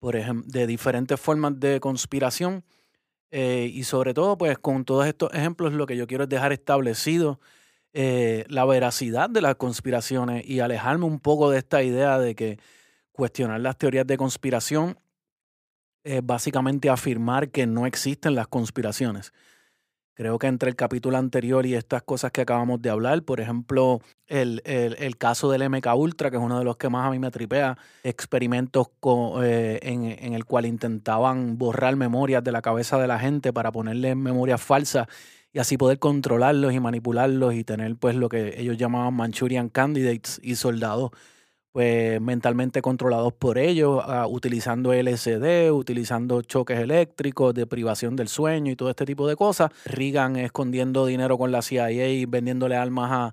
por 0.00 0.16
ejemplo, 0.16 0.50
de 0.50 0.66
diferentes 0.66 1.20
formas 1.20 1.60
de 1.60 1.78
conspiración. 1.78 2.64
Eh, 3.36 3.68
y 3.74 3.82
sobre 3.82 4.14
todo, 4.14 4.38
pues 4.38 4.58
con 4.60 4.84
todos 4.84 5.08
estos 5.08 5.34
ejemplos, 5.34 5.72
lo 5.72 5.86
que 5.86 5.96
yo 5.96 6.06
quiero 6.06 6.22
es 6.22 6.30
dejar 6.30 6.52
establecido 6.52 7.40
eh, 7.92 8.44
la 8.48 8.64
veracidad 8.64 9.28
de 9.28 9.40
las 9.40 9.56
conspiraciones 9.56 10.48
y 10.48 10.60
alejarme 10.60 11.04
un 11.04 11.18
poco 11.18 11.50
de 11.50 11.58
esta 11.58 11.82
idea 11.82 12.20
de 12.20 12.36
que 12.36 12.60
cuestionar 13.10 13.60
las 13.60 13.76
teorías 13.76 14.06
de 14.06 14.16
conspiración 14.16 15.00
es 16.04 16.24
básicamente 16.24 16.88
afirmar 16.88 17.50
que 17.50 17.66
no 17.66 17.86
existen 17.86 18.36
las 18.36 18.46
conspiraciones. 18.46 19.32
Creo 20.14 20.38
que 20.38 20.46
entre 20.46 20.70
el 20.70 20.76
capítulo 20.76 21.16
anterior 21.16 21.66
y 21.66 21.74
estas 21.74 22.04
cosas 22.04 22.30
que 22.30 22.40
acabamos 22.40 22.80
de 22.80 22.88
hablar, 22.88 23.24
por 23.24 23.40
ejemplo, 23.40 24.00
el, 24.28 24.62
caso 25.18 25.50
del 25.50 25.68
MK 25.68 25.88
Ultra, 25.96 26.30
que 26.30 26.36
es 26.36 26.42
uno 26.42 26.56
de 26.56 26.64
los 26.64 26.76
que 26.76 26.88
más 26.88 27.08
a 27.08 27.10
mí 27.10 27.18
me 27.18 27.32
tripea, 27.32 27.76
experimentos 28.04 28.86
eh, 29.42 29.80
en, 29.82 30.34
el 30.34 30.44
cual 30.44 30.66
intentaban 30.66 31.58
borrar 31.58 31.96
memorias 31.96 32.44
de 32.44 32.52
la 32.52 32.62
cabeza 32.62 32.96
de 32.98 33.08
la 33.08 33.18
gente 33.18 33.52
para 33.52 33.72
ponerle 33.72 34.14
memorias 34.14 34.62
falsas 34.62 35.08
y 35.52 35.58
así 35.58 35.76
poder 35.76 35.98
controlarlos 35.98 36.72
y 36.72 36.78
manipularlos 36.78 37.54
y 37.54 37.64
tener 37.64 37.96
pues 37.96 38.14
lo 38.14 38.28
que 38.28 38.60
ellos 38.60 38.76
llamaban 38.76 39.14
Manchurian 39.14 39.68
Candidates 39.68 40.40
y 40.44 40.54
soldados 40.54 41.10
pues 41.74 42.20
mentalmente 42.20 42.82
controlados 42.82 43.32
por 43.32 43.58
ellos, 43.58 44.00
ah, 44.06 44.28
utilizando 44.28 44.92
LSD, 44.92 45.72
utilizando 45.72 46.40
choques 46.42 46.78
eléctricos, 46.78 47.52
deprivación 47.52 48.14
del 48.14 48.28
sueño 48.28 48.70
y 48.70 48.76
todo 48.76 48.90
este 48.90 49.04
tipo 49.04 49.26
de 49.26 49.34
cosas. 49.34 49.72
Reagan 49.84 50.36
escondiendo 50.36 51.04
dinero 51.04 51.36
con 51.36 51.50
la 51.50 51.62
CIA 51.62 51.90
y 51.90 52.26
vendiéndole 52.26 52.76
armas 52.76 53.32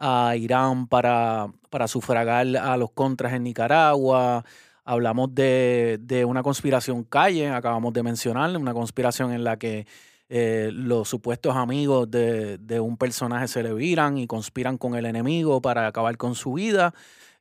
a, 0.00 0.34
Irán 0.36 0.88
para, 0.88 1.46
para 1.70 1.86
sufragar 1.86 2.56
a 2.56 2.76
los 2.76 2.90
contras 2.90 3.34
en 3.34 3.44
Nicaragua. 3.44 4.44
Hablamos 4.84 5.32
de, 5.32 6.24
una 6.26 6.42
conspiración 6.42 7.04
calle, 7.04 7.50
acabamos 7.50 7.92
de 7.92 8.02
mencionar, 8.02 8.56
una 8.56 8.74
conspiración 8.74 9.32
en 9.32 9.44
la 9.44 9.60
que 9.60 9.86
eh, 10.28 10.70
los 10.72 11.08
supuestos 11.08 11.54
amigos 11.54 12.10
de, 12.10 12.58
de 12.58 12.80
un 12.80 12.96
personaje 12.96 13.46
se 13.46 13.62
le 13.62 13.72
viran 13.72 14.18
y 14.18 14.26
conspiran 14.26 14.76
con 14.76 14.96
el 14.96 15.06
enemigo 15.06 15.62
para 15.62 15.86
acabar 15.86 16.16
con 16.16 16.34
su 16.34 16.54
vida. 16.54 16.92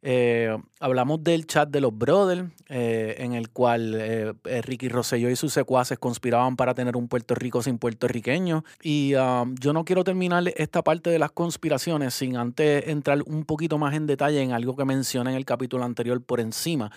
Eh, 0.08 0.56
hablamos 0.80 1.24
del 1.24 1.48
chat 1.48 1.68
de 1.68 1.82
los 1.82 1.98
brothers, 1.98 2.48
eh, 2.70 3.16
en 3.18 3.34
el 3.34 3.50
cual 3.50 3.96
eh, 3.96 4.62
Ricky 4.62 4.88
Rosselló 4.88 5.32
y 5.32 5.36
sus 5.36 5.52
secuaces 5.52 5.98
conspiraban 5.98 6.56
para 6.56 6.76
tener 6.76 6.96
un 6.96 7.08
Puerto 7.08 7.34
Rico 7.34 7.64
sin 7.64 7.80
puertorriqueños. 7.80 8.62
Y 8.84 9.16
um, 9.16 9.56
yo 9.56 9.74
no 9.74 9.84
quiero 9.84 10.04
terminar 10.04 10.44
esta 10.58 10.84
parte 10.84 11.10
de 11.10 11.18
las 11.18 11.32
conspiraciones 11.32 12.14
sin 12.14 12.38
antes 12.38 12.88
entrar 12.88 13.24
un 13.26 13.46
poquito 13.46 13.80
más 13.80 13.96
en 13.96 14.06
detalle 14.06 14.44
en 14.44 14.52
algo 14.52 14.76
que 14.76 14.86
mencioné 14.86 15.32
en 15.32 15.38
el 15.38 15.46
capítulo 15.46 15.84
anterior 15.84 16.24
por 16.24 16.40
encima, 16.40 16.92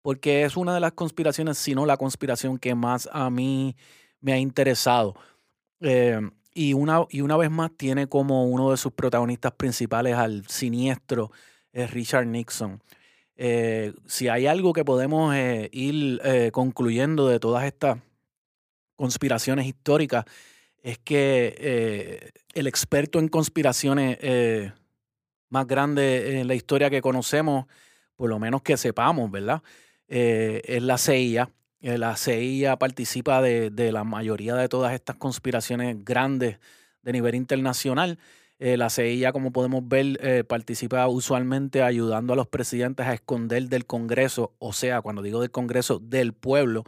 porque 0.00 0.44
es 0.44 0.56
una 0.56 0.72
de 0.72 0.80
las 0.80 0.92
conspiraciones, 0.92 1.58
si 1.58 1.74
no 1.74 1.84
la 1.84 1.98
conspiración 1.98 2.56
que 2.56 2.74
más 2.74 3.06
a 3.12 3.28
mí 3.28 3.76
me 4.22 4.32
ha 4.32 4.38
interesado. 4.38 5.14
y, 6.54 6.72
una, 6.72 7.04
y 7.10 7.20
una 7.20 7.36
vez 7.36 7.50
más 7.50 7.70
tiene 7.76 8.06
como 8.06 8.46
uno 8.46 8.70
de 8.70 8.78
sus 8.78 8.92
protagonistas 8.92 9.52
principales 9.52 10.14
al 10.14 10.46
siniestro 10.48 11.30
es 11.76 11.90
Richard 11.90 12.26
Nixon. 12.26 12.82
Eh, 13.36 13.92
si 14.06 14.28
hay 14.28 14.46
algo 14.46 14.72
que 14.72 14.84
podemos 14.84 15.34
eh, 15.34 15.68
ir 15.72 16.20
eh, 16.24 16.50
concluyendo 16.52 17.28
de 17.28 17.38
todas 17.38 17.64
estas 17.64 17.98
conspiraciones 18.96 19.66
históricas, 19.66 20.24
es 20.82 20.98
que 20.98 22.32
el 22.54 22.66
experto 22.66 23.18
en 23.18 23.28
conspiraciones 23.28 24.72
más 25.48 25.66
grande 25.66 26.40
en 26.40 26.46
la 26.46 26.54
historia 26.54 26.88
que 26.88 27.02
conocemos, 27.02 27.66
por 28.14 28.30
lo 28.30 28.38
menos 28.38 28.62
que 28.62 28.76
sepamos, 28.76 29.30
¿verdad? 29.30 29.62
es 30.06 30.82
la 30.82 30.96
CIA. 30.96 31.50
La 31.80 32.16
CIA 32.16 32.78
participa 32.78 33.42
de, 33.42 33.70
de 33.70 33.90
la 33.90 34.04
mayoría 34.04 34.54
de 34.54 34.68
todas 34.68 34.94
estas 34.94 35.16
conspiraciones 35.16 36.04
grandes 36.04 36.60
de 37.02 37.12
nivel 37.12 37.34
internacional. 37.34 38.16
Eh, 38.58 38.78
la 38.78 38.88
CIA, 38.88 39.32
como 39.32 39.52
podemos 39.52 39.86
ver, 39.86 40.18
eh, 40.22 40.42
participa 40.42 41.06
usualmente 41.08 41.82
ayudando 41.82 42.32
a 42.32 42.36
los 42.36 42.46
presidentes 42.48 43.06
a 43.06 43.12
esconder 43.12 43.68
del 43.68 43.84
Congreso, 43.84 44.54
o 44.58 44.72
sea, 44.72 45.02
cuando 45.02 45.20
digo 45.20 45.40
del 45.42 45.50
Congreso, 45.50 45.98
del 45.98 46.32
pueblo, 46.32 46.84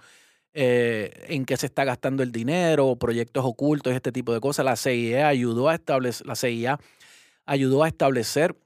eh, 0.55 1.27
en 1.29 1.45
qué 1.45 1.57
se 1.59 1.67
está 1.67 1.85
gastando 1.85 2.23
el 2.23 2.33
dinero, 2.33 2.97
proyectos 2.97 3.45
ocultos, 3.45 3.93
este 3.93 4.13
tipo 4.13 4.33
de 4.33 4.41
cosas. 4.41 4.65
La 4.65 4.77
CIA 4.77 5.29
ayudó 5.29 5.69
a 5.69 5.75
establecer, 5.75 6.27
la 6.27 6.37
CIA 6.37 6.79
ayudó 7.45 7.85
a 7.85 7.89
establecer 7.89 8.57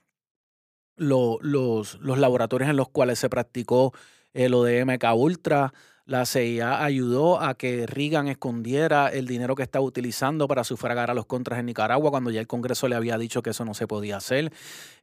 los, 0.97 1.39
los, 1.43 1.99
laboratorios 2.19 2.71
en 2.71 2.77
los 2.77 2.89
cuales 2.89 3.19
se 3.19 3.29
practicó 3.29 3.93
lo 4.35 4.63
de 4.65 4.85
MK 4.85 5.05
Ultra, 5.17 5.73
la 6.05 6.27
CIA 6.27 6.85
ayudó 6.85 7.41
a 7.41 7.55
que 7.55 7.87
Reagan 7.87 8.27
escondiera 8.27 9.09
el 9.09 9.27
dinero 9.27 9.55
que 9.55 9.63
estaba 9.63 9.85
utilizando 9.85 10.49
para 10.49 10.65
sufragar 10.65 11.11
a 11.11 11.15
los 11.15 11.27
contras 11.27 11.61
en 11.61 11.67
Nicaragua 11.67 12.11
cuando 12.11 12.31
ya 12.31 12.41
el 12.41 12.49
Congreso 12.49 12.89
le 12.89 12.97
había 12.97 13.19
dicho 13.19 13.43
que 13.43 13.51
eso 13.51 13.65
no 13.65 13.75
se 13.75 13.87
podía 13.87 14.17
hacer. 14.17 14.47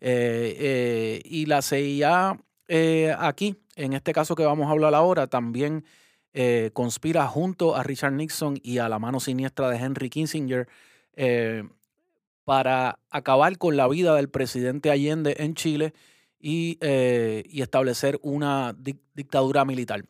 Eh, 0.02 0.56
eh, 0.60 1.22
y 1.24 1.46
la 1.46 1.62
CIA 1.62 2.38
eh, 2.68 3.16
aquí, 3.18 3.56
en 3.76 3.94
este 3.94 4.12
caso 4.12 4.36
que 4.36 4.44
vamos 4.44 4.68
a 4.68 4.72
hablar 4.72 4.94
ahora, 4.94 5.28
también 5.28 5.86
conspira 6.74 7.28
junto 7.28 7.76
a 7.76 7.84
Richard 7.84 8.14
Nixon 8.14 8.60
y 8.64 8.78
a 8.78 8.88
la 8.88 8.98
mano 8.98 9.20
siniestra 9.20 9.68
de 9.70 9.78
Henry 9.78 10.10
Kissinger 10.10 10.70
para 12.46 13.00
acabar 13.10 13.58
con 13.58 13.76
la 13.76 13.90
vida 13.90 14.16
del 14.16 14.30
presidente 14.30 14.90
Allende 14.90 15.36
en 15.40 15.54
Chile 15.56 15.94
y, 16.40 16.78
establecer 16.82 18.20
una 18.22 18.74
dictadura 19.14 19.66
militar 19.66 20.06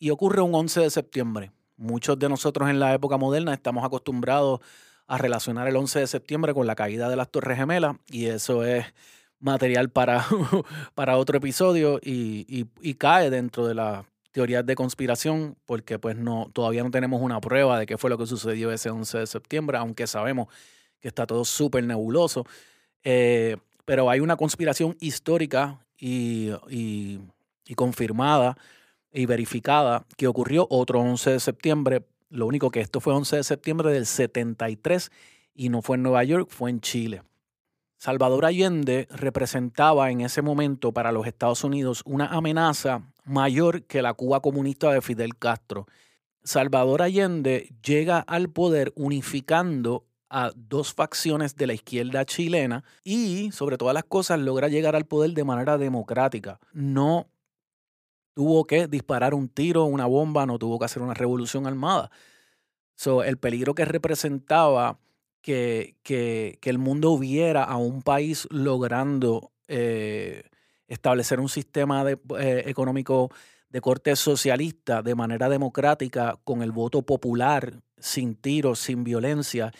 y 0.00 0.10
ocurre 0.10 0.40
un 0.40 0.52
11 0.52 0.80
de 0.80 0.90
septiembre. 0.90 1.52
Muchos 1.76 2.18
de 2.18 2.28
nosotros 2.28 2.68
en 2.68 2.80
la 2.80 2.94
época 2.94 3.18
moderna 3.18 3.54
estamos 3.54 3.84
acostumbrados 3.84 4.60
a 5.06 5.18
relacionar 5.18 5.68
el 5.68 5.76
11 5.76 6.00
de 6.00 6.06
septiembre 6.06 6.54
con 6.54 6.66
la 6.66 6.74
caída 6.74 7.08
de 7.08 7.16
las 7.16 7.30
Torres 7.30 7.58
Gemelas 7.58 7.96
y 8.10 8.26
eso 8.26 8.64
es 8.64 8.86
material 9.38 9.90
para, 9.90 10.26
para 10.94 11.18
otro 11.18 11.36
episodio 11.36 12.00
y, 12.02 12.64
cae 12.98 13.30
dentro 13.30 13.66
de 13.66 13.74
las 13.74 14.04
teorías 14.32 14.64
de 14.64 14.74
conspiración 14.74 15.56
porque 15.66 15.98
pues 15.98 16.16
no, 16.16 16.50
todavía 16.52 16.82
no 16.82 16.90
tenemos 16.90 17.20
una 17.20 17.40
prueba 17.40 17.78
de 17.78 17.86
qué 17.86 17.98
fue 17.98 18.10
lo 18.10 18.18
que 18.18 18.26
sucedió 18.26 18.72
ese 18.72 18.90
11 18.90 19.18
de 19.18 19.26
septiembre, 19.26 19.76
aunque 19.78 20.06
sabemos 20.06 20.48
que 20.98 21.08
está 21.08 21.26
todo 21.26 21.44
súper 21.44 21.84
nebuloso. 21.84 22.46
Eh, 23.04 23.56
pero 23.84 24.08
hay 24.08 24.20
una 24.20 24.36
conspiración 24.36 24.96
histórica 25.00 25.84
y, 25.98 26.50
y 26.68 27.74
confirmada 27.74 28.56
y 29.12 29.26
verificada 29.26 30.06
que 30.16 30.26
ocurrió 30.26 30.66
otro 30.70 31.00
11 31.00 31.30
de 31.30 31.40
septiembre. 31.40 32.06
Lo 32.28 32.46
único 32.46 32.70
que 32.70 32.80
esto 32.80 33.00
fue 33.00 33.14
11 33.14 33.36
de 33.36 33.44
septiembre 33.44 33.92
del 33.92 34.06
73 34.06 35.10
y 35.54 35.68
no 35.68 35.82
fue 35.82 35.96
en 35.96 36.02
Nueva 36.02 36.24
York, 36.24 36.48
fue 36.50 36.70
en 36.70 36.80
Chile. 36.80 37.22
Salvador 37.96 38.46
Allende 38.46 39.08
representaba 39.10 40.10
en 40.10 40.22
ese 40.22 40.40
momento 40.40 40.92
para 40.92 41.12
los 41.12 41.26
Estados 41.26 41.64
Unidos 41.64 42.02
una 42.06 42.28
amenaza 42.28 43.02
mayor 43.24 43.82
que 43.82 44.00
la 44.00 44.14
Cuba 44.14 44.40
comunista 44.40 44.90
de 44.90 45.02
Fidel 45.02 45.36
Castro. 45.36 45.86
Salvador 46.42 47.02
Allende 47.02 47.74
llega 47.84 48.20
al 48.20 48.48
poder 48.48 48.92
unificando 48.96 50.06
a 50.30 50.50
dos 50.56 50.94
facciones 50.94 51.56
de 51.56 51.66
la 51.66 51.74
izquierda 51.74 52.24
chilena 52.24 52.84
y, 53.04 53.50
sobre 53.52 53.76
todas 53.76 53.92
las 53.92 54.04
cosas, 54.04 54.38
logra 54.38 54.68
llegar 54.68 54.96
al 54.96 55.04
poder 55.04 55.32
de 55.32 55.44
manera 55.44 55.76
democrática, 55.76 56.58
no 56.72 57.26
tuvo 58.34 58.66
que 58.66 58.86
disparar 58.86 59.34
un 59.34 59.48
tiro, 59.48 59.84
una 59.84 60.06
bomba, 60.06 60.46
no 60.46 60.58
tuvo 60.58 60.78
que 60.78 60.84
hacer 60.84 61.02
una 61.02 61.14
revolución 61.14 61.66
armada. 61.66 62.10
So, 62.94 63.22
el 63.22 63.38
peligro 63.38 63.74
que 63.74 63.84
representaba 63.84 64.98
que, 65.42 65.96
que, 66.02 66.58
el 66.62 66.78
mundo 66.78 67.18
viera 67.18 67.64
a 67.64 67.76
un 67.76 68.02
país 68.02 68.46
logrando 68.50 69.52
eh, 69.68 70.44
establecer 70.86 71.40
un 71.40 71.48
sistema 71.48 72.04
de, 72.04 72.18
eh, 72.38 72.64
económico 72.66 73.30
de 73.70 73.80
corte 73.80 74.14
socialista 74.16 75.02
de 75.02 75.14
manera 75.14 75.48
democrática, 75.48 76.38
con 76.44 76.62
el 76.62 76.72
voto 76.72 77.02
popular, 77.02 77.80
sin 77.98 78.34
tiros, 78.34 78.80
sin 78.80 79.04
violencia, 79.04 79.72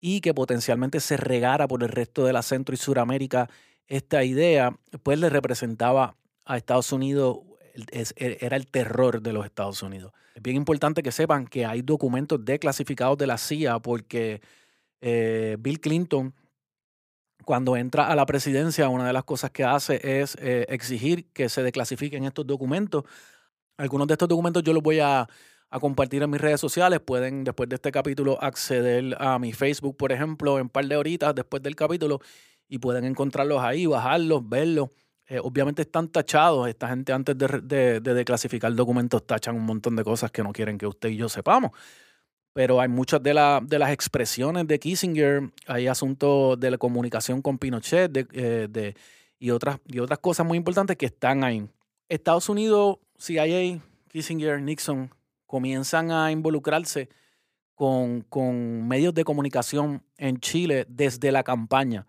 y 0.00 0.20
que 0.20 0.34
potencialmente 0.34 1.00
se 1.00 1.16
regara 1.16 1.66
por 1.66 1.82
el 1.82 1.88
resto 1.88 2.24
de 2.24 2.32
la 2.32 2.42
Centro 2.42 2.74
y 2.74 2.78
Suramérica 2.78 3.48
esta 3.86 4.22
idea, 4.24 4.78
pues 5.02 5.18
le 5.18 5.30
representaba 5.30 6.16
a 6.44 6.56
Estados 6.56 6.92
Unidos 6.92 7.38
era 8.16 8.56
el 8.56 8.66
terror 8.66 9.22
de 9.22 9.32
los 9.32 9.44
Estados 9.44 9.82
Unidos. 9.82 10.12
Es 10.34 10.42
bien 10.42 10.56
importante 10.56 11.02
que 11.02 11.12
sepan 11.12 11.46
que 11.46 11.66
hay 11.66 11.82
documentos 11.82 12.44
declasificados 12.44 13.18
de 13.18 13.26
la 13.26 13.38
CIA 13.38 13.78
porque 13.80 14.40
eh, 15.00 15.56
Bill 15.58 15.80
Clinton, 15.80 16.34
cuando 17.44 17.76
entra 17.76 18.06
a 18.08 18.14
la 18.14 18.26
presidencia, 18.26 18.88
una 18.88 19.06
de 19.06 19.12
las 19.12 19.24
cosas 19.24 19.50
que 19.50 19.64
hace 19.64 20.20
es 20.20 20.36
eh, 20.40 20.66
exigir 20.68 21.26
que 21.32 21.48
se 21.48 21.62
declasifiquen 21.62 22.24
estos 22.24 22.46
documentos. 22.46 23.04
Algunos 23.76 24.06
de 24.06 24.14
estos 24.14 24.28
documentos 24.28 24.62
yo 24.62 24.72
los 24.72 24.82
voy 24.82 25.00
a, 25.00 25.26
a, 25.70 25.80
compartir 25.80 26.22
en 26.22 26.30
mis 26.30 26.40
redes 26.40 26.60
sociales. 26.60 27.00
Pueden, 27.00 27.44
después 27.44 27.68
de 27.68 27.76
este 27.76 27.90
capítulo, 27.90 28.38
acceder 28.42 29.16
a 29.18 29.38
mi 29.38 29.52
Facebook, 29.52 29.96
por 29.96 30.12
ejemplo, 30.12 30.56
en 30.56 30.62
un 30.62 30.68
par 30.68 30.86
de 30.86 30.96
horitas 30.96 31.34
después 31.34 31.62
del 31.62 31.74
capítulo 31.76 32.20
y 32.68 32.78
pueden 32.78 33.04
encontrarlos 33.04 33.60
ahí, 33.62 33.86
bajarlos, 33.86 34.48
verlos. 34.48 34.90
Eh, 35.30 35.38
obviamente 35.40 35.82
están 35.82 36.08
tachados. 36.08 36.68
Esta 36.68 36.88
gente 36.88 37.12
antes 37.12 37.38
de, 37.38 38.00
declasificar 38.00 38.74
documentos 38.74 39.24
tachan 39.24 39.54
un 39.54 39.64
montón 39.64 39.94
de 39.94 40.02
cosas 40.02 40.32
que 40.32 40.42
no 40.42 40.52
quieren 40.52 40.76
que 40.76 40.88
usted 40.88 41.08
y 41.08 41.16
yo 41.16 41.28
sepamos. 41.28 41.70
Pero 42.52 42.80
hay 42.80 42.88
muchas 42.88 43.22
de, 43.22 43.30
de 43.62 43.78
las 43.78 43.92
expresiones 43.92 44.66
de 44.66 44.80
Kissinger, 44.80 45.52
hay 45.68 45.86
asuntos 45.86 46.58
de 46.58 46.72
la 46.72 46.78
comunicación 46.78 47.42
con 47.42 47.58
Pinochet 47.58 48.28
eh, 48.32 48.94
y, 49.38 49.50
otras, 49.52 49.78
y 49.86 50.00
otras 50.00 50.18
cosas 50.18 50.44
muy 50.44 50.58
importantes 50.58 50.96
que 50.96 51.06
están 51.06 51.44
ahí. 51.44 51.64
Estados 52.08 52.48
Unidos, 52.48 52.98
CIA, 53.16 53.80
Kissinger, 54.08 54.60
Nixon 54.60 55.14
comienzan 55.46 56.10
a 56.10 56.32
involucrarse 56.32 57.08
con, 57.76 58.22
con 58.22 58.88
medios 58.88 59.14
de 59.14 59.22
comunicación 59.22 60.02
en 60.18 60.40
Chile 60.40 60.86
desde 60.88 61.30
la 61.30 61.44
campaña 61.44 62.08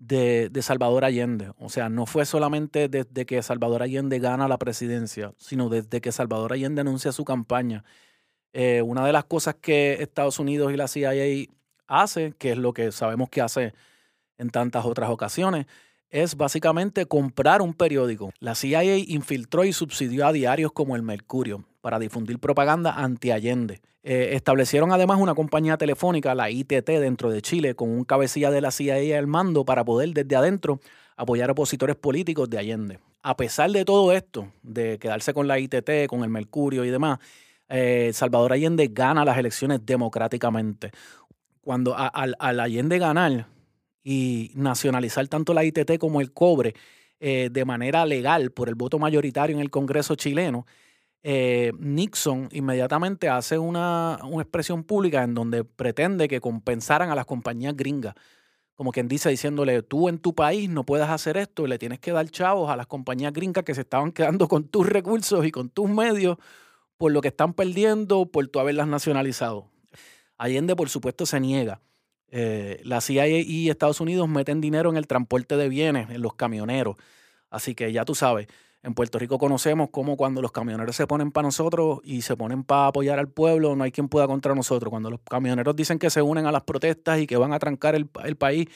de, 0.00 0.50
Salvador 0.62 1.04
Allende. 1.04 1.52
O 1.58 1.68
sea, 1.68 1.88
no 1.88 2.06
fue 2.06 2.24
solamente 2.24 2.88
desde 2.88 3.26
que 3.26 3.40
Salvador 3.42 3.82
Allende 3.82 4.18
gana 4.18 4.48
la 4.48 4.58
presidencia, 4.58 5.34
sino 5.38 5.68
desde 5.68 6.00
que 6.00 6.10
Salvador 6.10 6.52
Allende 6.52 6.80
anuncia 6.80 7.12
su 7.12 7.24
campaña. 7.24 7.84
Eh, 8.52 8.82
una 8.82 9.06
de 9.06 9.12
las 9.12 9.24
cosas 9.24 9.54
que 9.60 10.02
Estados 10.02 10.40
Unidos 10.40 10.72
y 10.72 10.76
la 10.76 10.88
CIA 10.88 11.46
hace, 11.86 12.34
que 12.38 12.52
es 12.52 12.58
lo 12.58 12.72
que 12.72 12.90
sabemos 12.90 13.28
que 13.28 13.42
hace 13.42 13.74
en 14.38 14.50
tantas 14.50 14.84
otras 14.84 15.10
ocasiones, 15.10 15.66
es 16.08 16.36
básicamente 16.36 17.06
comprar 17.06 17.62
un 17.62 17.74
periódico. 17.74 18.32
La 18.40 18.54
CIA 18.56 18.96
infiltró 18.98 19.64
y 19.64 19.72
subsidió 19.72 20.26
a 20.26 20.32
diarios 20.32 20.72
como 20.72 20.96
el 20.96 21.02
Mercurio 21.02 21.64
para 21.80 21.98
difundir 21.98 22.38
propaganda 22.38 22.92
anti-Allende. 22.92 23.80
Eh, 24.02 24.30
establecieron 24.32 24.92
además 24.92 25.18
una 25.20 25.34
compañía 25.34 25.76
telefónica, 25.76 26.34
la 26.34 26.50
ITT, 26.50 26.86
dentro 26.86 27.30
de 27.30 27.42
Chile, 27.42 27.74
con 27.74 27.90
un 27.90 28.04
cabecilla 28.04 28.50
de 28.50 28.60
la 28.60 28.70
CIA 28.70 29.18
al 29.18 29.26
mando 29.26 29.64
para 29.64 29.84
poder 29.84 30.14
desde 30.14 30.36
adentro 30.36 30.80
apoyar 31.16 31.50
opositores 31.50 31.96
políticos 31.96 32.48
de 32.48 32.58
Allende. 32.58 32.98
A 33.22 33.36
pesar 33.36 33.70
de 33.70 33.84
todo 33.84 34.12
esto, 34.12 34.48
de 34.62 34.98
quedarse 34.98 35.34
con 35.34 35.46
la 35.46 35.58
ITT, 35.58 36.06
con 36.08 36.24
el 36.24 36.30
Mercurio 36.30 36.84
y 36.84 36.90
demás, 36.90 37.18
eh, 37.68 38.10
Salvador 38.14 38.54
Allende 38.54 38.88
gana 38.88 39.24
las 39.24 39.36
elecciones 39.36 39.84
democráticamente. 39.84 40.90
Cuando 41.60 41.94
al, 41.96 42.34
Allende 42.38 42.98
ganar 42.98 43.46
y 44.02 44.50
nacionalizar 44.54 45.28
tanto 45.28 45.52
la 45.52 45.62
ITT 45.62 45.98
como 45.98 46.22
el 46.22 46.32
cobre 46.32 46.74
eh, 47.20 47.50
de 47.52 47.64
manera 47.66 48.06
legal 48.06 48.50
por 48.50 48.70
el 48.70 48.74
voto 48.74 48.98
mayoritario 48.98 49.54
en 49.54 49.60
el 49.60 49.70
Congreso 49.70 50.14
chileno, 50.14 50.66
eh, 51.22 51.72
Nixon 51.78 52.48
inmediatamente 52.52 53.28
hace 53.28 53.58
una, 53.58 54.18
expresión 54.40 54.84
pública 54.84 55.22
en 55.22 55.34
donde 55.34 55.64
pretende 55.64 56.28
que 56.28 56.40
compensaran 56.40 57.10
a 57.10 57.14
las 57.14 57.26
compañías 57.26 57.76
gringas. 57.76 58.14
Como 58.74 58.92
quien 58.92 59.08
dice, 59.08 59.28
diciéndole, 59.28 59.82
tú 59.82 60.08
en 60.08 60.18
tu 60.18 60.34
país 60.34 60.70
no 60.70 60.84
puedes 60.84 61.08
hacer 61.08 61.36
esto 61.36 61.66
y 61.66 61.68
le 61.68 61.78
tienes 61.78 61.98
que 62.00 62.12
dar 62.12 62.28
chavos 62.30 62.70
a 62.70 62.76
las 62.76 62.86
compañías 62.86 63.32
gringas 63.32 63.64
que 63.64 63.74
se 63.74 63.82
estaban 63.82 64.12
quedando 64.12 64.48
con 64.48 64.68
tus 64.68 64.88
recursos 64.88 65.44
y 65.44 65.50
con 65.50 65.68
tus 65.68 65.88
medios 65.90 66.38
por 66.96 67.12
lo 67.12 67.20
que 67.20 67.28
están 67.28 67.54
perdiendo 67.54 68.26
por 68.26 68.46
tu 68.48 68.58
haberlas 68.60 68.88
nacionalizado. 68.88 69.70
Allende, 70.38 70.76
por 70.76 70.88
supuesto, 70.88 71.26
se 71.26 71.40
niega. 71.40 71.80
Eh, 72.28 72.80
la 72.84 73.00
CIA 73.00 73.26
y 73.26 73.68
Estados 73.68 74.00
Unidos 74.00 74.28
meten 74.28 74.60
dinero 74.60 74.88
en 74.90 74.96
el 74.96 75.06
transporte 75.06 75.56
de 75.56 75.68
bienes, 75.68 76.08
en 76.10 76.22
los 76.22 76.34
camioneros. 76.34 76.96
Así 77.50 77.74
que 77.74 77.92
ya 77.92 78.04
tú 78.04 78.14
sabes, 78.14 78.46
en 78.82 78.94
Puerto 78.94 79.18
Rico 79.18 79.38
conocemos 79.38 79.90
cómo 79.90 80.16
cuando 80.16 80.40
los 80.40 80.52
camioneros 80.52 80.96
se 80.96 81.06
ponen 81.06 81.32
para 81.32 81.48
nosotros 81.48 82.00
y 82.02 82.22
se 82.22 82.36
ponen 82.36 82.64
para 82.64 82.86
apoyar 82.86 83.18
al 83.18 83.28
pueblo, 83.28 83.76
no 83.76 83.84
hay 83.84 83.92
quien 83.92 84.08
pueda 84.08 84.26
contra 84.26 84.54
nosotros. 84.54 84.90
Cuando 84.90 85.10
los 85.10 85.20
camioneros 85.20 85.76
dicen 85.76 85.98
que 85.98 86.08
se 86.08 86.22
unen 86.22 86.46
a 86.46 86.52
las 86.52 86.62
protestas 86.62 87.18
y 87.20 87.26
que 87.26 87.36
van 87.36 87.52
a 87.52 87.58
trancar 87.58 87.94
el, 87.94 88.06
país, 88.06 88.68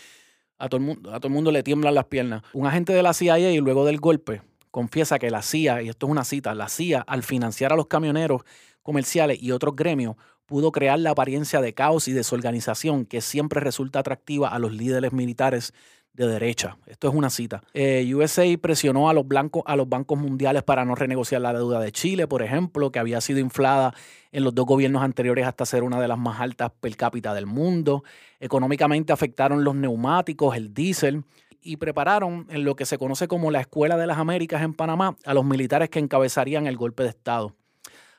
a 0.58 0.68
todo, 0.68 0.78
el 0.78 0.86
mundo, 0.86 1.14
a 1.14 1.20
todo 1.20 1.28
el 1.28 1.34
mundo 1.34 1.50
le 1.50 1.62
tiemblan 1.62 1.94
las 1.94 2.04
piernas. 2.04 2.42
Un 2.52 2.66
agente 2.66 2.92
de 2.92 3.02
la 3.02 3.14
CIA 3.14 3.50
y 3.50 3.58
luego 3.58 3.86
del 3.86 3.98
golpe 3.98 4.42
confiesa 4.70 5.18
que 5.18 5.30
la 5.30 5.40
CIA, 5.40 5.82
y 5.82 5.88
esto 5.88 6.06
es 6.06 6.10
una 6.10 6.24
cita, 6.24 6.54
la 6.54 6.68
CIA 6.68 7.00
al 7.00 7.22
financiar 7.22 7.72
a 7.72 7.76
los 7.76 7.86
camioneros 7.86 8.42
comerciales 8.82 9.42
y 9.42 9.52
otros 9.52 9.74
gremios 9.74 10.16
pudo 10.46 10.72
crear 10.72 10.98
la 10.98 11.10
apariencia 11.10 11.62
de 11.62 11.72
caos 11.72 12.08
y 12.08 12.12
desorganización 12.12 13.06
que 13.06 13.22
siempre 13.22 13.60
resulta 13.60 14.00
atractiva 14.00 14.48
a 14.48 14.58
los 14.58 14.72
líderes 14.72 15.12
militares 15.12 15.72
de 16.14 16.28
derecha. 16.28 16.76
Esto 16.86 17.08
es 17.08 17.14
una 17.14 17.28
cita. 17.28 17.62
Eh, 17.74 18.10
USA 18.14 18.44
presionó 18.60 19.08
a 19.08 19.12
los, 19.12 19.26
blancos, 19.26 19.62
a 19.66 19.76
los 19.76 19.88
bancos 19.88 20.18
mundiales 20.18 20.62
para 20.62 20.84
no 20.84 20.94
renegociar 20.94 21.40
la 21.40 21.52
deuda 21.52 21.80
de 21.80 21.92
Chile, 21.92 22.28
por 22.28 22.42
ejemplo, 22.42 22.90
que 22.92 23.00
había 23.00 23.20
sido 23.20 23.40
inflada 23.40 23.92
en 24.30 24.44
los 24.44 24.54
dos 24.54 24.64
gobiernos 24.64 25.02
anteriores 25.02 25.46
hasta 25.46 25.66
ser 25.66 25.82
una 25.82 26.00
de 26.00 26.08
las 26.08 26.18
más 26.18 26.40
altas 26.40 26.70
per 26.80 26.96
cápita 26.96 27.34
del 27.34 27.46
mundo. 27.46 28.04
Económicamente 28.38 29.12
afectaron 29.12 29.64
los 29.64 29.74
neumáticos, 29.74 30.56
el 30.56 30.72
diésel 30.72 31.24
y 31.60 31.78
prepararon 31.78 32.46
en 32.50 32.64
lo 32.64 32.76
que 32.76 32.86
se 32.86 32.98
conoce 32.98 33.26
como 33.26 33.50
la 33.50 33.60
Escuela 33.60 33.96
de 33.96 34.06
las 34.06 34.18
Américas 34.18 34.62
en 34.62 34.74
Panamá 34.74 35.16
a 35.24 35.34
los 35.34 35.44
militares 35.44 35.88
que 35.88 35.98
encabezarían 35.98 36.66
el 36.66 36.76
golpe 36.76 37.02
de 37.02 37.08
Estado. 37.08 37.54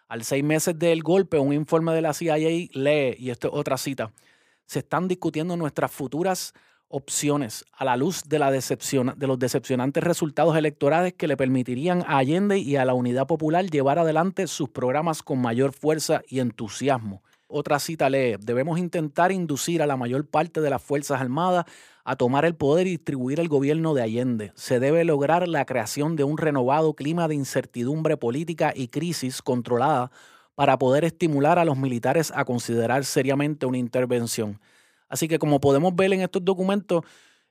Al 0.07 0.23
seis 0.23 0.43
meses 0.43 0.77
del 0.77 1.01
golpe, 1.01 1.39
un 1.39 1.53
informe 1.53 1.93
de 1.93 2.01
la 2.01 2.13
CIA 2.13 2.37
lee, 2.37 3.15
y 3.17 3.29
esto 3.29 3.47
es 3.47 3.53
otra 3.53 3.77
cita, 3.77 4.11
se 4.65 4.79
están 4.79 5.07
discutiendo 5.07 5.55
nuestras 5.57 5.91
futuras 5.91 6.53
opciones 6.88 7.65
a 7.73 7.86
la 7.86 7.97
luz 7.97 8.23
de, 8.23 8.39
la 8.39 8.51
de 8.51 9.27
los 9.27 9.39
decepcionantes 9.39 10.03
resultados 10.03 10.55
electorales 10.55 11.13
que 11.13 11.27
le 11.27 11.38
permitirían 11.38 12.03
a 12.07 12.17
Allende 12.17 12.59
y 12.59 12.75
a 12.75 12.86
la 12.86 12.93
Unidad 12.93 13.27
Popular 13.27 13.65
llevar 13.65 13.99
adelante 13.99 14.47
sus 14.47 14.69
programas 14.69 15.23
con 15.23 15.41
mayor 15.41 15.73
fuerza 15.73 16.21
y 16.27 16.39
entusiasmo. 16.39 17.21
Otra 17.47 17.79
cita 17.79 18.09
lee, 18.09 18.38
debemos 18.39 18.79
intentar 18.79 19.31
inducir 19.31 19.81
a 19.81 19.88
la 19.88 19.97
mayor 19.97 20.25
parte 20.25 20.61
de 20.61 20.69
las 20.69 20.81
Fuerzas 20.81 21.21
Armadas 21.21 21.65
a 22.03 22.15
tomar 22.15 22.45
el 22.45 22.55
poder 22.55 22.88
y 22.88 22.91
distribuir 22.91 23.39
el 23.39 23.47
gobierno 23.47 23.93
de 23.93 24.03
Allende. 24.03 24.51
Se 24.55 24.79
debe 24.79 25.03
lograr 25.05 25.47
la 25.47 25.65
creación 25.65 26.15
de 26.15 26.23
un 26.23 26.38
renovado 26.38 26.93
clima 26.93 27.27
de 27.27 27.36
incertidumbre 27.36 28.17
política 28.17 28.73
y 28.75 28.88
crisis 28.88 29.41
controlada 29.41 30.11
para 30.55 30.77
poder 30.79 31.03
estimular 31.03 31.59
a 31.59 31.65
los 31.65 31.77
militares 31.77 32.31
a 32.36 32.45
considerar 32.45 33.05
seriamente 33.05 33.65
una 33.65 33.77
intervención. 33.77 34.59
Así 35.10 35.28
que 35.28 35.39
como 35.39 35.60
podemos 35.60 35.95
ver 35.95 36.14
en 36.14 36.22
estos 36.22 36.43
documentos, 36.43 37.03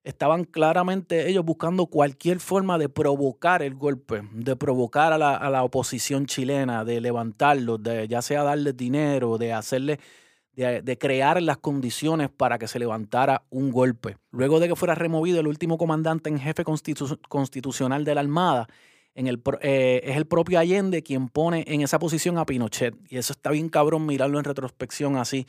estaban 0.05 0.45
claramente 0.45 1.29
ellos 1.29 1.45
buscando 1.45 1.87
cualquier 1.87 2.39
forma 2.39 2.79
de 2.79 2.91
provocar 2.91 3.63
el 3.63 3.75
golpe, 3.75 4.23
de 4.33 4.55
provocar 4.55 5.15
a 5.15 5.19
la, 5.19 5.65
oposición 5.65 6.27
chilena, 6.27 6.85
de 6.85 7.01
levantarlos, 7.01 7.83
de 7.83 8.07
ya 8.07 8.21
sea 8.21 8.43
darles 8.43 8.77
dinero, 8.77 9.39
de 9.39 9.55
hacerle, 9.55 9.99
de, 10.53 10.99
crear 10.99 11.41
las 11.43 11.57
condiciones 11.57 12.29
para 12.29 12.59
que 12.59 12.69
se 12.69 12.79
levantara 12.79 13.45
un 13.49 13.71
golpe. 13.73 14.19
Luego 14.31 14.61
de 14.61 14.69
que 14.69 14.77
fuera 14.77 14.95
removido 14.95 15.41
el 15.41 15.47
último 15.47 15.79
comandante 15.79 16.29
en 16.29 16.39
jefe 16.39 16.65
constitucional 16.65 18.05
de 18.05 18.15
la 18.15 18.21
Armada, 18.21 18.69
en 19.15 19.27
el, 19.27 19.41
eh, 19.63 20.03
es 20.05 20.17
el 20.17 20.27
propio 20.27 20.59
Allende 20.59 21.03
quien 21.03 21.29
pone 21.29 21.65
en 21.69 21.81
esa 21.81 21.99
posición 21.99 22.37
a 22.37 22.45
Pinochet. 22.45 22.95
Y 23.09 23.17
eso 23.17 23.33
está 23.33 23.51
bien 23.51 23.69
cabrón 23.69 24.07
mirarlo 24.07 24.39
en 24.39 24.45
retrospección 24.45 25.17
así 25.17 25.47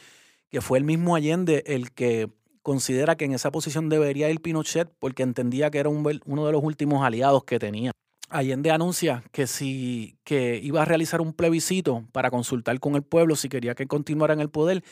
que 0.49 0.61
fue 0.61 0.77
el 0.77 0.83
mismo 0.83 1.15
Allende 1.15 1.63
el 1.67 1.91
que 1.91 2.29
considera 2.61 3.15
que 3.15 3.25
en 3.25 3.33
esa 3.33 3.51
posición 3.51 3.89
debería 3.89 4.29
ir 4.31 4.41
Pinochet 4.41 4.89
porque 4.99 5.23
entendía 5.23 5.69
que 5.69 5.77
era 5.77 5.89
uno 5.89 6.45
de 6.45 6.51
los 6.51 6.63
últimos 6.63 7.05
aliados 7.05 7.43
que 7.43 7.59
tenía. 7.59 7.91
Allende 8.29 8.71
anuncia 8.71 9.23
que 9.31 9.45
si 9.45 10.17
que 10.23 10.59
iba 10.63 10.81
a 10.81 10.85
realizar 10.85 11.21
un 11.21 11.33
plebiscito 11.33 12.05
para 12.11 12.31
consultar 12.31 12.79
con 12.79 12.95
el 12.95 13.03
pueblo 13.03 13.35
si 13.35 13.49
quería 13.49 13.75
que 13.75 13.85
continuara 13.85 14.33
en 14.33 14.39
el 14.39 14.49
poder 14.49 14.83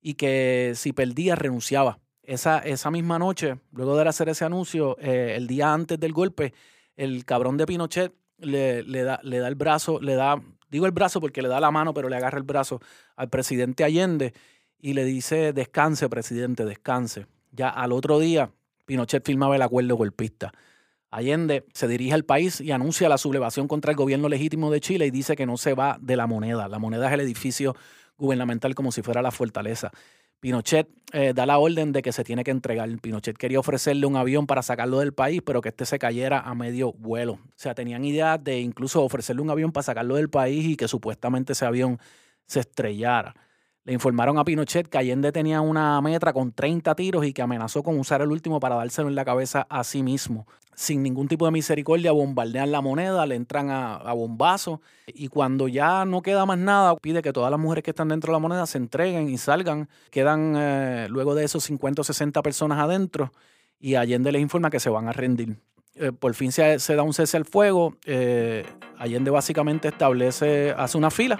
y 0.00 0.14
que 0.14 0.72
si 0.76 0.92
perdía 0.92 1.34
renunciaba. 1.34 1.98
Esa, 2.22 2.58
esa 2.58 2.90
misma 2.92 3.18
noche, 3.18 3.58
luego 3.72 3.96
de 3.96 4.08
hacer 4.08 4.28
ese 4.28 4.44
anuncio, 4.44 4.96
eh, 5.00 5.34
el 5.36 5.48
día 5.48 5.72
antes 5.72 5.98
del 5.98 6.12
golpe, 6.12 6.54
el 6.96 7.24
cabrón 7.24 7.56
de 7.56 7.66
Pinochet 7.66 8.12
le, 8.38 8.84
le, 8.84 9.02
da, 9.02 9.18
le 9.22 9.38
da 9.38 9.48
el 9.48 9.56
brazo, 9.56 10.00
le 10.00 10.14
da, 10.14 10.40
digo 10.68 10.86
el 10.86 10.92
brazo 10.92 11.20
porque 11.20 11.42
le 11.42 11.48
da 11.48 11.60
la 11.60 11.72
mano, 11.72 11.92
pero 11.92 12.08
le 12.08 12.16
agarra 12.16 12.38
el 12.38 12.44
brazo 12.44 12.80
al 13.16 13.28
presidente 13.30 13.82
Allende 13.82 14.32
y 14.80 14.94
le 14.94 15.04
dice, 15.04 15.52
descanse, 15.52 16.08
presidente, 16.08 16.64
descanse. 16.64 17.26
Ya 17.52 17.68
al 17.68 17.92
otro 17.92 18.18
día, 18.18 18.50
Pinochet 18.84 19.24
firmaba 19.24 19.56
el 19.56 19.62
acuerdo 19.62 19.96
golpista. 19.96 20.52
Allende 21.10 21.64
se 21.72 21.88
dirige 21.88 22.14
al 22.14 22.24
país 22.24 22.60
y 22.60 22.72
anuncia 22.72 23.08
la 23.08 23.18
sublevación 23.18 23.68
contra 23.68 23.90
el 23.92 23.96
gobierno 23.96 24.28
legítimo 24.28 24.70
de 24.70 24.80
Chile 24.80 25.06
y 25.06 25.10
dice 25.10 25.36
que 25.36 25.46
no 25.46 25.56
se 25.56 25.74
va 25.74 25.98
de 26.00 26.16
la 26.16 26.26
moneda. 26.26 26.68
La 26.68 26.78
moneda 26.78 27.06
es 27.06 27.14
el 27.14 27.20
edificio 27.20 27.74
gubernamental 28.18 28.74
como 28.74 28.92
si 28.92 29.02
fuera 29.02 29.22
la 29.22 29.30
fortaleza. 29.30 29.92
Pinochet 30.40 30.88
eh, 31.12 31.32
da 31.34 31.46
la 31.46 31.58
orden 31.58 31.92
de 31.92 32.02
que 32.02 32.12
se 32.12 32.22
tiene 32.22 32.44
que 32.44 32.50
entregar. 32.50 32.88
Pinochet 33.00 33.36
quería 33.38 33.58
ofrecerle 33.58 34.06
un 34.06 34.16
avión 34.16 34.46
para 34.46 34.62
sacarlo 34.62 34.98
del 34.98 35.14
país, 35.14 35.40
pero 35.44 35.60
que 35.60 35.70
este 35.70 35.86
se 35.86 35.98
cayera 35.98 36.40
a 36.40 36.54
medio 36.54 36.92
vuelo. 36.92 37.34
O 37.34 37.52
sea, 37.56 37.74
tenían 37.74 38.04
idea 38.04 38.36
de 38.36 38.60
incluso 38.60 39.02
ofrecerle 39.02 39.42
un 39.42 39.50
avión 39.50 39.72
para 39.72 39.84
sacarlo 39.84 40.16
del 40.16 40.28
país 40.28 40.66
y 40.66 40.76
que 40.76 40.88
supuestamente 40.88 41.54
ese 41.54 41.64
avión 41.64 41.98
se 42.46 42.60
estrellara. 42.60 43.34
Le 43.86 43.92
informaron 43.92 44.36
a 44.36 44.44
Pinochet 44.44 44.88
que 44.88 44.98
Allende 44.98 45.30
tenía 45.30 45.60
una 45.60 46.00
metra 46.00 46.32
con 46.32 46.50
30 46.50 46.96
tiros 46.96 47.24
y 47.24 47.32
que 47.32 47.40
amenazó 47.40 47.84
con 47.84 47.96
usar 48.00 48.20
el 48.20 48.32
último 48.32 48.58
para 48.58 48.74
dárselo 48.74 49.06
en 49.06 49.14
la 49.14 49.24
cabeza 49.24 49.64
a 49.70 49.84
sí 49.84 50.02
mismo. 50.02 50.48
Sin 50.74 51.04
ningún 51.04 51.28
tipo 51.28 51.44
de 51.44 51.52
misericordia, 51.52 52.10
bombardean 52.10 52.72
la 52.72 52.80
moneda, 52.80 53.24
le 53.26 53.36
entran 53.36 53.70
a, 53.70 53.94
a 53.94 54.14
y 55.06 55.28
cuando 55.28 55.68
ya 55.68 56.04
no 56.04 56.20
queda 56.20 56.44
más 56.44 56.58
nada, 56.58 56.96
pide 56.96 57.22
que 57.22 57.32
todas 57.32 57.48
las 57.48 57.60
mujeres 57.60 57.84
que 57.84 57.92
están 57.92 58.08
dentro 58.08 58.32
de 58.32 58.34
la 58.34 58.40
moneda 58.40 58.66
se 58.66 58.76
entreguen 58.76 59.28
y 59.28 59.38
salgan. 59.38 59.88
Quedan 60.10 60.54
eh, 60.56 61.06
luego 61.08 61.36
de 61.36 61.44
esos 61.44 61.62
50 61.62 62.00
o 62.00 62.04
60 62.04 62.42
personas 62.42 62.80
adentro 62.80 63.32
y 63.78 63.94
Allende 63.94 64.32
les 64.32 64.42
informa 64.42 64.68
que 64.68 64.80
se 64.80 64.90
van 64.90 65.06
a 65.06 65.12
rendir. 65.12 65.58
Eh, 65.94 66.10
por 66.10 66.34
fin 66.34 66.50
se, 66.50 66.80
se, 66.80 66.96
da 66.96 67.04
un 67.04 67.14
cese 67.14 67.36
al 67.36 67.44
fuego. 67.44 67.96
Eh, 68.04 68.66
Allende 68.98 69.30
básicamente 69.30 69.88
establece, 69.88 70.74
hace 70.76 70.98
una 70.98 71.12
fila 71.12 71.38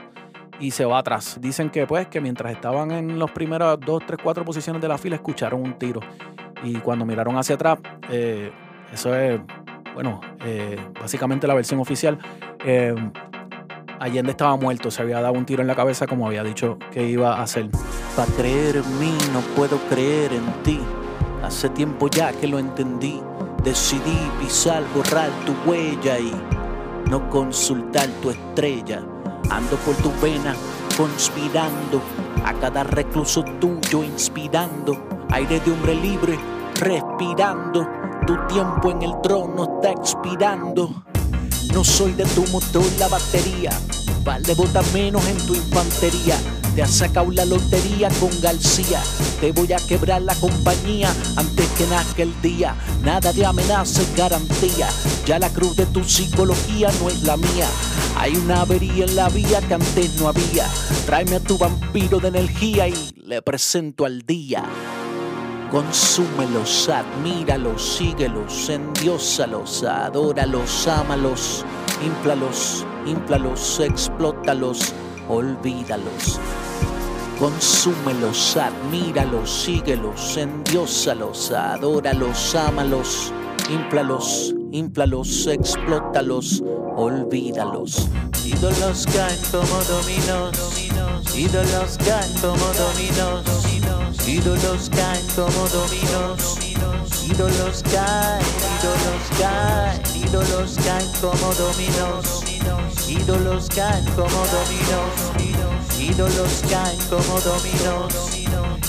y 0.60 0.70
se 0.70 0.84
va 0.84 0.98
atrás. 0.98 1.38
Dicen 1.40 1.70
que 1.70 1.86
pues 1.86 2.08
que 2.08 2.20
mientras 2.20 2.52
estaban 2.52 2.90
en 2.90 3.18
las 3.18 3.30
primeras 3.30 3.78
dos, 3.80 4.02
tres, 4.06 4.18
cuatro 4.22 4.44
posiciones 4.44 4.80
de 4.82 4.88
la 4.88 4.98
fila 4.98 5.16
escucharon 5.16 5.62
un 5.62 5.74
tiro. 5.74 6.00
Y 6.62 6.74
cuando 6.76 7.04
miraron 7.04 7.36
hacia 7.36 7.54
atrás, 7.54 7.78
eh, 8.10 8.50
eso 8.92 9.14
es, 9.14 9.40
bueno, 9.94 10.20
eh, 10.44 10.78
básicamente 11.00 11.46
la 11.46 11.54
versión 11.54 11.80
oficial, 11.80 12.18
eh, 12.64 12.94
Allende 13.98 14.32
estaba 14.32 14.56
muerto, 14.56 14.90
se 14.90 15.00
había 15.00 15.20
dado 15.20 15.32
un 15.34 15.46
tiro 15.46 15.62
en 15.62 15.68
la 15.68 15.74
cabeza 15.74 16.06
como 16.06 16.26
había 16.26 16.44
dicho 16.44 16.78
que 16.90 17.08
iba 17.08 17.36
a 17.36 17.42
hacer. 17.42 17.70
Para 18.14 18.30
creer 18.32 18.76
en 18.76 19.00
mí 19.00 19.16
no 19.32 19.40
puedo 19.54 19.78
creer 19.88 20.32
en 20.32 20.62
ti, 20.62 20.80
hace 21.42 21.68
tiempo 21.70 22.08
ya 22.08 22.32
que 22.32 22.46
lo 22.46 22.58
entendí, 22.58 23.20
decidí 23.62 24.30
pisar, 24.40 24.82
borrar 24.94 25.30
tu 25.46 25.70
huella 25.70 26.18
y 26.18 26.32
no 27.10 27.28
consultar 27.30 28.08
tu 28.22 28.30
estrella 28.30 29.02
Ando 29.50 29.76
por 29.78 29.94
tu 29.96 30.12
vena, 30.20 30.54
conspirando, 30.96 32.00
a 32.44 32.52
cada 32.54 32.82
recluso 32.84 33.44
tuyo 33.60 34.02
inspirando, 34.02 35.24
aire 35.30 35.60
de 35.60 35.70
hombre 35.70 35.94
libre, 35.94 36.38
respirando, 36.74 37.86
tu 38.26 38.36
tiempo 38.46 38.90
en 38.90 39.02
el 39.02 39.12
trono 39.22 39.76
está 39.76 39.92
expirando. 39.92 41.04
No 41.72 41.84
soy 41.84 42.12
de 42.12 42.24
tu 42.24 42.44
motor 42.48 42.84
la 42.98 43.08
batería, 43.08 43.70
vale 44.24 44.54
bota 44.54 44.82
menos 44.92 45.26
en 45.26 45.38
tu 45.46 45.54
infantería. 45.54 46.36
Te 46.76 46.82
has 46.82 46.90
sacado 46.90 47.30
la 47.30 47.46
lotería 47.46 48.10
con 48.20 48.28
García. 48.42 49.02
Te 49.40 49.50
voy 49.50 49.72
a 49.72 49.78
quebrar 49.78 50.20
la 50.20 50.34
compañía 50.34 51.10
antes 51.34 51.66
que 51.70 51.86
nazca 51.86 52.22
el 52.22 52.38
día. 52.42 52.76
Nada 53.02 53.32
de 53.32 53.46
amenaza 53.46 54.02
garantía. 54.14 54.86
Ya 55.24 55.38
la 55.38 55.48
cruz 55.48 55.74
de 55.74 55.86
tu 55.86 56.04
psicología 56.04 56.90
no 57.00 57.08
es 57.08 57.22
la 57.22 57.38
mía. 57.38 57.66
Hay 58.18 58.36
una 58.36 58.60
avería 58.60 59.06
en 59.06 59.16
la 59.16 59.30
vía 59.30 59.62
que 59.62 59.72
antes 59.72 60.20
no 60.20 60.28
había. 60.28 60.66
Tráeme 61.06 61.36
a 61.36 61.40
tu 61.40 61.56
vampiro 61.56 62.18
de 62.20 62.28
energía 62.28 62.88
y 62.88 63.10
le 63.24 63.40
presento 63.40 64.04
al 64.04 64.20
día. 64.26 64.62
Consúmelos, 65.70 66.90
admíralos, 66.90 67.96
síguelos, 67.96 68.68
endiósalos, 68.68 69.82
adóralos, 69.82 70.86
ámalos, 70.88 71.64
inflalos, 72.04 72.84
inflalos, 73.06 73.80
explótalos, 73.80 74.92
olvídalos. 75.26 76.38
Consúmelos, 77.38 78.56
admíralos, 78.56 79.64
síguelos, 79.64 80.38
endiósalos, 80.38 81.52
adóralos, 81.52 82.54
ámalos, 82.54 83.30
inflalos, 83.68 84.54
inflalos, 84.72 85.46
explótalos, 85.46 86.62
olvídalos. 86.96 88.08
Ídolos 88.42 89.04
caen 89.12 89.38
como 89.50 89.82
dominos, 89.84 90.56
ídolos 91.36 91.98
caen 91.98 92.32
como 92.40 92.66
dominos, 92.72 93.44
ídolos 94.26 94.88
caen 94.88 95.26
como 95.36 95.68
dominos, 95.68 96.58
ídolos 97.28 97.82
caen, 97.92 98.46
ídolos 98.80 99.26
caen, 99.38 100.00
ídolos 100.24 100.76
caen 100.82 101.10
como 101.20 101.52
dominos, 101.52 102.45
ídolos 103.08 103.68
caen 103.68 104.04
como 104.16 104.40
dominos. 104.46 105.66
Ídolos 105.98 106.62
caen 106.70 106.98
como 107.08 107.40
dominos. 107.40 108.12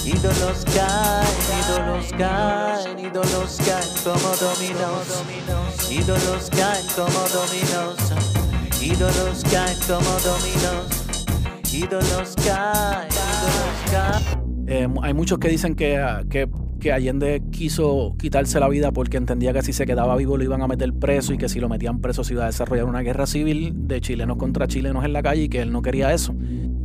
Ídolos 0.05 0.63
caen, 0.73 1.27
ídolos 1.59 2.11
caen, 2.17 2.99
ídolos 2.99 3.57
caen 3.65 3.89
como 4.03 4.35
dominos. 4.35 5.07
Ídolos 5.89 6.49
caen 6.49 6.87
como 6.95 7.27
dominos. 7.29 7.97
Ídolos 8.81 9.43
caen 9.51 9.79
como 9.87 10.19
dominos. 10.19 10.87
Ídolos 11.73 12.35
caen, 12.45 13.07
ídolos 13.09 13.91
caen. 13.91 14.46
Eh, 14.67 14.87
hay 15.01 15.13
muchos 15.13 15.39
que 15.39 15.47
dicen 15.47 15.75
que, 15.75 15.97
que, 16.29 16.49
que, 16.81 16.91
Allende 16.91 17.41
quiso 17.51 18.15
quitarse 18.19 18.59
la 18.59 18.67
vida 18.67 18.91
porque 18.91 19.15
entendía 19.15 19.53
que 19.53 19.61
si 19.61 19.71
se 19.71 19.85
quedaba 19.85 20.15
vivo 20.17 20.35
lo 20.35 20.43
iban 20.43 20.61
a 20.61 20.67
meter 20.67 20.91
preso 20.93 21.33
y 21.33 21.37
que 21.37 21.47
si 21.47 21.61
lo 21.61 21.69
metían 21.69 22.01
preso 22.01 22.25
se 22.25 22.33
iba 22.33 22.43
a 22.43 22.47
desarrollar 22.47 22.85
una 22.85 23.01
guerra 23.01 23.27
civil 23.27 23.73
de 23.87 24.01
chilenos 24.01 24.35
contra 24.35 24.67
chilenos 24.67 25.05
en 25.05 25.13
la 25.13 25.23
calle 25.23 25.43
y 25.43 25.49
que 25.49 25.61
él 25.61 25.71
no 25.71 25.81
quería 25.81 26.13
eso. 26.13 26.35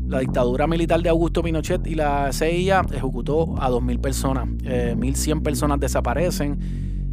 La 0.07 0.20
dictadura 0.20 0.68
militar 0.68 1.03
de 1.03 1.09
Augusto 1.09 1.43
Pinochet 1.43 1.85
y 1.89 1.97
la 1.97 2.30
CIA 2.33 2.83
ejecutó 2.93 3.55
a 3.59 3.68
2.000 3.68 4.01
personas. 4.01 4.49
Eh, 4.64 4.95
1.100 4.97 5.43
personas 5.43 5.80
desaparecen 5.80 6.59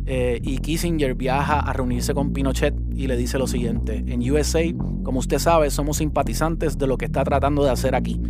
eh, 0.05 0.39
y 0.43 0.57
Kissinger 0.57 1.15
viaja 1.15 1.61
a 1.61 1.73
reunirse 1.73 2.13
con 2.13 2.33
Pinochet 2.33 2.75
y 2.93 3.07
le 3.07 3.15
dice 3.15 3.39
lo 3.39 3.47
siguiente. 3.47 4.03
En 4.07 4.29
USA, 4.29 4.61
como 5.03 5.19
usted 5.19 5.39
sabe, 5.39 5.71
somos 5.71 5.97
simpatizantes 5.97 6.77
de 6.77 6.87
lo 6.87 6.97
que 6.97 7.05
está 7.05 7.23
tratando 7.23 7.63
de 7.63 7.71
hacer 7.71 7.95
aquí. 7.95 8.21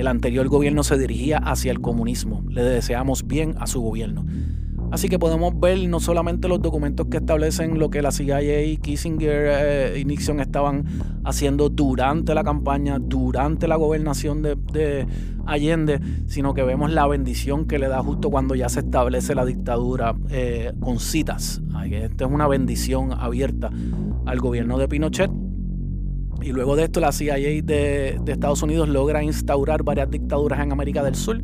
El 0.00 0.06
anterior 0.06 0.48
gobierno 0.48 0.82
se 0.82 0.96
dirigía 0.96 1.36
hacia 1.36 1.70
el 1.70 1.82
comunismo. 1.82 2.42
Le 2.48 2.62
deseamos 2.62 3.26
bien 3.26 3.54
a 3.58 3.66
su 3.66 3.82
gobierno. 3.82 4.24
Así 4.90 5.10
que 5.10 5.18
podemos 5.18 5.60
ver 5.60 5.86
no 5.90 6.00
solamente 6.00 6.48
los 6.48 6.62
documentos 6.62 7.08
que 7.08 7.18
establecen 7.18 7.78
lo 7.78 7.90
que 7.90 8.00
la 8.00 8.10
CIA, 8.10 8.78
Kissinger 8.80 9.44
eh, 9.46 10.00
y 10.00 10.06
Nixon 10.06 10.40
estaban 10.40 10.86
haciendo 11.22 11.68
durante 11.68 12.34
la 12.34 12.42
campaña, 12.42 12.98
durante 12.98 13.68
la 13.68 13.76
gobernación 13.76 14.40
de, 14.40 14.56
de, 14.72 15.06
Allende, 15.44 16.00
sino 16.28 16.54
que 16.54 16.62
vemos 16.62 16.90
la 16.90 17.06
bendición 17.06 17.66
que 17.66 17.78
le 17.78 17.88
da 17.88 18.02
justo 18.02 18.30
cuando 18.30 18.54
ya 18.54 18.70
se 18.70 18.80
establece 18.80 19.34
la 19.34 19.44
dictadura 19.44 20.16
eh, 20.30 20.72
con 20.80 20.98
citas. 20.98 21.60
Esta 21.90 22.24
es 22.24 22.30
una 22.30 22.48
bendición 22.48 23.12
abierta 23.12 23.70
al 24.24 24.38
gobierno 24.38 24.78
de 24.78 24.88
Pinochet. 24.88 25.30
Y 26.42 26.52
luego 26.52 26.74
de 26.74 26.84
esto 26.84 27.00
la 27.00 27.12
CIA 27.12 27.62
de, 27.62 28.20
Estados 28.26 28.62
Unidos 28.62 28.88
logra 28.88 29.22
instaurar 29.22 29.82
varias 29.82 30.10
dictaduras 30.10 30.60
en 30.60 30.72
América 30.72 31.02
del 31.02 31.14
Sur 31.14 31.40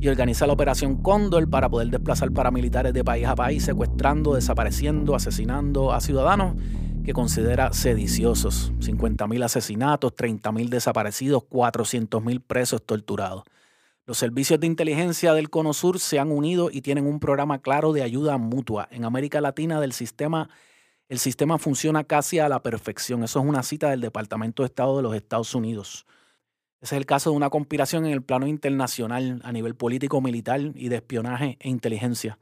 y 0.00 0.08
organiza 0.08 0.46
la 0.46 0.54
Operación 0.54 1.02
Cóndor 1.02 1.48
para 1.50 1.68
poder 1.68 1.88
desplazar 1.88 2.32
paramilitares 2.32 2.94
de 2.94 3.04
país 3.04 3.26
a 3.26 3.34
país, 3.34 3.64
secuestrando, 3.64 4.34
desapareciendo, 4.34 5.14
asesinando 5.14 5.92
a 5.92 6.00
ciudadanos 6.00 6.56
que 7.04 7.12
considera 7.12 7.72
sediciosos. 7.74 8.72
50.000 8.78 9.44
asesinatos, 9.44 10.14
30.000 10.14 10.68
desaparecidos, 10.70 11.42
400.000 11.42 12.42
presos 12.46 12.82
torturados. 12.84 13.44
Los 14.06 14.16
servicios 14.16 14.58
de 14.58 14.66
inteligencia 14.66 15.34
del 15.34 15.50
Cono 15.50 15.74
Sur 15.74 15.98
se 15.98 16.18
han 16.18 16.32
unido 16.32 16.70
y 16.72 16.80
tienen 16.80 17.06
un 17.06 17.20
programa 17.20 17.58
claro 17.58 17.92
de 17.92 18.02
ayuda 18.02 18.38
mutua. 18.38 18.88
En 18.90 19.04
América 19.04 19.42
Latina 19.42 19.80
del 19.80 19.92
sistema, 19.92 20.48
el 21.10 21.18
sistema 21.18 21.58
funciona 21.58 22.04
casi 22.04 22.38
a 22.38 22.48
la 22.48 22.62
perfección. 22.62 23.24
Eso 23.24 23.40
es 23.40 23.44
una 23.44 23.64
cita 23.64 23.90
del 23.90 24.00
Departamento 24.00 24.62
de 24.62 24.68
Estado 24.68 24.96
de 24.96 25.02
los 25.02 25.16
Estados 25.16 25.52
Unidos. 25.56 26.06
Ese 26.80 26.94
es 26.94 26.98
el 27.00 27.04
caso 27.04 27.30
de 27.30 27.36
una 27.36 27.50
conspiración 27.50 28.06
en 28.06 28.12
el 28.12 28.22
plano 28.22 28.46
internacional 28.46 29.40
a 29.42 29.50
nivel 29.50 29.74
político, 29.74 30.20
militar 30.20 30.60
y 30.60 30.88
de 30.88 30.96
espionaje 30.96 31.56
e 31.58 31.68
inteligencia. 31.68 32.38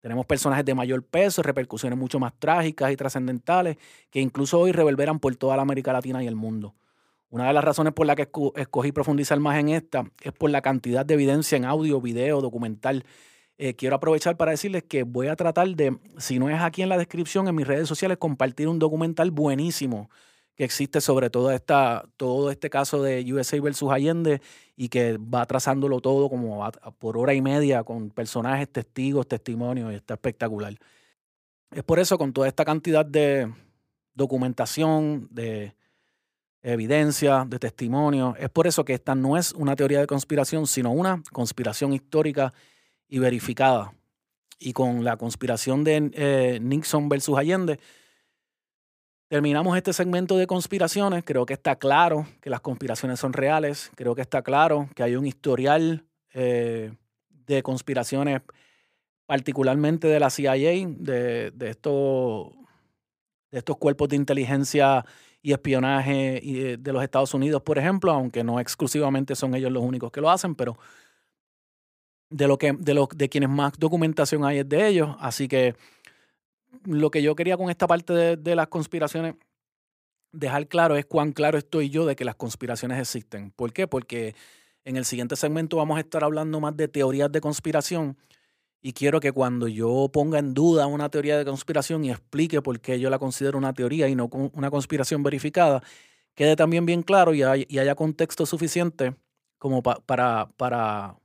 Tenemos 0.00 0.24
personajes 0.24 0.64
de 0.64 0.74
mayor 0.74 1.04
peso, 1.04 1.42
repercusiones 1.42 1.98
mucho 1.98 2.18
más 2.18 2.32
trágicas 2.38 2.90
y 2.90 2.96
trascendentales 2.96 3.76
que 4.08 4.20
incluso 4.20 4.58
hoy 4.58 4.72
reverberan 4.72 5.20
por 5.20 5.36
toda 5.36 5.56
la 5.56 5.62
América 5.62 5.92
Latina 5.92 6.24
y 6.24 6.26
el 6.26 6.34
mundo. 6.34 6.74
Una 7.28 7.48
de 7.48 7.52
las 7.52 7.62
razones 7.62 7.92
por 7.92 8.06
la 8.06 8.16
que 8.16 8.30
escogí 8.56 8.90
profundizar 8.90 9.38
más 9.38 9.58
en 9.58 9.68
esta 9.68 10.10
es 10.22 10.32
por 10.32 10.48
la 10.48 10.62
cantidad 10.62 11.04
de 11.04 11.12
evidencia 11.12 11.56
en 11.56 11.66
audio, 11.66 12.00
video, 12.00 12.40
documental. 12.40 13.04
Eh, 13.58 13.74
quiero 13.74 13.96
aprovechar 13.96 14.36
para 14.36 14.52
decirles 14.52 14.84
que 14.84 15.02
voy 15.02 15.26
a 15.26 15.36
tratar 15.36 15.68
de, 15.74 15.98
si 16.16 16.38
no 16.38 16.48
es 16.48 16.60
aquí 16.60 16.82
en 16.82 16.88
la 16.88 16.96
descripción, 16.96 17.48
en 17.48 17.56
mis 17.56 17.66
redes 17.66 17.88
sociales, 17.88 18.18
compartir 18.18 18.68
un 18.68 18.78
documental 18.78 19.30
buenísimo 19.32 20.08
que 20.54 20.64
existe 20.64 21.00
sobre 21.00 21.28
todo, 21.28 21.50
esta, 21.50 22.04
todo 22.16 22.50
este 22.50 22.70
caso 22.70 23.02
de 23.02 23.32
USA 23.32 23.60
versus 23.60 23.90
Allende 23.90 24.40
y 24.76 24.88
que 24.88 25.16
va 25.18 25.44
trazándolo 25.46 26.00
todo 26.00 26.28
como 26.28 26.68
por 26.98 27.16
hora 27.16 27.34
y 27.34 27.40
media 27.40 27.84
con 27.84 28.10
personajes, 28.10 28.68
testigos, 28.68 29.26
testimonios, 29.26 29.92
y 29.92 29.96
está 29.96 30.14
espectacular. 30.14 30.74
Es 31.70 31.84
por 31.84 31.98
eso, 31.98 32.16
con 32.18 32.32
toda 32.32 32.48
esta 32.48 32.64
cantidad 32.64 33.04
de 33.04 33.52
documentación, 34.14 35.28
de, 35.30 35.74
evidencia, 36.62 37.44
de 37.46 37.58
testimonio. 37.58 38.34
Es 38.38 38.50
por 38.50 38.66
eso 38.66 38.84
que 38.84 38.94
esta 38.94 39.14
no 39.14 39.36
es 39.36 39.52
una 39.52 39.76
teoría 39.76 40.00
de 40.00 40.06
conspiración, 40.06 40.66
sino 40.66 40.90
una 40.92 41.22
conspiración 41.32 41.92
histórica 41.92 42.52
y 43.08 43.18
verificada. 43.18 43.92
Y 44.58 44.72
con 44.72 45.04
la 45.04 45.16
conspiración 45.16 45.84
de 45.84 46.10
eh, 46.14 46.58
Nixon 46.60 47.08
versus 47.08 47.38
Allende, 47.38 47.78
terminamos 49.28 49.76
este 49.76 49.92
segmento 49.92 50.36
de 50.36 50.46
conspiraciones. 50.46 51.22
Creo 51.24 51.46
que 51.46 51.54
está 51.54 51.76
claro 51.76 52.26
que 52.40 52.50
las 52.50 52.60
conspiraciones 52.60 53.20
son 53.20 53.32
reales. 53.32 53.90
Creo 53.94 54.14
que 54.14 54.22
está 54.22 54.42
claro 54.42 54.88
que 54.94 55.02
hay 55.02 55.16
un 55.16 55.26
historial 55.26 56.04
eh, 56.34 56.92
de 57.46 57.62
conspiraciones, 57.62 58.42
particularmente 59.26 60.08
de 60.08 60.20
la 60.20 60.30
CIA, 60.30 60.52
de, 60.52 61.52
de, 61.54 61.70
estos, 61.70 62.52
de 63.50 63.58
estos 63.58 63.76
cuerpos 63.76 64.08
de 64.08 64.16
inteligencia 64.16 65.04
y 65.40 65.52
espionaje 65.52 66.40
eh, 66.42 66.76
de 66.78 66.92
los 66.92 67.02
Estados 67.02 67.32
Unidos, 67.32 67.62
por 67.62 67.78
ejemplo, 67.78 68.12
aunque 68.12 68.42
no 68.42 68.60
exclusivamente 68.60 69.34
son 69.34 69.54
ellos 69.54 69.70
los 69.70 69.82
únicos 69.82 70.10
que 70.10 70.20
lo 70.20 70.30
hacen, 70.30 70.54
pero 70.54 70.76
de 72.30 72.46
lo 72.48 72.58
que 72.58 72.72
de 72.72 72.94
los 72.94 73.08
de 73.08 73.28
quienes 73.28 73.50
más 73.50 73.72
documentación 73.78 74.44
hay 74.44 74.58
es 74.58 74.68
de 74.68 74.86
ellos, 74.86 75.16
así 75.20 75.48
que 75.48 75.74
lo 76.84 77.10
que 77.10 77.22
yo 77.22 77.34
quería 77.34 77.56
con 77.56 77.70
esta 77.70 77.86
parte 77.86 78.12
de, 78.12 78.36
de 78.36 78.56
las 78.56 78.68
conspiraciones 78.68 79.34
dejar 80.32 80.68
claro 80.68 80.96
es 80.96 81.06
cuán 81.06 81.32
claro 81.32 81.58
estoy 81.58 81.90
yo 81.90 82.06
de 82.06 82.16
que 82.16 82.24
las 82.24 82.34
conspiraciones 82.34 83.00
existen. 83.00 83.50
¿Por 83.52 83.72
qué? 83.72 83.86
Porque 83.86 84.34
en 84.84 84.96
el 84.96 85.04
siguiente 85.04 85.36
segmento 85.36 85.76
vamos 85.76 85.96
a 85.96 86.00
estar 86.00 86.24
hablando 86.24 86.60
más 86.60 86.76
de 86.76 86.88
teorías 86.88 87.32
de 87.32 87.40
conspiración 87.40 88.16
y 88.80 88.92
quiero 88.92 89.20
que 89.20 89.32
cuando 89.32 89.66
yo 89.68 90.08
ponga 90.12 90.38
en 90.38 90.54
duda 90.54 90.86
una 90.86 91.08
teoría 91.08 91.36
de 91.36 91.44
conspiración 91.44 92.04
y 92.04 92.10
explique 92.10 92.62
por 92.62 92.80
qué 92.80 93.00
yo 93.00 93.10
la 93.10 93.18
considero 93.18 93.58
una 93.58 93.72
teoría 93.72 94.08
y 94.08 94.14
no 94.14 94.30
una 94.32 94.70
conspiración 94.70 95.22
verificada, 95.22 95.82
quede 96.34 96.54
también 96.56 96.86
bien 96.86 97.02
claro 97.02 97.34
y, 97.34 97.42
haya 97.42 97.94
contexto 97.96 98.46
suficiente 98.46 99.16
como 99.58 99.82
para, 99.82 100.48
para, 100.56 101.16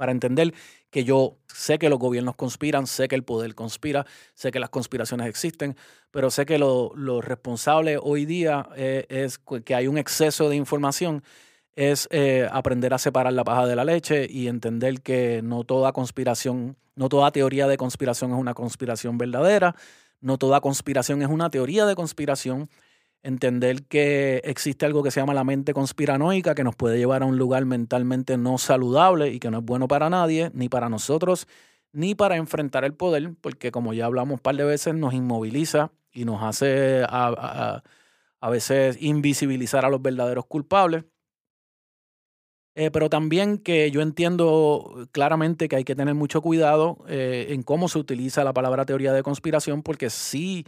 para 0.00 0.12
entender 0.12 0.54
que 0.88 1.04
yo 1.04 1.36
sé 1.46 1.78
que 1.78 1.90
los 1.90 1.98
gobiernos 1.98 2.34
conspiran, 2.34 2.86
sé 2.86 3.06
que 3.06 3.14
el 3.14 3.22
poder 3.22 3.54
conspira, 3.54 4.06
sé 4.32 4.50
que 4.50 4.58
las 4.58 4.70
conspiraciones 4.70 5.26
existen, 5.26 5.76
pero 6.10 6.30
sé 6.30 6.46
que 6.46 6.58
lo, 6.58 7.20
responsable 7.20 7.98
hoy 8.02 8.24
día 8.24 8.66
eh, 8.76 9.04
es 9.10 9.36
que 9.36 9.74
hay 9.74 9.88
un 9.88 9.98
exceso 9.98 10.48
de 10.48 10.56
información 10.56 11.22
es 11.76 12.08
eh, 12.12 12.48
aprender 12.50 12.94
a 12.94 12.98
separar 12.98 13.34
la 13.34 13.44
paja 13.44 13.66
de 13.66 13.76
la 13.76 13.84
leche 13.84 14.26
y 14.30 14.48
entender 14.48 15.02
que 15.02 15.42
no 15.42 15.64
toda 15.64 15.92
conspiración, 15.92 16.78
no 16.96 17.10
toda 17.10 17.30
teoría 17.30 17.68
de 17.68 17.76
conspiración 17.76 18.30
es 18.30 18.38
una 18.38 18.54
conspiración 18.54 19.18
verdadera, 19.18 19.76
no 20.22 20.38
toda 20.38 20.62
conspiración 20.62 21.20
es 21.20 21.28
una 21.28 21.50
teoría 21.50 21.84
de 21.84 21.94
conspiración. 21.94 22.70
Entender 23.22 23.84
que 23.84 24.40
existe 24.44 24.86
algo 24.86 25.02
que 25.02 25.10
se 25.10 25.20
llama 25.20 25.34
la 25.34 25.44
mente 25.44 25.74
conspiranoica, 25.74 26.54
que 26.54 26.64
nos 26.64 26.74
puede 26.76 26.98
llevar 26.98 27.22
a 27.22 27.26
un 27.26 27.36
lugar 27.36 27.64
mentalmente 27.66 28.36
no 28.36 28.56
saludable 28.56 29.30
y 29.30 29.40
que 29.40 29.50
no 29.50 29.58
es 29.58 29.64
bueno 29.64 29.88
para 29.88 30.08
nadie, 30.08 30.50
ni 30.54 30.68
para 30.68 30.88
nosotros, 30.88 31.46
ni 31.92 32.14
para 32.14 32.36
enfrentar 32.36 32.84
el 32.84 32.94
poder, 32.94 33.34
porque 33.40 33.70
como 33.70 33.92
ya 33.92 34.06
hablamos 34.06 34.34
un 34.34 34.40
par 34.40 34.56
de 34.56 34.64
veces, 34.64 34.94
nos 34.94 35.12
inmoviliza 35.12 35.92
y 36.12 36.24
nos 36.24 36.42
hace 36.42 37.04
a, 37.08 37.82
a 38.40 38.50
veces 38.50 38.96
invisibilizar 39.00 39.84
a 39.84 39.90
los 39.90 40.02
verdaderos 40.02 40.46
culpables. 40.46 41.04
Eh, 42.76 42.90
pero 42.90 43.10
también 43.10 43.58
que 43.58 43.90
yo 43.90 44.00
entiendo 44.00 45.08
claramente 45.12 45.68
que 45.68 45.76
hay 45.76 45.84
que 45.84 45.96
tener 45.96 46.14
mucho 46.14 46.40
cuidado 46.40 47.04
eh, 47.08 47.48
en 47.50 47.62
cómo 47.62 47.88
se 47.88 47.98
utiliza 47.98 48.44
la 48.44 48.52
palabra 48.52 48.86
teoría 48.86 49.12
de 49.12 49.22
conspiración, 49.22 49.82
porque 49.82 50.08
sí, 50.08 50.64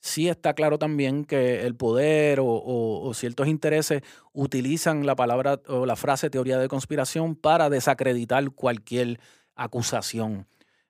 sí 0.00 0.28
está 0.28 0.54
claro 0.54 0.78
también 0.78 1.24
que 1.24 1.66
el 1.66 1.74
poder 1.74 2.38
o, 2.40 3.12
ciertos 3.14 3.48
intereses 3.48 4.02
utilizan 4.32 5.06
la 5.06 5.16
palabra 5.16 5.60
o 5.68 5.86
la 5.86 5.96
frase 5.96 6.30
teoría 6.30 6.58
de 6.58 6.68
conspiración 6.68 7.34
para 7.34 7.70
desacreditar 7.70 8.50
cualquier 8.50 9.18
acusación. 9.54 10.46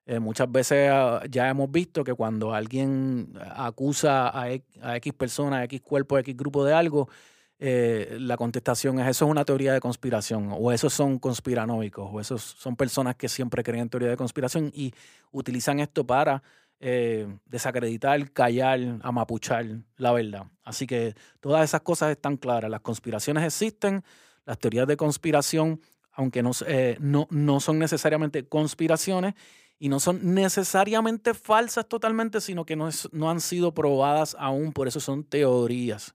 Eh, 0.07 0.21
muchas 0.21 0.51
veces 0.51 0.91
ah, 0.93 1.23
ya 1.29 1.49
hemos 1.49 1.71
visto 1.71 2.05
que 2.05 2.15
cuando 2.15 2.55
alguien 2.55 3.33
acusa 3.57 4.31
a, 4.39 4.53
X 4.53 5.13
persona, 5.15 5.59
a 5.59 5.65
X 5.65 5.81
cuerpo, 5.83 6.17
a 6.17 6.21
X 6.21 6.37
grupo 6.37 6.65
de 6.65 6.75
algo, 6.75 7.09
eh, 7.59 8.17
la 8.21 8.37
contestación 8.37 9.01
es, 9.01 9.09
eso 9.09 9.25
es 9.25 9.31
una 9.31 9.45
teoría 9.45 9.73
de 9.73 9.81
conspiración, 9.81 10.51
o 10.53 10.73
esos 10.73 10.93
son 10.93 11.19
conspiranoicos, 11.19 12.09
o 12.13 12.21
esos 12.21 12.43
son 12.43 12.77
personas 12.77 13.17
que 13.17 13.29
siempre 13.29 13.63
creen 13.63 13.83
en 13.83 13.89
teoría 13.89 14.11
de 14.11 14.17
conspiración 14.17 14.71
y 14.75 14.93
utilizan 15.33 15.81
esto 15.81 16.07
para 16.07 16.43
eh, 16.79 17.27
desacreditar, 17.47 18.33
callar, 18.33 18.81
amapuchar 19.03 19.67
la 19.97 20.13
verdad. 20.13 20.45
Así 20.63 20.87
que 20.87 21.15
todas 21.41 21.65
esas 21.65 21.81
cosas 21.81 22.11
están 22.11 22.37
claras. 22.37 22.71
Las 22.71 22.81
conspiraciones 22.81 23.45
existen, 23.45 24.05
las 24.45 24.59
teorías 24.59 24.87
de 24.87 24.97
conspiración, 24.97 25.81
aunque 26.13 26.43
no, 26.43 26.51
eh, 26.67 26.97
no, 27.01 27.29
no 27.31 27.61
son 27.61 27.79
necesariamente 27.79 28.47
conspiraciones, 28.47 29.35
y 29.79 29.89
no 29.91 30.01
son 30.01 30.35
necesariamente 30.35 31.35
falsas 31.35 31.87
totalmente, 31.87 32.41
sino 32.41 32.65
que 32.65 32.77
no, 32.77 32.89
no 33.13 33.31
han 33.31 33.41
sido 33.41 33.75
probadas 33.75 34.35
aún, 34.39 34.73
por 34.73 34.89
eso 34.89 35.01
son 35.01 35.25
teorías. 35.25 36.15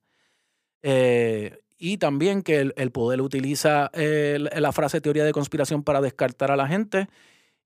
Eh, 0.82 1.60
y 1.78 1.98
también 1.98 2.42
que 2.42 2.72
el, 2.76 2.92
poder 2.92 3.22
utiliza 3.22 3.92
la 3.94 4.72
frase 4.72 5.02
teoría 5.02 5.24
de 5.24 5.32
conspiración 5.32 5.84
para 5.84 6.02
descartar 6.02 6.52
a 6.52 6.56
la 6.56 6.68
gente 6.68 7.08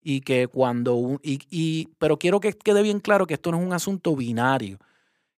y 0.08 0.22
que 0.22 0.48
cuando 0.48 1.20
y, 1.24 1.90
pero 1.98 2.20
quiero 2.20 2.40
que 2.40 2.54
quede 2.54 2.84
bien 2.84 3.00
claro 3.00 3.26
que 3.26 3.34
esto 3.34 3.52
no 3.52 3.58
es 3.58 3.66
un 3.66 3.74
asunto 3.74 4.16
binario 4.16 4.78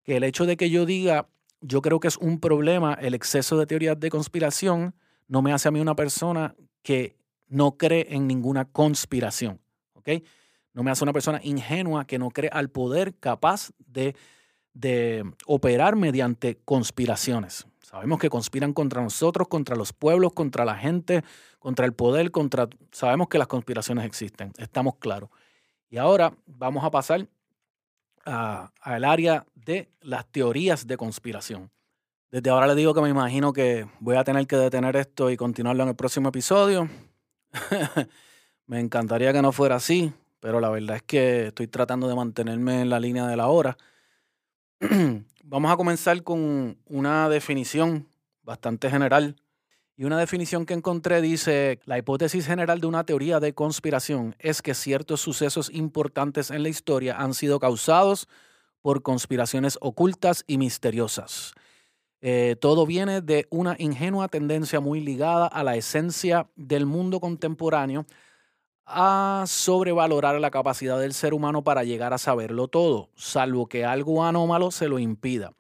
que 0.03 0.18
el 0.18 0.26
hecho 0.26 0.45
de 0.45 0.57
que 0.57 0.70
yo 0.70 0.86
diga 0.86 1.30
yo 1.61 1.82
creo 1.82 2.01
que 2.01 2.09
es 2.09 2.18
un 2.18 2.41
problema 2.41 2.93
el 2.93 3.13
exceso 3.13 3.57
de 3.57 3.65
teorías 3.65 3.97
de 3.97 4.09
conspiración 4.09 4.93
no 5.30 5.41
me 5.41 5.53
hace 5.53 5.70
a 5.70 5.72
mí 5.72 5.80
una 5.80 5.95
persona 5.95 6.53
que 6.84 7.15
no 7.47 7.78
cree 7.78 8.07
en 8.09 8.28
ninguna 8.28 8.65
conspiración 8.65 9.61
¿ok? 9.93 10.09
no 10.74 10.84
me 10.84 10.91
hace 10.91 11.05
una 11.05 11.13
persona 11.13 11.39
ingenua 11.43 12.05
que 12.05 12.20
no 12.20 12.30
cree 12.30 12.49
al 12.51 12.70
poder 12.70 13.15
capaz 13.15 13.72
de 13.78 14.15
de 14.78 15.24
operar 15.47 15.95
mediante 15.95 16.59
conspiraciones. 16.63 17.65
Sabemos 17.90 18.20
que 18.20 18.30
conspiran 18.30 18.74
contra 18.74 19.02
nosotros, 19.02 19.48
contra 19.48 19.78
los 19.78 19.94
pueblos, 19.94 20.34
contra 20.34 20.66
la 20.66 20.76
gente, 20.76 21.24
contra 21.58 21.86
el 21.86 21.94
poder, 21.94 22.32
contra... 22.32 22.68
Sabemos 22.92 23.30
que 23.30 23.38
las 23.38 23.48
conspiraciones 23.48 24.04
existen, 24.04 24.52
estamos 24.58 24.96
claros. 24.96 25.30
Y 25.90 25.96
ahora 25.96 26.34
vamos 26.46 26.84
a 26.84 26.92
pasar 26.92 27.30
al 28.26 29.06
área 29.06 29.46
de 29.56 29.88
las 30.02 30.26
teorías 30.26 30.86
de 30.86 30.98
conspiración. 30.98 31.72
Desde 32.30 32.50
ahora 32.50 32.68
le 32.68 32.76
digo 32.76 32.94
que 32.94 33.00
me 33.00 33.08
imagino 33.08 33.54
que 33.54 33.88
voy 34.02 34.18
a 34.18 34.26
tener 34.26 34.46
que 34.48 34.58
detener 34.58 34.98
esto 34.98 35.32
y 35.32 35.38
continuarlo 35.38 35.84
en 35.84 35.90
el 35.90 35.96
próximo 35.96 36.28
episodio. 36.28 36.90
me 38.66 38.82
encantaría 38.82 39.32
que 39.32 39.42
no 39.42 39.54
fuera 39.54 39.76
así, 39.76 40.12
pero 40.42 40.60
la 40.60 40.70
verdad 40.70 40.98
es 40.98 41.04
que 41.04 41.48
estoy 41.48 41.68
tratando 41.68 42.10
de 42.10 42.16
mantenerme 42.16 42.82
en 42.82 42.90
la 42.90 43.00
línea 43.00 43.26
de 43.28 43.38
la 43.38 43.48
hora. 43.48 43.78
Vamos 45.44 45.72
a 45.72 45.78
comenzar 45.78 46.22
con 46.24 46.78
una 46.86 47.30
definición 47.30 48.08
bastante 48.44 48.92
general. 48.92 49.36
Y 49.96 50.04
una 50.04 50.20
definición 50.20 50.68
que 50.68 50.76
encontré 50.76 51.20
dice, 51.22 51.80
la 51.86 51.98
hipótesis 51.98 52.46
general 52.46 52.80
de 52.80 52.86
una 52.86 53.04
teoría 53.04 53.40
de 53.40 53.54
conspiración 53.54 54.36
es 54.38 54.62
que 54.62 54.76
ciertos 54.76 55.22
sucesos 55.22 55.72
importantes 55.74 56.52
en 56.52 56.62
la 56.62 56.70
historia 56.70 57.18
han 57.18 57.34
sido 57.34 57.60
causados 57.60 58.28
por 58.84 59.02
conspiraciones 59.02 59.80
ocultas 59.82 60.44
y 60.46 60.60
misteriosas. 60.60 61.56
Eh, 62.22 62.56
todo 62.62 62.86
viene 62.86 63.22
de 63.22 63.48
una 63.50 63.76
ingenua 63.80 64.28
tendencia 64.28 64.80
muy 64.80 65.00
ligada 65.00 65.48
a 65.48 65.64
la 65.64 65.76
esencia 65.76 66.48
del 66.56 66.86
mundo 66.86 67.20
contemporáneo 67.20 68.06
a 68.88 69.44
sobrevalorar 69.48 70.40
la 70.40 70.50
capacidad 70.50 70.98
del 70.98 71.14
ser 71.14 71.34
humano 71.34 71.64
para 71.64 71.84
llegar 71.84 72.14
a 72.14 72.18
saberlo 72.18 72.70
todo, 72.70 73.10
salvo 73.16 73.68
que 73.68 73.84
algo 73.84 74.24
anómalo 74.24 74.72
se 74.72 74.88
lo 74.88 74.98
impida. 74.98 75.52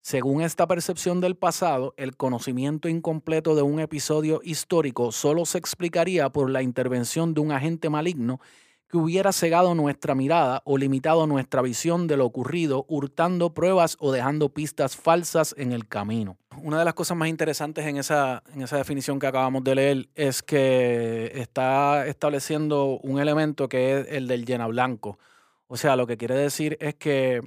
Según 0.00 0.42
esta 0.42 0.66
percepción 0.66 1.20
del 1.20 1.36
pasado, 1.36 1.94
el 1.96 2.16
conocimiento 2.16 2.88
incompleto 2.88 3.54
de 3.54 3.62
un 3.62 3.78
episodio 3.78 4.40
histórico 4.42 5.12
solo 5.12 5.44
se 5.44 5.58
explicaría 5.58 6.30
por 6.30 6.50
la 6.50 6.62
intervención 6.62 7.34
de 7.34 7.40
un 7.40 7.52
agente 7.52 7.90
maligno 7.90 8.40
que 8.88 8.96
hubiera 8.96 9.32
cegado 9.32 9.74
nuestra 9.74 10.14
mirada 10.14 10.62
o 10.64 10.76
limitado 10.76 11.26
nuestra 11.26 11.62
visión 11.62 12.06
de 12.08 12.16
lo 12.16 12.24
ocurrido, 12.26 12.84
hurtando 12.88 13.54
pruebas 13.54 13.96
o 14.00 14.12
dejando 14.12 14.48
pistas 14.48 14.96
falsas 14.96 15.54
en 15.56 15.72
el 15.72 15.86
camino. 15.86 16.36
Una 16.60 16.78
de 16.78 16.84
las 16.84 16.94
cosas 16.94 17.16
más 17.16 17.28
interesantes 17.28 17.86
en 17.86 17.96
esa, 17.96 18.42
en 18.54 18.62
esa 18.62 18.76
definición 18.76 19.18
que 19.18 19.26
acabamos 19.26 19.64
de 19.64 19.74
leer 19.74 20.08
es 20.14 20.42
que 20.42 21.32
está 21.34 22.06
estableciendo 22.06 22.98
un 23.02 23.20
elemento 23.20 23.68
que 23.68 24.00
es 24.00 24.06
el 24.10 24.28
del 24.28 24.44
llena 24.44 24.66
blanco. 24.66 25.18
O 25.66 25.76
sea, 25.76 25.96
lo 25.96 26.06
que 26.06 26.16
quiere 26.16 26.34
decir 26.34 26.76
es 26.80 26.94
que 26.94 27.40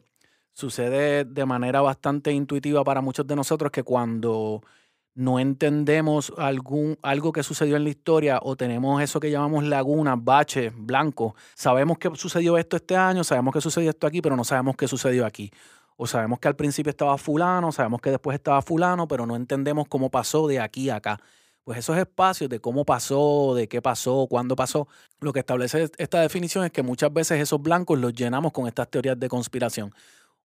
sucede 0.54 1.26
de 1.26 1.46
manera 1.46 1.82
bastante 1.82 2.32
intuitiva 2.32 2.84
para 2.84 3.02
muchos 3.02 3.28
de 3.28 3.36
nosotros 3.36 3.72
que 3.72 3.84
cuando 3.84 4.62
no 5.16 5.40
entendemos 5.40 6.34
algún, 6.38 6.98
algo 7.02 7.32
que 7.32 7.42
sucedió 7.42 7.78
en 7.78 7.86
la 7.86 7.90
historia 7.90 8.40
o 8.42 8.56
tenemos 8.56 9.02
eso 9.02 9.20
que 9.20 9.32
llamamos 9.32 9.64
lagunas, 9.64 10.18
baches, 10.22 10.74
blancos. 10.76 11.34
Sabemos 11.56 11.98
que 11.98 12.10
sucedió 12.16 12.58
esto 12.58 12.76
este 12.76 12.98
año, 12.98 13.24
sabemos 13.24 13.54
que 13.54 13.62
sucedió 13.62 13.90
esto 13.90 14.08
aquí, 14.08 14.22
pero 14.22 14.36
no 14.36 14.44
sabemos 14.44 14.76
qué 14.76 14.88
sucedió 14.88 15.26
aquí. 15.26 15.52
O 15.98 16.08
sabemos 16.08 16.40
que 16.40 16.48
al 16.48 16.56
principio 16.56 16.90
estaba 16.90 17.18
fulano, 17.18 17.72
sabemos 17.72 18.02
que 18.02 18.12
después 18.12 18.36
estaba 18.36 18.62
fulano, 18.62 19.08
pero 19.08 19.26
no 19.26 19.36
entendemos 19.36 19.88
cómo 19.88 20.10
pasó 20.10 20.48
de 20.48 20.60
aquí 20.60 20.90
a 20.90 20.98
acá. 20.98 21.20
Pues 21.64 21.80
esos 21.80 21.98
espacios 21.98 22.50
de 22.50 22.60
cómo 22.60 22.86
pasó, 22.86 23.56
de 23.56 23.68
qué 23.68 23.82
pasó, 23.82 24.28
cuándo 24.30 24.56
pasó, 24.56 24.88
lo 25.20 25.34
que 25.34 25.40
establece 25.40 25.90
esta 25.98 26.22
definición 26.22 26.64
es 26.64 26.72
que 26.72 26.84
muchas 26.84 27.12
veces 27.12 27.42
esos 27.42 27.62
blancos 27.62 27.98
los 27.98 28.14
llenamos 28.14 28.52
con 28.52 28.68
estas 28.68 28.90
teorías 28.90 29.20
de 29.20 29.30
conspiración. 29.30 29.94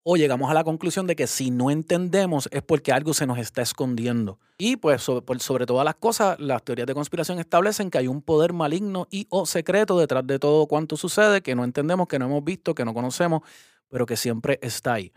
O 0.04 0.16
llegamos 0.16 0.48
a 0.48 0.54
la 0.54 0.62
conclusión 0.62 1.06
de 1.08 1.16
que 1.16 1.26
si 1.26 1.50
no 1.50 1.70
entendemos 1.70 2.48
es 2.52 2.62
porque 2.62 2.92
algo 2.92 3.14
se 3.14 3.26
nos 3.26 3.38
está 3.38 3.62
escondiendo. 3.62 4.38
Y 4.58 4.76
pues 4.76 5.02
sobre, 5.02 5.40
sobre 5.40 5.66
todas 5.66 5.84
las 5.84 5.96
cosas, 5.96 6.38
las 6.38 6.62
teorías 6.62 6.86
de 6.86 6.94
conspiración 6.94 7.40
establecen 7.40 7.90
que 7.90 7.98
hay 7.98 8.06
un 8.06 8.22
poder 8.22 8.52
maligno 8.52 9.08
y 9.10 9.26
o 9.28 9.44
secreto 9.44 9.98
detrás 9.98 10.24
de 10.26 10.38
todo 10.38 10.66
cuanto 10.66 10.96
sucede, 10.96 11.42
que 11.42 11.56
no 11.56 11.64
entendemos, 11.64 12.06
que 12.06 12.18
no 12.18 12.26
hemos 12.26 12.44
visto, 12.44 12.76
que 12.76 12.84
no 12.84 12.94
conocemos, 12.94 13.42
pero 13.88 14.06
que 14.06 14.16
siempre 14.16 14.60
está 14.62 14.94
ahí. 14.94 15.12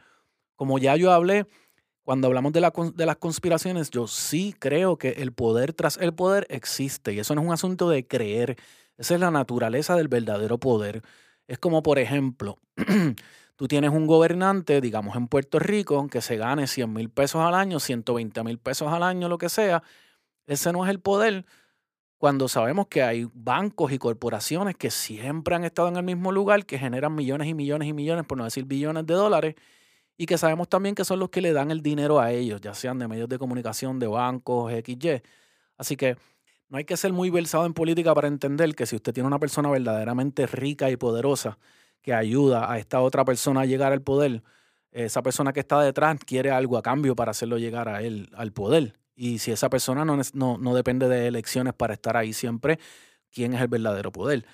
Como 0.61 0.77
ya 0.77 0.95
yo 0.95 1.11
hablé, 1.11 1.47
cuando 2.03 2.27
hablamos 2.27 2.53
de, 2.53 2.61
las 2.61 3.15
conspiraciones, 3.17 3.89
yo 3.89 4.05
sí 4.05 4.53
creo 4.59 4.95
que 4.95 5.09
el 5.09 5.33
poder 5.33 5.73
tras 5.73 5.97
el 5.97 6.13
poder 6.13 6.45
existe 6.51 7.13
y 7.13 7.17
eso 7.17 7.33
no 7.33 7.41
es 7.41 7.47
un 7.47 7.53
asunto 7.53 7.89
de 7.89 8.05
creer, 8.05 8.57
esa 8.95 9.15
es 9.15 9.19
la 9.19 9.31
naturaleza 9.31 9.95
del 9.95 10.07
verdadero 10.07 10.59
poder. 10.59 11.01
Es 11.47 11.57
como, 11.57 11.81
por 11.81 11.97
ejemplo, 11.97 12.59
tú 13.55 13.67
tienes 13.67 13.89
un 13.89 14.05
gobernante, 14.05 14.81
digamos 14.81 15.15
en 15.15 15.27
Puerto 15.27 15.57
Rico, 15.57 16.07
que 16.09 16.21
se 16.21 16.37
gane 16.37 16.67
100 16.67 16.93
mil 16.93 17.09
pesos 17.09 17.41
al 17.41 17.55
año, 17.55 17.79
120 17.79 18.43
mil 18.43 18.59
pesos 18.59 18.93
al 18.93 19.01
año, 19.01 19.29
lo 19.29 19.39
que 19.39 19.49
sea. 19.49 19.81
Ese 20.45 20.71
no 20.71 20.85
es 20.85 20.91
el 20.91 20.99
poder 20.99 21.43
cuando 22.19 22.47
sabemos 22.47 22.85
que 22.85 23.01
hay 23.01 23.27
bancos 23.33 23.91
y 23.91 23.97
corporaciones 23.97 24.75
que 24.75 24.91
siempre 24.91 25.55
han 25.55 25.63
estado 25.63 25.87
en 25.87 25.95
el 25.95 26.03
mismo 26.03 26.31
lugar, 26.31 26.67
que 26.67 26.77
generan 26.77 27.15
millones 27.15 27.47
y 27.47 27.55
millones 27.55 27.87
y 27.87 27.93
millones, 27.93 28.25
por 28.25 28.37
no 28.37 28.43
decir 28.43 28.65
billones 28.65 29.07
de 29.07 29.15
dólares 29.15 29.55
y 30.21 30.27
que 30.27 30.37
sabemos 30.37 30.69
también 30.69 30.93
que 30.93 31.03
son 31.03 31.17
los 31.17 31.29
que 31.29 31.41
le 31.41 31.51
dan 31.51 31.71
el 31.71 31.81
dinero 31.81 32.19
a 32.19 32.31
ellos, 32.31 32.61
ya 32.61 32.75
sean 32.75 32.99
de 32.99 33.07
medios 33.07 33.27
de 33.27 33.39
comunicación, 33.39 33.97
de 33.97 34.05
bancos, 34.05 34.71
XY. 34.71 35.23
Así 35.79 35.95
que 35.97 36.15
no 36.69 36.77
hay 36.77 36.85
que 36.85 36.95
ser 36.95 37.11
muy 37.11 37.31
versado 37.31 37.65
en 37.65 37.73
política 37.73 38.13
para 38.13 38.27
entender 38.27 38.75
que 38.75 38.85
si 38.85 38.95
usted 38.95 39.15
tiene 39.15 39.25
una 39.25 39.39
persona 39.39 39.71
verdaderamente 39.71 40.45
rica 40.45 40.91
y 40.91 40.95
poderosa 40.95 41.57
que 42.03 42.13
ayuda 42.13 42.71
a 42.71 42.77
esta 42.77 43.01
otra 43.01 43.25
persona 43.25 43.61
a 43.61 43.65
llegar 43.65 43.93
al 43.93 44.03
poder, 44.03 44.43
esa 44.91 45.23
persona 45.23 45.53
que 45.53 45.61
está 45.61 45.81
detrás 45.81 46.19
quiere 46.23 46.51
algo 46.51 46.77
a 46.77 46.83
cambio 46.83 47.15
para 47.15 47.31
hacerlo 47.31 47.57
llegar 47.57 47.89
a 47.89 48.03
él 48.03 48.29
al 48.35 48.51
poder. 48.51 48.99
Y 49.15 49.39
si 49.39 49.51
esa 49.51 49.71
persona 49.71 50.05
no, 50.05 50.21
no, 50.33 50.59
no 50.59 50.75
depende 50.75 51.07
de 51.07 51.25
elecciones 51.25 51.73
para 51.73 51.95
estar 51.95 52.15
ahí 52.15 52.33
siempre, 52.33 52.77
¿quién 53.31 53.55
es 53.55 53.61
el 53.61 53.69
verdadero 53.69 54.11
poder? 54.11 54.45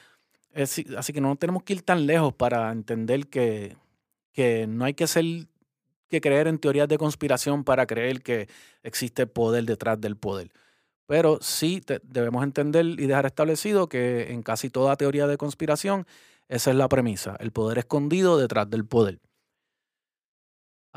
así 0.55 1.13
que 1.13 1.21
no 1.21 1.35
tenemos 1.35 1.63
que 1.63 1.73
ir 1.73 1.81
tan 1.81 2.07
lejos 2.07 2.33
para 2.33 2.71
entender 2.71 3.27
que, 3.27 3.75
que 4.31 4.65
no 4.65 4.85
hay 4.85 4.93
que 4.93 5.07
ser 5.07 5.25
que 6.09 6.21
creer 6.21 6.47
en 6.47 6.59
teorías 6.59 6.87
de 6.87 6.97
conspiración 6.97 7.63
para 7.63 7.85
creer 7.85 8.21
que 8.21 8.47
existe 8.83 9.27
poder 9.27 9.65
detrás 9.65 9.99
del 9.99 10.17
poder. 10.17 10.51
Pero 11.05 11.39
sí 11.41 11.81
debemos 12.03 12.43
entender 12.43 12.85
y 12.85 13.07
dejar 13.07 13.25
establecido 13.25 13.87
que 13.87 14.31
en 14.31 14.43
casi 14.43 14.69
toda 14.69 14.95
teoría 14.97 15.27
de 15.27 15.37
conspiración 15.37 16.05
esa 16.49 16.71
es 16.71 16.77
la 16.77 16.87
premisa, 16.87 17.35
el 17.39 17.51
poder 17.51 17.77
escondido 17.79 18.37
detrás 18.37 18.69
del 18.69 18.85
poder. 18.85 19.19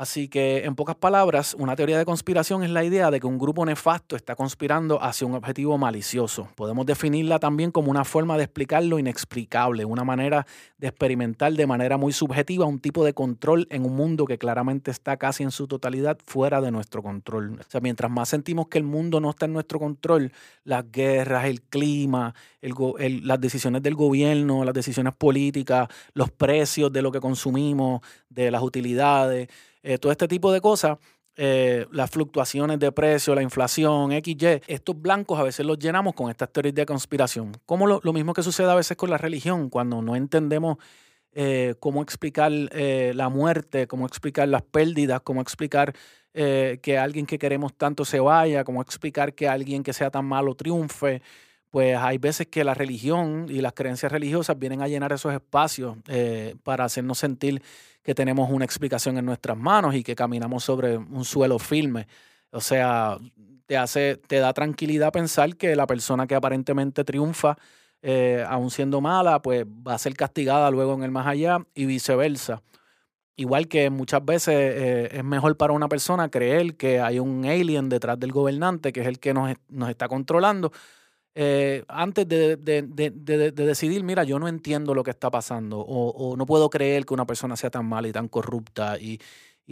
Así 0.01 0.29
que, 0.29 0.63
en 0.65 0.73
pocas 0.73 0.95
palabras, 0.95 1.55
una 1.59 1.75
teoría 1.75 1.95
de 1.95 2.05
conspiración 2.05 2.63
es 2.63 2.71
la 2.71 2.83
idea 2.83 3.11
de 3.11 3.19
que 3.19 3.27
un 3.27 3.37
grupo 3.37 3.63
nefasto 3.63 4.15
está 4.15 4.35
conspirando 4.35 4.99
hacia 4.99 5.27
un 5.27 5.35
objetivo 5.35 5.77
malicioso. 5.77 6.49
Podemos 6.55 6.87
definirla 6.87 7.37
también 7.37 7.69
como 7.69 7.91
una 7.91 8.03
forma 8.03 8.35
de 8.35 8.45
explicar 8.45 8.83
lo 8.83 8.97
inexplicable, 8.97 9.85
una 9.85 10.03
manera 10.03 10.47
de 10.79 10.87
experimentar 10.87 11.53
de 11.53 11.67
manera 11.67 11.97
muy 11.97 12.13
subjetiva 12.13 12.65
un 12.65 12.79
tipo 12.79 13.05
de 13.05 13.13
control 13.13 13.67
en 13.69 13.85
un 13.85 13.95
mundo 13.95 14.25
que 14.25 14.39
claramente 14.39 14.89
está 14.89 15.17
casi 15.17 15.43
en 15.43 15.51
su 15.51 15.67
totalidad 15.67 16.17
fuera 16.25 16.61
de 16.61 16.71
nuestro 16.71 17.03
control. 17.03 17.59
O 17.59 17.69
sea, 17.69 17.79
mientras 17.79 18.09
más 18.09 18.27
sentimos 18.27 18.69
que 18.69 18.79
el 18.79 18.83
mundo 18.83 19.19
no 19.19 19.29
está 19.29 19.45
en 19.45 19.53
nuestro 19.53 19.77
control, 19.77 20.31
las 20.63 20.91
guerras, 20.91 21.45
el 21.45 21.61
clima, 21.61 22.33
las 22.63 23.39
decisiones 23.39 23.83
del 23.83 23.93
gobierno, 23.93 24.65
las 24.65 24.73
decisiones 24.73 25.13
políticas, 25.13 25.89
los 26.15 26.31
precios 26.31 26.91
de 26.91 27.03
lo 27.03 27.11
que 27.11 27.19
consumimos, 27.19 28.01
de 28.29 28.49
las 28.49 28.63
utilidades, 28.63 29.47
eh, 29.83 29.97
todo 29.97 30.11
este 30.11 30.27
tipo 30.27 30.51
de 30.51 30.61
cosas, 30.61 30.97
eh, 31.35 31.87
las 31.91 32.09
fluctuaciones 32.11 32.79
de 32.79 32.91
precio, 32.91 33.33
la 33.33 33.41
inflación, 33.41 34.11
XY, 34.11 34.61
estos 34.67 35.01
blancos 35.01 35.39
a 35.39 35.43
veces 35.43 35.65
los 35.65 35.79
llenamos 35.79 36.13
con 36.13 36.29
estas 36.29 36.51
teorías 36.51 36.75
de 36.75 36.85
conspiración. 36.85 37.53
Como 37.65 37.87
lo, 37.87 38.13
mismo 38.13 38.33
que 38.33 38.43
sucede 38.43 38.69
a 38.69 38.75
veces 38.75 38.97
con 38.97 39.09
la 39.09 39.17
religión, 39.17 39.69
cuando 39.69 40.01
no 40.01 40.15
entendemos 40.15 40.77
eh, 41.33 41.75
cómo 41.79 42.01
explicar 42.01 42.51
la 42.51 43.29
muerte, 43.29 43.87
cómo 43.87 44.05
explicar 44.05 44.47
las 44.49 44.61
pérdidas, 44.61 45.21
cómo 45.21 45.41
explicar 45.41 45.93
que 46.33 46.97
alguien 46.97 47.25
que 47.25 47.37
queremos 47.37 47.73
tanto 47.73 48.05
se 48.05 48.19
vaya, 48.19 48.63
cómo 48.63 48.81
explicar 48.81 49.33
que 49.33 49.49
alguien 49.49 49.83
que 49.83 49.93
sea 49.93 50.09
tan 50.11 50.25
malo 50.25 50.55
triunfe. 50.55 51.21
Pues 51.71 51.97
hay 51.97 52.19
veces 52.19 52.47
que 52.47 52.63
la 52.63 52.75
religión 52.75 53.47
y 53.49 53.61
las 53.61 53.73
creencias 53.73 54.11
religiosas 54.11 54.59
vienen 54.59 54.81
a 54.81 54.87
llenar 54.87 55.11
esos 55.13 55.33
espacios 55.33 55.97
para 56.63 56.85
hacernos 56.85 57.17
sentir 57.17 57.63
que 58.03 58.15
tenemos 58.15 58.49
una 58.49 58.65
explicación 58.65 59.17
en 59.17 59.25
nuestras 59.25 59.57
manos 59.57 59.95
y 59.95 60.03
que 60.03 60.15
caminamos 60.15 60.63
sobre 60.63 60.97
un 60.97 61.23
suelo 61.25 61.59
firme. 61.59 62.07
O 62.51 62.59
sea, 62.59 63.17
te 63.65 63.77
hace, 63.77 64.17
te 64.17 64.39
da 64.39 64.53
tranquilidad 64.53 65.13
pensar 65.13 65.55
que 65.55 65.75
la 65.75 65.87
persona 65.87 66.27
que 66.27 66.35
aparentemente 66.35 67.03
triunfa, 67.03 67.57
eh, 68.01 68.43
aún 68.47 68.71
siendo 68.71 68.99
mala, 69.01 69.41
pues 69.41 69.65
va 69.65 69.93
a 69.93 69.97
ser 69.97 70.13
castigada 70.15 70.69
luego 70.71 70.93
en 70.95 71.03
el 71.03 71.11
más 71.11 71.27
allá 71.27 71.59
y 71.75 71.85
viceversa. 71.85 72.61
Igual 73.37 73.67
que 73.67 73.89
muchas 73.89 74.25
veces 74.25 74.55
eh, 74.55 75.09
es 75.13 75.23
mejor 75.23 75.55
para 75.57 75.73
una 75.73 75.87
persona 75.87 76.29
creer 76.29 76.75
que 76.75 76.99
hay 76.99 77.19
un 77.19 77.45
alien 77.45 77.87
detrás 77.87 78.19
del 78.19 78.31
gobernante, 78.31 78.91
que 78.91 79.01
es 79.01 79.07
el 79.07 79.19
que 79.19 79.33
nos, 79.33 79.55
nos 79.69 79.89
está 79.89 80.07
controlando, 80.07 80.71
eh, 81.33 81.85
antes 81.87 82.27
de, 82.27 82.57
decidir, 82.57 84.03
mira, 84.03 84.23
yo 84.23 84.37
no 84.37 84.47
entiendo 84.49 84.93
lo 84.93 85.03
que 85.03 85.11
está 85.11 85.31
pasando 85.31 85.79
o, 85.79 86.35
no 86.35 86.45
puedo 86.45 86.69
creer 86.69 87.05
que 87.05 87.13
una 87.13 87.25
persona 87.25 87.55
sea 87.55 87.69
tan 87.69 87.85
mala 87.85 88.07
y 88.07 88.11
tan 88.11 88.27
corrupta 88.27 88.99
y, 88.99 89.19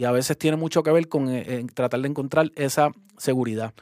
a 0.02 0.12
veces 0.12 0.38
tiene 0.38 0.56
mucho 0.56 0.82
que 0.82 0.90
ver 0.92 1.08
con 1.08 1.28
eh, 1.28 1.66
tratar 1.74 2.00
de 2.00 2.08
encontrar 2.08 2.50
esa 2.54 2.90
seguridad. 3.18 3.74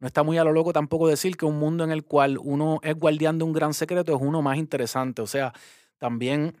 No 0.00 0.08
está 0.08 0.24
muy 0.24 0.36
a 0.36 0.42
lo 0.42 0.52
loco 0.52 0.72
tampoco 0.72 1.06
decir 1.06 1.36
que 1.36 1.44
un 1.44 1.60
mundo 1.60 1.84
en 1.84 1.92
el 1.92 2.02
cual 2.02 2.38
uno 2.42 2.80
es 2.82 2.96
guardián 2.96 3.38
de 3.38 3.44
un 3.44 3.52
gran 3.52 3.72
secreto 3.72 4.16
es 4.16 4.20
uno 4.20 4.42
más 4.42 4.58
interesante. 4.58 5.22
O 5.22 5.28
sea, 5.28 5.52
también, 5.98 6.56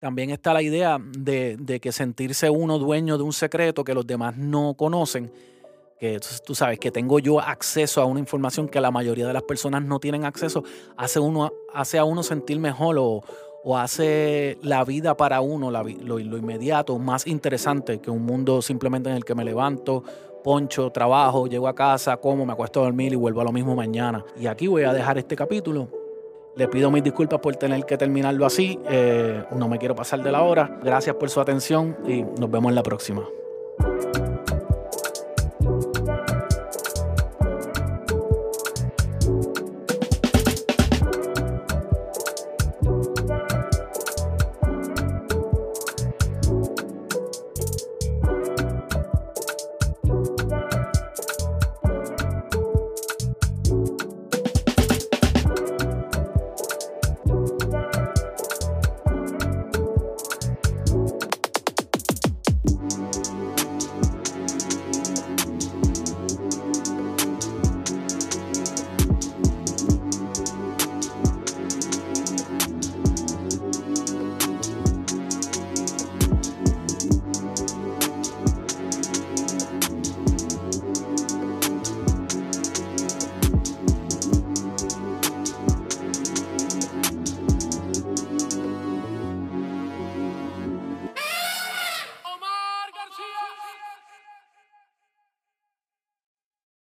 también 0.00 0.28
está 0.28 0.52
la 0.52 0.60
idea 0.60 0.98
de, 1.00 1.56
de 1.56 1.80
que 1.80 1.92
sentirse 1.92 2.50
uno 2.50 2.78
dueño 2.78 3.16
de 3.16 3.22
un 3.22 3.32
secreto 3.32 3.84
que 3.84 3.94
los 3.94 4.06
demás 4.06 4.36
no 4.36 4.74
conocen 4.74 5.32
que 5.98 6.20
tú 6.44 6.54
sabes 6.54 6.78
que 6.78 6.90
tengo 6.90 7.18
yo 7.18 7.40
acceso 7.40 8.00
a 8.00 8.04
una 8.04 8.20
información 8.20 8.68
que 8.68 8.80
la 8.80 8.90
mayoría 8.90 9.26
de 9.26 9.32
las 9.32 9.42
personas 9.42 9.82
no 9.84 10.00
tienen 10.00 10.24
acceso, 10.24 10.64
hace, 10.96 11.20
uno, 11.20 11.52
hace 11.72 11.98
a 11.98 12.04
uno 12.04 12.22
sentir 12.22 12.58
mejor 12.58 12.96
o, 12.98 13.22
hace 13.76 14.58
la 14.62 14.84
vida 14.84 15.16
para 15.16 15.40
uno, 15.40 15.70
lo, 15.70 15.82
lo, 15.82 16.18
inmediato, 16.18 16.98
más 16.98 17.26
interesante 17.26 17.98
que 17.98 18.10
un 18.10 18.22
mundo 18.22 18.60
simplemente 18.60 19.08
en 19.08 19.16
el 19.16 19.24
que 19.24 19.34
me 19.34 19.42
levanto, 19.42 20.04
poncho, 20.44 20.90
trabajo, 20.90 21.46
llego 21.46 21.66
a 21.66 21.74
casa, 21.74 22.18
como, 22.18 22.44
me 22.44 22.52
acuesto 22.52 22.80
a 22.80 22.84
dormir 22.84 23.14
y 23.14 23.16
vuelvo 23.16 23.40
a 23.40 23.44
lo 23.44 23.52
mismo 23.52 23.74
mañana. 23.74 24.22
Y 24.38 24.46
aquí 24.46 24.66
voy 24.66 24.82
a 24.82 24.92
dejar 24.92 25.16
este 25.16 25.34
capítulo. 25.34 25.88
Le 26.56 26.68
pido 26.68 26.90
mis 26.90 27.02
disculpas 27.02 27.40
por 27.40 27.56
tener 27.56 27.84
que 27.86 27.96
terminarlo 27.96 28.44
así. 28.44 28.78
Eh, 28.88 29.42
no 29.56 29.66
me 29.66 29.78
quiero 29.78 29.96
pasar 29.96 30.22
de 30.22 30.30
la 30.30 30.42
hora. 30.42 30.78
Gracias 30.84 31.16
por 31.16 31.30
su 31.30 31.40
atención 31.40 31.96
y 32.06 32.22
nos 32.22 32.50
vemos 32.50 32.68
en 32.68 32.74
la 32.76 32.82
próxima. 32.82 33.24